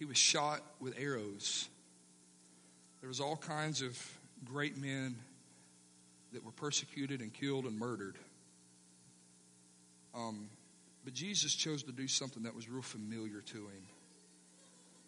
he 0.00 0.06
was 0.06 0.16
shot 0.16 0.62
with 0.80 0.98
arrows. 0.98 1.68
There 3.02 3.08
was 3.08 3.20
all 3.20 3.36
kinds 3.36 3.82
of 3.82 3.96
great 4.46 4.78
men 4.78 5.14
that 6.32 6.42
were 6.42 6.52
persecuted 6.52 7.20
and 7.20 7.30
killed 7.34 7.66
and 7.66 7.78
murdered. 7.78 8.16
Um, 10.14 10.48
but 11.04 11.12
Jesus 11.12 11.54
chose 11.54 11.82
to 11.82 11.92
do 11.92 12.08
something 12.08 12.44
that 12.44 12.56
was 12.56 12.66
real 12.66 12.80
familiar 12.80 13.42
to 13.42 13.58
him. 13.58 13.82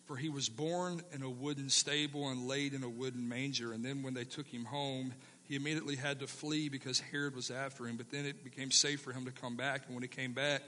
For 0.04 0.16
he 0.16 0.28
was 0.28 0.50
born 0.50 1.00
in 1.14 1.22
a 1.22 1.30
wooden 1.30 1.70
stable 1.70 2.28
and 2.28 2.46
laid 2.46 2.74
in 2.74 2.82
a 2.82 2.88
wooden 2.88 3.26
manger. 3.26 3.72
And 3.72 3.82
then 3.82 4.02
when 4.02 4.12
they 4.12 4.24
took 4.24 4.46
him 4.46 4.66
home, 4.66 5.14
he 5.48 5.56
immediately 5.56 5.96
had 5.96 6.20
to 6.20 6.26
flee 6.26 6.68
because 6.68 7.00
Herod 7.00 7.34
was 7.34 7.50
after 7.50 7.86
him. 7.86 7.96
But 7.96 8.10
then 8.10 8.26
it 8.26 8.44
became 8.44 8.70
safe 8.70 9.00
for 9.00 9.12
him 9.12 9.24
to 9.24 9.30
come 9.30 9.56
back. 9.56 9.84
And 9.86 9.94
when 9.94 10.02
he 10.02 10.08
came 10.08 10.32
back, 10.32 10.60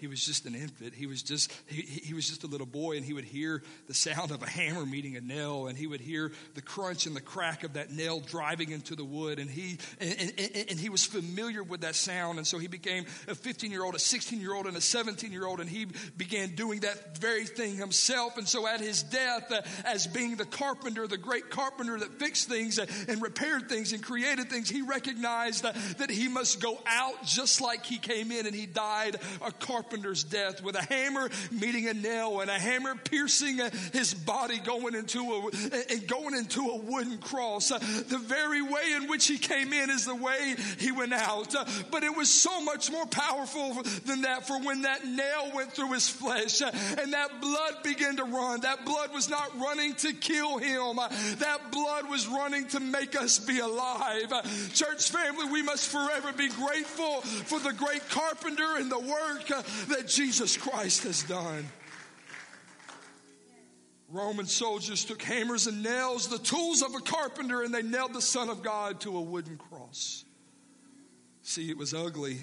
he 0.00 0.06
was 0.06 0.24
just 0.24 0.46
an 0.46 0.54
infant. 0.54 0.94
He 0.94 1.06
was 1.06 1.22
just 1.22 1.52
he, 1.66 1.82
he 1.82 2.14
was 2.14 2.26
just 2.26 2.42
a 2.42 2.46
little 2.46 2.66
boy, 2.66 2.96
and 2.96 3.04
he 3.04 3.12
would 3.12 3.26
hear 3.26 3.62
the 3.86 3.92
sound 3.92 4.30
of 4.30 4.42
a 4.42 4.48
hammer 4.48 4.86
meeting 4.86 5.16
a 5.16 5.20
nail, 5.20 5.66
and 5.66 5.76
he 5.76 5.86
would 5.86 6.00
hear 6.00 6.32
the 6.54 6.62
crunch 6.62 7.04
and 7.04 7.14
the 7.14 7.20
crack 7.20 7.64
of 7.64 7.74
that 7.74 7.90
nail 7.92 8.20
driving 8.20 8.70
into 8.70 8.96
the 8.96 9.04
wood, 9.04 9.38
and 9.38 9.50
he 9.50 9.76
and, 10.00 10.32
and, 10.38 10.66
and 10.70 10.80
he 10.80 10.88
was 10.88 11.04
familiar 11.04 11.62
with 11.62 11.82
that 11.82 11.94
sound, 11.94 12.38
and 12.38 12.46
so 12.46 12.58
he 12.58 12.66
became 12.66 13.04
a 13.28 13.34
15 13.34 13.70
year 13.70 13.84
old, 13.84 13.94
a 13.94 13.98
16 13.98 14.40
year 14.40 14.54
old, 14.54 14.66
and 14.66 14.76
a 14.76 14.80
17 14.80 15.30
year 15.32 15.44
old, 15.44 15.60
and 15.60 15.68
he 15.68 15.86
began 16.16 16.54
doing 16.54 16.80
that 16.80 17.18
very 17.18 17.44
thing 17.44 17.76
himself. 17.76 18.38
And 18.38 18.48
so 18.48 18.66
at 18.66 18.80
his 18.80 19.02
death, 19.02 19.52
uh, 19.52 19.60
as 19.84 20.06
being 20.06 20.36
the 20.36 20.46
carpenter, 20.46 21.06
the 21.06 21.18
great 21.18 21.50
carpenter 21.50 21.98
that 21.98 22.18
fixed 22.18 22.48
things 22.48 22.78
uh, 22.78 22.86
and 23.06 23.20
repaired 23.20 23.68
things 23.68 23.92
and 23.92 24.02
created 24.02 24.48
things, 24.48 24.70
he 24.70 24.80
recognized 24.80 25.66
uh, 25.66 25.72
that 25.98 26.10
he 26.10 26.26
must 26.26 26.62
go 26.62 26.78
out 26.86 27.22
just 27.24 27.60
like 27.60 27.84
he 27.84 27.98
came 27.98 28.32
in, 28.32 28.46
and 28.46 28.54
he 28.54 28.64
died 28.64 29.16
a 29.44 29.52
carpenter 29.52 29.89
carpenter's 29.90 30.22
death 30.22 30.62
with 30.62 30.76
a 30.76 30.82
hammer 30.82 31.28
meeting 31.50 31.88
a 31.88 31.94
nail 31.94 32.40
and 32.40 32.48
a 32.50 32.58
hammer 32.58 32.94
piercing 32.94 33.60
uh, 33.60 33.68
his 33.92 34.14
body 34.14 34.58
going 34.58 34.94
into 34.94 35.20
a, 35.20 35.50
and 35.90 36.06
going 36.06 36.34
into 36.34 36.60
a 36.68 36.76
wooden 36.76 37.18
cross. 37.18 37.72
Uh, 37.72 37.78
the 37.78 38.18
very 38.18 38.62
way 38.62 38.92
in 38.94 39.08
which 39.08 39.26
he 39.26 39.36
came 39.36 39.72
in 39.72 39.90
is 39.90 40.04
the 40.04 40.14
way 40.14 40.54
he 40.78 40.92
went 40.92 41.12
out. 41.12 41.54
Uh, 41.54 41.64
but 41.90 42.04
it 42.04 42.16
was 42.16 42.32
so 42.32 42.60
much 42.62 42.90
more 42.92 43.06
powerful 43.06 43.82
than 44.06 44.22
that 44.22 44.46
for 44.46 44.60
when 44.60 44.82
that 44.82 45.04
nail 45.04 45.50
went 45.54 45.72
through 45.72 45.92
his 45.92 46.08
flesh 46.08 46.60
and 46.62 47.12
that 47.12 47.40
blood 47.40 47.82
began 47.82 48.16
to 48.16 48.24
run. 48.24 48.60
That 48.60 48.84
blood 48.84 49.12
was 49.12 49.28
not 49.28 49.58
running 49.58 49.94
to 49.94 50.12
kill 50.12 50.58
him. 50.58 50.96
That 51.38 51.72
blood 51.72 52.08
was 52.08 52.28
running 52.28 52.68
to 52.68 52.80
make 52.80 53.20
us 53.20 53.40
be 53.40 53.58
alive. 53.58 54.30
Church 54.72 55.10
family, 55.10 55.50
we 55.50 55.62
must 55.62 55.88
forever 55.88 56.32
be 56.32 56.48
grateful 56.48 57.22
for 57.22 57.58
the 57.58 57.72
great 57.72 58.08
carpenter 58.08 58.76
and 58.76 58.90
the 58.90 59.00
work 59.00 59.50
that 59.88 60.08
Jesus 60.08 60.56
Christ 60.56 61.04
has 61.04 61.22
done. 61.22 61.66
Roman 64.08 64.46
soldiers 64.46 65.04
took 65.04 65.22
hammers 65.22 65.66
and 65.66 65.82
nails, 65.82 66.28
the 66.28 66.38
tools 66.38 66.82
of 66.82 66.94
a 66.94 67.00
carpenter, 67.00 67.62
and 67.62 67.72
they 67.72 67.82
nailed 67.82 68.12
the 68.12 68.20
Son 68.20 68.48
of 68.48 68.62
God 68.62 69.00
to 69.02 69.16
a 69.16 69.20
wooden 69.20 69.56
cross. 69.56 70.24
See, 71.42 71.70
it 71.70 71.76
was 71.76 71.94
ugly. 71.94 72.38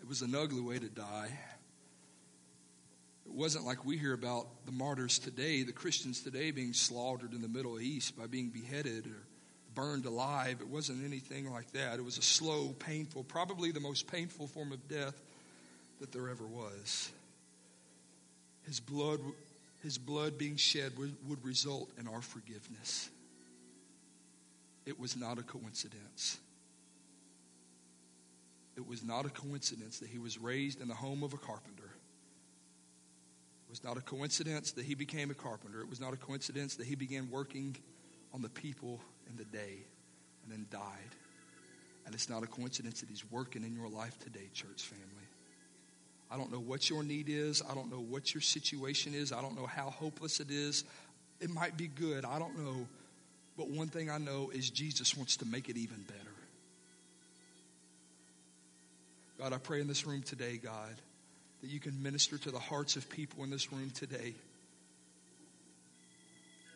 It 0.00 0.08
was 0.08 0.20
an 0.20 0.34
ugly 0.34 0.60
way 0.60 0.78
to 0.78 0.88
die. 0.88 1.30
It 3.24 3.32
wasn't 3.32 3.64
like 3.64 3.84
we 3.84 3.96
hear 3.96 4.12
about 4.12 4.66
the 4.66 4.72
martyrs 4.72 5.18
today, 5.18 5.62
the 5.62 5.72
Christians 5.72 6.22
today 6.22 6.50
being 6.50 6.74
slaughtered 6.74 7.32
in 7.32 7.40
the 7.40 7.48
Middle 7.48 7.80
East 7.80 8.16
by 8.16 8.26
being 8.26 8.48
beheaded 8.50 9.06
or 9.06 9.26
burned 9.74 10.06
alive. 10.06 10.58
It 10.60 10.68
wasn't 10.68 11.04
anything 11.04 11.50
like 11.50 11.70
that. 11.72 11.98
It 11.98 12.04
was 12.04 12.18
a 12.18 12.22
slow, 12.22 12.74
painful, 12.78 13.24
probably 13.24 13.70
the 13.70 13.80
most 13.80 14.06
painful 14.06 14.46
form 14.46 14.72
of 14.72 14.88
death 14.88 15.14
that 16.00 16.12
there 16.12 16.28
ever 16.28 16.44
was. 16.44 17.10
His 18.66 18.80
blood, 18.80 19.20
his 19.82 19.98
blood 19.98 20.38
being 20.38 20.56
shed 20.56 20.92
would, 20.98 21.14
would 21.28 21.44
result 21.44 21.88
in 21.98 22.06
our 22.06 22.20
forgiveness. 22.20 23.08
It 24.86 24.98
was 24.98 25.16
not 25.16 25.38
a 25.38 25.42
coincidence. 25.42 26.38
It 28.76 28.86
was 28.88 29.02
not 29.02 29.26
a 29.26 29.30
coincidence 29.30 29.98
that 29.98 30.08
he 30.08 30.18
was 30.18 30.38
raised 30.38 30.80
in 30.80 30.88
the 30.88 30.94
home 30.94 31.22
of 31.22 31.34
a 31.34 31.36
carpenter. 31.36 31.90
It 33.66 33.70
was 33.70 33.82
not 33.82 33.96
a 33.96 34.00
coincidence 34.00 34.72
that 34.72 34.84
he 34.84 34.94
became 34.94 35.30
a 35.30 35.34
carpenter. 35.34 35.80
It 35.80 35.90
was 35.90 36.00
not 36.00 36.14
a 36.14 36.16
coincidence 36.16 36.76
that 36.76 36.86
he 36.86 36.94
began 36.94 37.28
working 37.30 37.76
on 38.32 38.40
the 38.40 38.48
people 38.48 39.00
in 39.28 39.36
the 39.36 39.44
day 39.44 39.78
and 40.44 40.52
then 40.52 40.66
died. 40.70 41.14
And 42.06 42.14
it's 42.14 42.30
not 42.30 42.42
a 42.42 42.46
coincidence 42.46 43.00
that 43.00 43.08
he's 43.10 43.30
working 43.30 43.64
in 43.64 43.74
your 43.74 43.88
life 43.88 44.18
today, 44.20 44.48
church 44.54 44.82
family. 44.84 45.17
I 46.30 46.36
don't 46.36 46.52
know 46.52 46.60
what 46.60 46.90
your 46.90 47.02
need 47.02 47.28
is. 47.28 47.62
I 47.68 47.74
don't 47.74 47.90
know 47.90 48.00
what 48.00 48.34
your 48.34 48.40
situation 48.40 49.14
is. 49.14 49.32
I 49.32 49.40
don't 49.40 49.56
know 49.56 49.66
how 49.66 49.90
hopeless 49.90 50.40
it 50.40 50.50
is. 50.50 50.84
It 51.40 51.50
might 51.50 51.76
be 51.76 51.86
good. 51.86 52.24
I 52.24 52.38
don't 52.38 52.58
know. 52.58 52.86
But 53.56 53.68
one 53.68 53.88
thing 53.88 54.10
I 54.10 54.18
know 54.18 54.50
is 54.52 54.70
Jesus 54.70 55.16
wants 55.16 55.36
to 55.38 55.46
make 55.46 55.68
it 55.68 55.76
even 55.76 56.02
better. 56.02 56.18
God, 59.38 59.52
I 59.52 59.58
pray 59.58 59.80
in 59.80 59.86
this 59.86 60.06
room 60.06 60.22
today, 60.22 60.56
God, 60.56 60.94
that 61.62 61.70
you 61.70 61.80
can 61.80 62.02
minister 62.02 62.38
to 62.38 62.50
the 62.50 62.58
hearts 62.58 62.96
of 62.96 63.08
people 63.08 63.44
in 63.44 63.50
this 63.50 63.72
room 63.72 63.90
today. 63.90 64.34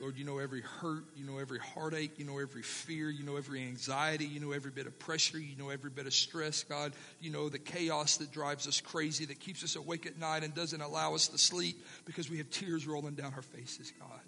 Lord, 0.03 0.19
you 0.19 0.25
know 0.25 0.39
every 0.39 0.63
hurt, 0.63 1.05
you 1.15 1.25
know 1.25 1.39
every 1.39 1.61
heartache, 1.61 2.19
you 2.19 2.25
know 2.25 2.41
every 2.41 2.63
fear, 2.63 3.09
you 3.09 3.23
know 3.23 3.37
every 3.37 3.63
anxiety, 3.63 4.25
you 4.25 4.41
know 4.41 4.51
every 4.51 4.73
bit 4.73 4.89
of 4.89 4.99
pressure, 4.99 5.39
you 5.39 5.55
know 5.57 5.71
every 5.71 5.91
bit 5.91 6.07
of 6.07 6.13
stress, 6.13 6.65
God. 6.65 6.93
You 7.21 7.31
know 7.31 7.49
the 7.49 7.61
chaos 7.61 8.17
that 8.17 8.33
drives 8.33 8.67
us 8.67 8.81
crazy, 8.81 9.27
that 9.27 9.39
keeps 9.39 9.63
us 9.63 9.77
awake 9.77 10.05
at 10.07 10.19
night 10.19 10.43
and 10.43 10.53
doesn't 10.57 10.81
allow 10.81 11.15
us 11.15 11.29
to 11.29 11.39
sleep 11.39 11.87
because 12.05 12.29
we 12.29 12.39
have 12.39 12.51
tears 12.51 12.85
rolling 12.85 13.15
down 13.15 13.33
our 13.35 13.43
faces, 13.43 13.93
God. 14.01 14.21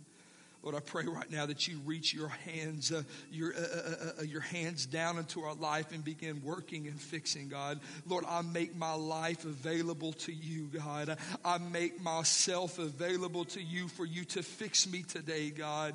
Lord, 0.65 0.75
I 0.75 0.81
pray 0.81 1.05
right 1.05 1.31
now 1.31 1.45
that 1.45 1.69
you 1.69 1.79
reach 1.85 2.15
your 2.15 2.29
hands, 2.29 2.91
uh, 2.91 3.03
your, 3.31 3.53
uh, 3.53 3.59
uh, 3.59 3.91
uh, 3.91 4.21
uh, 4.21 4.23
your 4.23 4.41
hands 4.41 4.87
down 4.87 5.19
into 5.19 5.43
our 5.43 5.55
life 5.55 5.93
and 5.93 6.03
begin 6.03 6.41
working 6.43 6.87
and 6.87 6.99
fixing, 6.99 7.51
God. 7.51 7.81
Lord, 8.07 8.25
I 8.27 8.41
make 8.41 8.75
my 8.75 8.95
life 8.95 9.45
available 9.45 10.15
to 10.15 10.33
you, 10.33 10.71
God. 10.73 11.19
I 11.45 11.59
make 11.59 12.01
myself 12.01 12.79
available 12.79 13.45
to 13.47 13.63
you 13.63 13.89
for 13.89 14.07
you 14.07 14.25
to 14.25 14.43
fix 14.43 14.91
me 14.91 15.03
today, 15.03 15.51
God. 15.51 15.95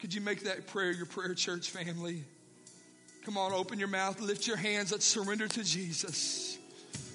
Could 0.00 0.14
you 0.14 0.22
make 0.22 0.44
that 0.44 0.66
prayer 0.68 0.90
your 0.90 1.04
prayer, 1.06 1.34
church 1.34 1.68
family? 1.68 2.24
Come 3.26 3.36
on, 3.36 3.52
open 3.52 3.78
your 3.78 3.88
mouth, 3.88 4.18
lift 4.22 4.46
your 4.46 4.56
hands, 4.56 4.92
let's 4.92 5.04
surrender 5.04 5.46
to 5.46 5.62
Jesus. 5.62 6.56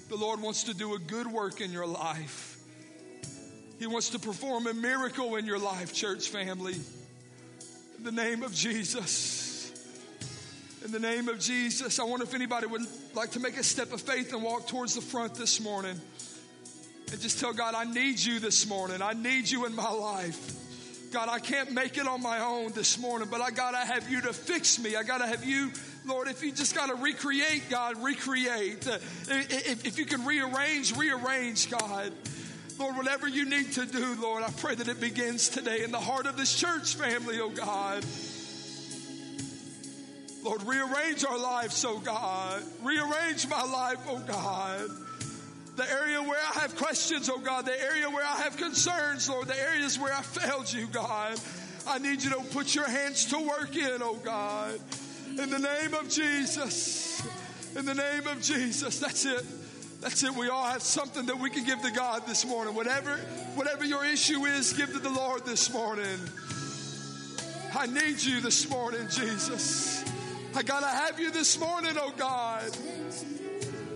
The 0.08 0.16
Lord 0.16 0.40
wants 0.40 0.62
to 0.64 0.74
do 0.74 0.94
a 0.94 1.00
good 1.00 1.26
work 1.26 1.60
in 1.60 1.72
your 1.72 1.86
life. 1.86 2.57
He 3.78 3.86
wants 3.86 4.10
to 4.10 4.18
perform 4.18 4.66
a 4.66 4.74
miracle 4.74 5.36
in 5.36 5.46
your 5.46 5.58
life, 5.58 5.94
church 5.94 6.28
family. 6.28 6.74
In 7.96 8.04
the 8.04 8.12
name 8.12 8.42
of 8.42 8.52
Jesus. 8.52 9.72
In 10.84 10.90
the 10.90 10.98
name 10.98 11.28
of 11.28 11.38
Jesus. 11.38 12.00
I 12.00 12.04
wonder 12.04 12.24
if 12.24 12.34
anybody 12.34 12.66
would 12.66 12.86
like 13.14 13.30
to 13.32 13.40
make 13.40 13.56
a 13.56 13.62
step 13.62 13.92
of 13.92 14.00
faith 14.00 14.32
and 14.32 14.42
walk 14.42 14.66
towards 14.66 14.94
the 14.94 15.00
front 15.00 15.34
this 15.34 15.60
morning. 15.60 16.00
And 17.10 17.20
just 17.20 17.38
tell 17.38 17.52
God, 17.52 17.74
I 17.74 17.84
need 17.84 18.18
you 18.18 18.40
this 18.40 18.66
morning. 18.68 19.00
I 19.00 19.12
need 19.12 19.48
you 19.48 19.64
in 19.64 19.74
my 19.74 19.90
life. 19.90 20.56
God, 21.12 21.28
I 21.28 21.38
can't 21.38 21.72
make 21.72 21.96
it 21.96 22.06
on 22.06 22.20
my 22.20 22.40
own 22.40 22.72
this 22.72 22.98
morning, 22.98 23.28
but 23.30 23.40
I 23.40 23.50
got 23.50 23.70
to 23.70 23.78
have 23.78 24.10
you 24.10 24.20
to 24.22 24.32
fix 24.32 24.78
me. 24.78 24.94
I 24.94 25.04
got 25.04 25.18
to 25.18 25.26
have 25.26 25.44
you, 25.44 25.70
Lord, 26.04 26.28
if 26.28 26.42
you 26.42 26.52
just 26.52 26.74
got 26.74 26.88
to 26.88 26.96
recreate, 26.96 27.70
God, 27.70 28.02
recreate. 28.02 28.86
Uh, 28.86 28.98
if 29.30 29.98
you 29.98 30.04
can 30.04 30.26
rearrange, 30.26 30.96
rearrange, 30.96 31.70
God. 31.70 32.12
Lord, 32.78 32.96
whatever 32.96 33.26
you 33.26 33.44
need 33.44 33.72
to 33.72 33.86
do, 33.86 34.14
Lord, 34.20 34.44
I 34.44 34.50
pray 34.50 34.76
that 34.76 34.86
it 34.86 35.00
begins 35.00 35.48
today 35.48 35.82
in 35.82 35.90
the 35.90 35.98
heart 35.98 36.26
of 36.26 36.36
this 36.36 36.54
church 36.54 36.94
family, 36.94 37.40
oh 37.40 37.50
God. 37.50 38.04
Lord, 40.44 40.62
rearrange 40.62 41.24
our 41.24 41.38
lives, 41.38 41.84
oh 41.84 41.98
God. 41.98 42.62
Rearrange 42.82 43.48
my 43.48 43.64
life, 43.64 43.98
oh 44.08 44.20
God. 44.20 44.88
The 45.74 45.90
area 45.90 46.22
where 46.22 46.38
I 46.38 46.60
have 46.60 46.76
questions, 46.76 47.28
oh 47.28 47.38
God. 47.38 47.66
The 47.66 47.82
area 47.82 48.08
where 48.08 48.24
I 48.24 48.42
have 48.42 48.56
concerns, 48.56 49.28
Lord. 49.28 49.48
The 49.48 49.60
areas 49.60 49.98
where 49.98 50.14
I 50.14 50.22
failed 50.22 50.72
you, 50.72 50.86
God. 50.86 51.38
I 51.86 51.98
need 51.98 52.22
you 52.22 52.30
to 52.30 52.40
put 52.52 52.76
your 52.76 52.88
hands 52.88 53.26
to 53.26 53.38
work 53.38 53.76
in, 53.76 54.02
oh 54.02 54.20
God. 54.24 54.78
In 55.30 55.50
the 55.50 55.58
name 55.58 55.94
of 55.94 56.08
Jesus. 56.08 57.26
In 57.76 57.84
the 57.84 57.94
name 57.94 58.28
of 58.28 58.40
Jesus. 58.40 59.00
That's 59.00 59.24
it. 59.24 59.44
That's 60.00 60.22
it. 60.22 60.34
We 60.34 60.48
all 60.48 60.64
have 60.64 60.82
something 60.82 61.26
that 61.26 61.38
we 61.38 61.50
can 61.50 61.64
give 61.64 61.82
to 61.82 61.90
God 61.90 62.24
this 62.26 62.44
morning. 62.44 62.74
Whatever, 62.74 63.16
whatever 63.54 63.84
your 63.84 64.04
issue 64.04 64.44
is, 64.44 64.72
give 64.72 64.92
to 64.92 64.98
the 64.98 65.10
Lord 65.10 65.44
this 65.44 65.72
morning. 65.72 66.18
I 67.76 67.86
need 67.86 68.22
you 68.22 68.40
this 68.40 68.70
morning, 68.70 69.06
Jesus. 69.10 70.04
I 70.54 70.62
gotta 70.62 70.86
have 70.86 71.18
you 71.18 71.30
this 71.30 71.58
morning, 71.58 71.92
oh 71.96 72.12
God. 72.16 72.64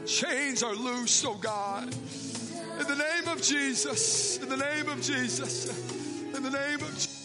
Chains 0.07 0.63
are 0.63 0.75
loose, 0.75 1.25
oh 1.25 1.35
God. 1.35 1.85
In 1.85 2.87
the 2.87 2.97
name 2.97 3.29
of 3.29 3.41
Jesus. 3.41 4.39
In 4.39 4.49
the 4.49 4.57
name 4.57 4.89
of 4.89 5.01
Jesus. 5.01 5.69
In 6.35 6.43
the 6.43 6.51
name 6.51 6.81
of 6.81 6.93
Jesus. 6.95 7.22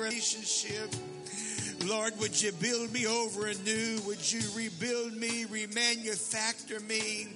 Relationship. 0.00 0.94
Lord, 1.86 2.18
would 2.20 2.40
you 2.40 2.52
build 2.52 2.92
me 2.92 3.06
over 3.06 3.46
anew? 3.46 4.00
Would 4.06 4.32
you 4.32 4.40
rebuild 4.54 5.14
me, 5.14 5.44
remanufacture 5.46 6.86
me? 6.86 7.28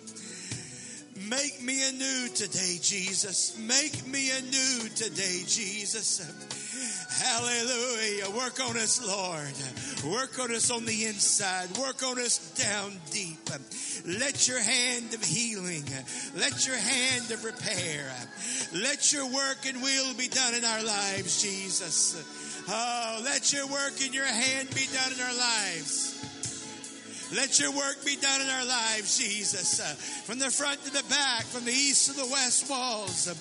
Make 1.28 1.62
me 1.62 1.88
anew 1.88 2.28
today, 2.34 2.78
Jesus. 2.82 3.58
Make 3.58 4.06
me 4.06 4.30
anew 4.30 4.88
today, 4.94 5.42
Jesus. 5.46 6.20
Hallelujah. 7.22 8.30
Work 8.36 8.60
on 8.60 8.76
us, 8.76 9.00
Lord. 9.06 10.12
Work 10.12 10.38
on 10.38 10.54
us 10.54 10.70
on 10.70 10.84
the 10.84 11.06
inside. 11.06 11.70
Work 11.78 12.02
on 12.02 12.18
us 12.18 12.38
down 12.54 12.92
deep. 13.10 13.38
Let 14.06 14.48
your 14.48 14.60
hand 14.60 15.14
of 15.14 15.24
healing, 15.24 15.84
let 16.36 16.66
your 16.66 16.76
hand 16.76 17.30
of 17.30 17.42
repair, 17.44 18.12
let 18.74 19.12
your 19.12 19.26
work 19.32 19.64
and 19.66 19.80
will 19.80 20.12
be 20.14 20.28
done 20.28 20.54
in 20.54 20.64
our 20.64 20.82
lives, 20.82 21.42
Jesus. 21.42 22.14
Oh, 22.68 23.20
let 23.24 23.52
your 23.52 23.66
work 23.66 24.00
in 24.04 24.12
your 24.12 24.24
hand 24.24 24.70
be 24.74 24.86
done 24.92 25.12
in 25.12 25.20
our 25.20 25.36
lives. 25.36 26.14
Let 27.34 27.58
your 27.58 27.72
work 27.72 28.04
be 28.04 28.16
done 28.16 28.40
in 28.40 28.48
our 28.48 28.64
lives, 28.64 29.18
Jesus. 29.18 29.80
Uh, 29.80 29.84
from 30.24 30.38
the 30.38 30.50
front 30.50 30.82
to 30.84 30.92
the 30.92 31.02
back, 31.08 31.44
from 31.44 31.64
the 31.64 31.72
east 31.72 32.08
to 32.08 32.12
the 32.12 32.26
west 32.26 32.70
walls. 32.70 33.28
Uh, 33.28 33.34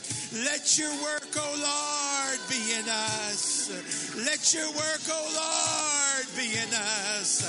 let 0.43 0.77
your 0.79 0.91
work, 1.03 1.27
oh 1.35 1.55
Lord, 1.55 2.39
be 2.49 2.73
in 2.73 2.89
us. 2.89 3.69
Uh, 3.69 4.23
let 4.25 4.53
your 4.53 4.67
work, 4.71 5.03
oh 5.07 5.27
Lord, 5.35 6.25
be 6.35 6.51
in 6.57 6.73
us. 6.73 7.43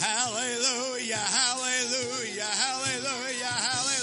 Hallelujah, 0.00 1.16
hallelujah, 1.16 2.50
hallelujah, 2.50 3.44
hallelujah. 3.46 4.01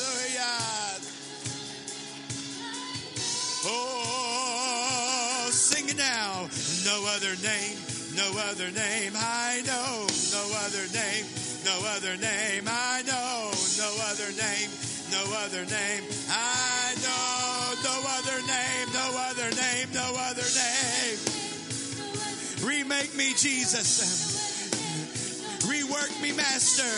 No 6.90 7.06
other 7.06 7.36
name, 7.46 7.78
no 8.18 8.26
other 8.50 8.72
name 8.72 9.14
I 9.16 9.62
know, 9.62 10.08
no 10.34 10.44
other 10.66 10.86
name, 10.90 11.26
no 11.64 11.78
other 11.86 12.18
name 12.18 12.64
I 12.66 13.04
know, 13.06 13.52
no 13.78 13.90
other 14.10 14.32
name, 14.34 14.70
no 15.14 15.22
other 15.46 15.66
name 15.70 16.04
I 16.32 16.96
know, 17.06 17.76
no 17.86 17.96
other 18.18 18.42
name, 18.42 18.90
no 18.98 19.06
other 19.30 19.50
name, 19.54 19.88
no 19.94 20.16
other 20.18 20.50
name. 20.58 21.18
Remake 22.66 23.16
me, 23.16 23.36
Jesus. 23.38 24.02
Rework 25.70 26.22
me, 26.24 26.32
Master. 26.32 26.90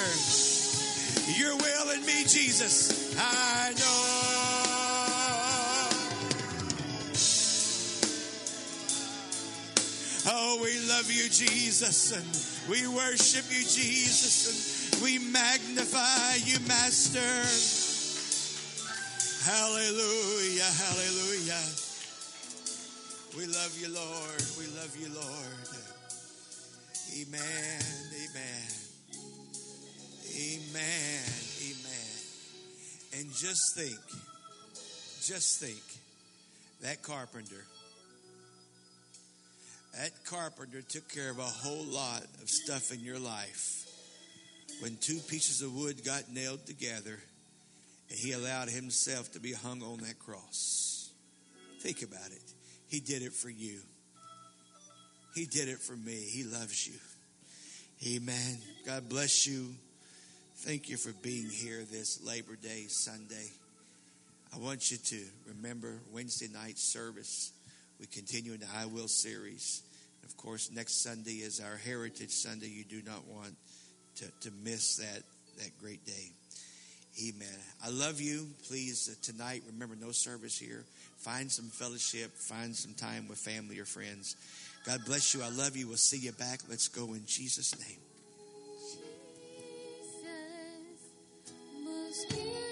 Your 1.38 1.58
will 1.58 1.92
in 1.92 2.06
me, 2.06 2.24
Jesus. 2.24 3.14
I 3.20 3.74
know. 3.78 4.81
Oh, 10.28 10.60
we 10.62 10.78
love 10.88 11.10
you, 11.12 11.24
Jesus, 11.30 12.12
and 12.12 12.70
we 12.70 12.88
worship 12.88 13.46
you, 13.50 13.64
Jesus, 13.64 14.94
and 14.94 15.02
we 15.02 15.18
magnify 15.18 16.36
you, 16.46 16.60
Master. 16.68 17.20
Hallelujah, 19.50 20.70
hallelujah. 20.78 21.66
We 23.36 23.48
love 23.48 23.76
you, 23.82 23.90
Lord. 23.90 24.44
We 24.60 24.68
love 24.78 24.96
you, 25.00 25.10
Lord. 25.12 25.62
Amen, 27.18 27.82
amen. 28.14 28.82
Amen, 30.38 31.24
amen. 31.66 32.12
And 33.18 33.34
just 33.34 33.76
think, 33.76 34.00
just 35.24 35.60
think, 35.60 35.82
that 36.82 37.02
carpenter 37.02 37.66
that 39.98 40.12
carpenter 40.26 40.82
took 40.82 41.10
care 41.10 41.30
of 41.30 41.40
a 41.40 41.44
whole 41.44 41.84
lot 41.84 42.24
of 42.42 42.50
stuff 42.50 42.92
in 42.92 43.02
your 43.02 43.20
life. 43.20 43.86
When 44.80 44.98
two 44.98 45.20
pieces 45.28 45.62
of 45.62 45.76
wood 45.76 46.04
got 46.06 46.32
nailed 46.32 46.66
together, 46.66 47.20
and 48.10 48.20
he 48.20 48.32
allowed 48.32 48.70
himself 48.70 49.32
to 49.34 49.40
be 49.40 49.54
hung 49.54 49.82
on 49.82 49.98
that 50.00 50.20
cross. 50.20 51.12
Think 51.82 52.02
about 52.04 52.32
it. 52.32 52.42
He 52.88 53.00
did 53.00 53.22
it 53.22 53.34
for 53.34 53.50
you. 53.50 53.80
He 55.36 55.46
did 55.46 55.70
it 55.70 55.80
for 55.80 55.96
me. 55.96 56.16
He 56.16 56.44
loves 56.44 56.88
you. 56.88 58.16
Amen. 58.16 58.58
God 58.86 59.08
bless 59.08 59.48
you. 59.48 59.74
Thank 60.58 60.90
you 60.90 60.98
for 60.98 61.14
being 61.22 61.50
here 61.50 61.84
this 61.90 62.22
Labor 62.26 62.56
Day 62.56 62.86
Sunday. 62.88 63.52
I 64.54 64.60
want 64.60 64.92
you 64.92 64.98
to 64.98 65.24
remember 65.48 66.00
Wednesday 66.12 66.50
night 66.54 66.78
service. 66.78 67.54
We 68.02 68.08
continue 68.08 68.54
in 68.54 68.60
the 68.60 68.68
I 68.76 68.88
Will 68.88 69.08
series. 69.08 69.84
Of 70.24 70.36
course, 70.36 70.72
next 70.74 71.04
Sunday 71.04 71.44
is 71.44 71.60
our 71.60 71.78
Heritage 71.78 72.32
Sunday. 72.32 72.68
You 72.68 72.84
do 72.84 73.04
not 73.06 73.28
want 73.28 73.54
to, 74.16 74.26
to 74.26 74.52
miss 74.64 74.96
that, 74.96 75.22
that 75.60 75.70
great 75.80 76.04
day. 76.04 76.32
Amen. 77.28 77.60
I 77.86 77.92
love 77.92 78.20
you. 78.20 78.48
Please, 78.68 79.08
uh, 79.08 79.14
tonight, 79.22 79.62
remember 79.72 79.96
no 80.02 80.12
service 80.12 80.58
here. 80.58 80.84
Find 81.18 81.52
some 81.52 81.66
fellowship, 81.66 82.32
find 82.34 82.76
some 82.76 82.96
time 82.96 83.28
with 83.28 83.38
family 83.38 83.78
or 83.78 83.86
friends. 83.86 84.36
God 84.84 85.06
bless 85.06 85.36
you. 85.36 85.44
I 85.44 85.50
love 85.50 85.78
you. 85.78 85.88
We'll 85.88 85.98
see 85.98 86.18
you 86.18 86.32
back. 86.32 86.62
Let's 86.68 86.88
go 86.88 87.14
in 87.14 87.22
Jesus' 87.28 87.78
name. 87.78 88.00
Jesus, 92.12 92.71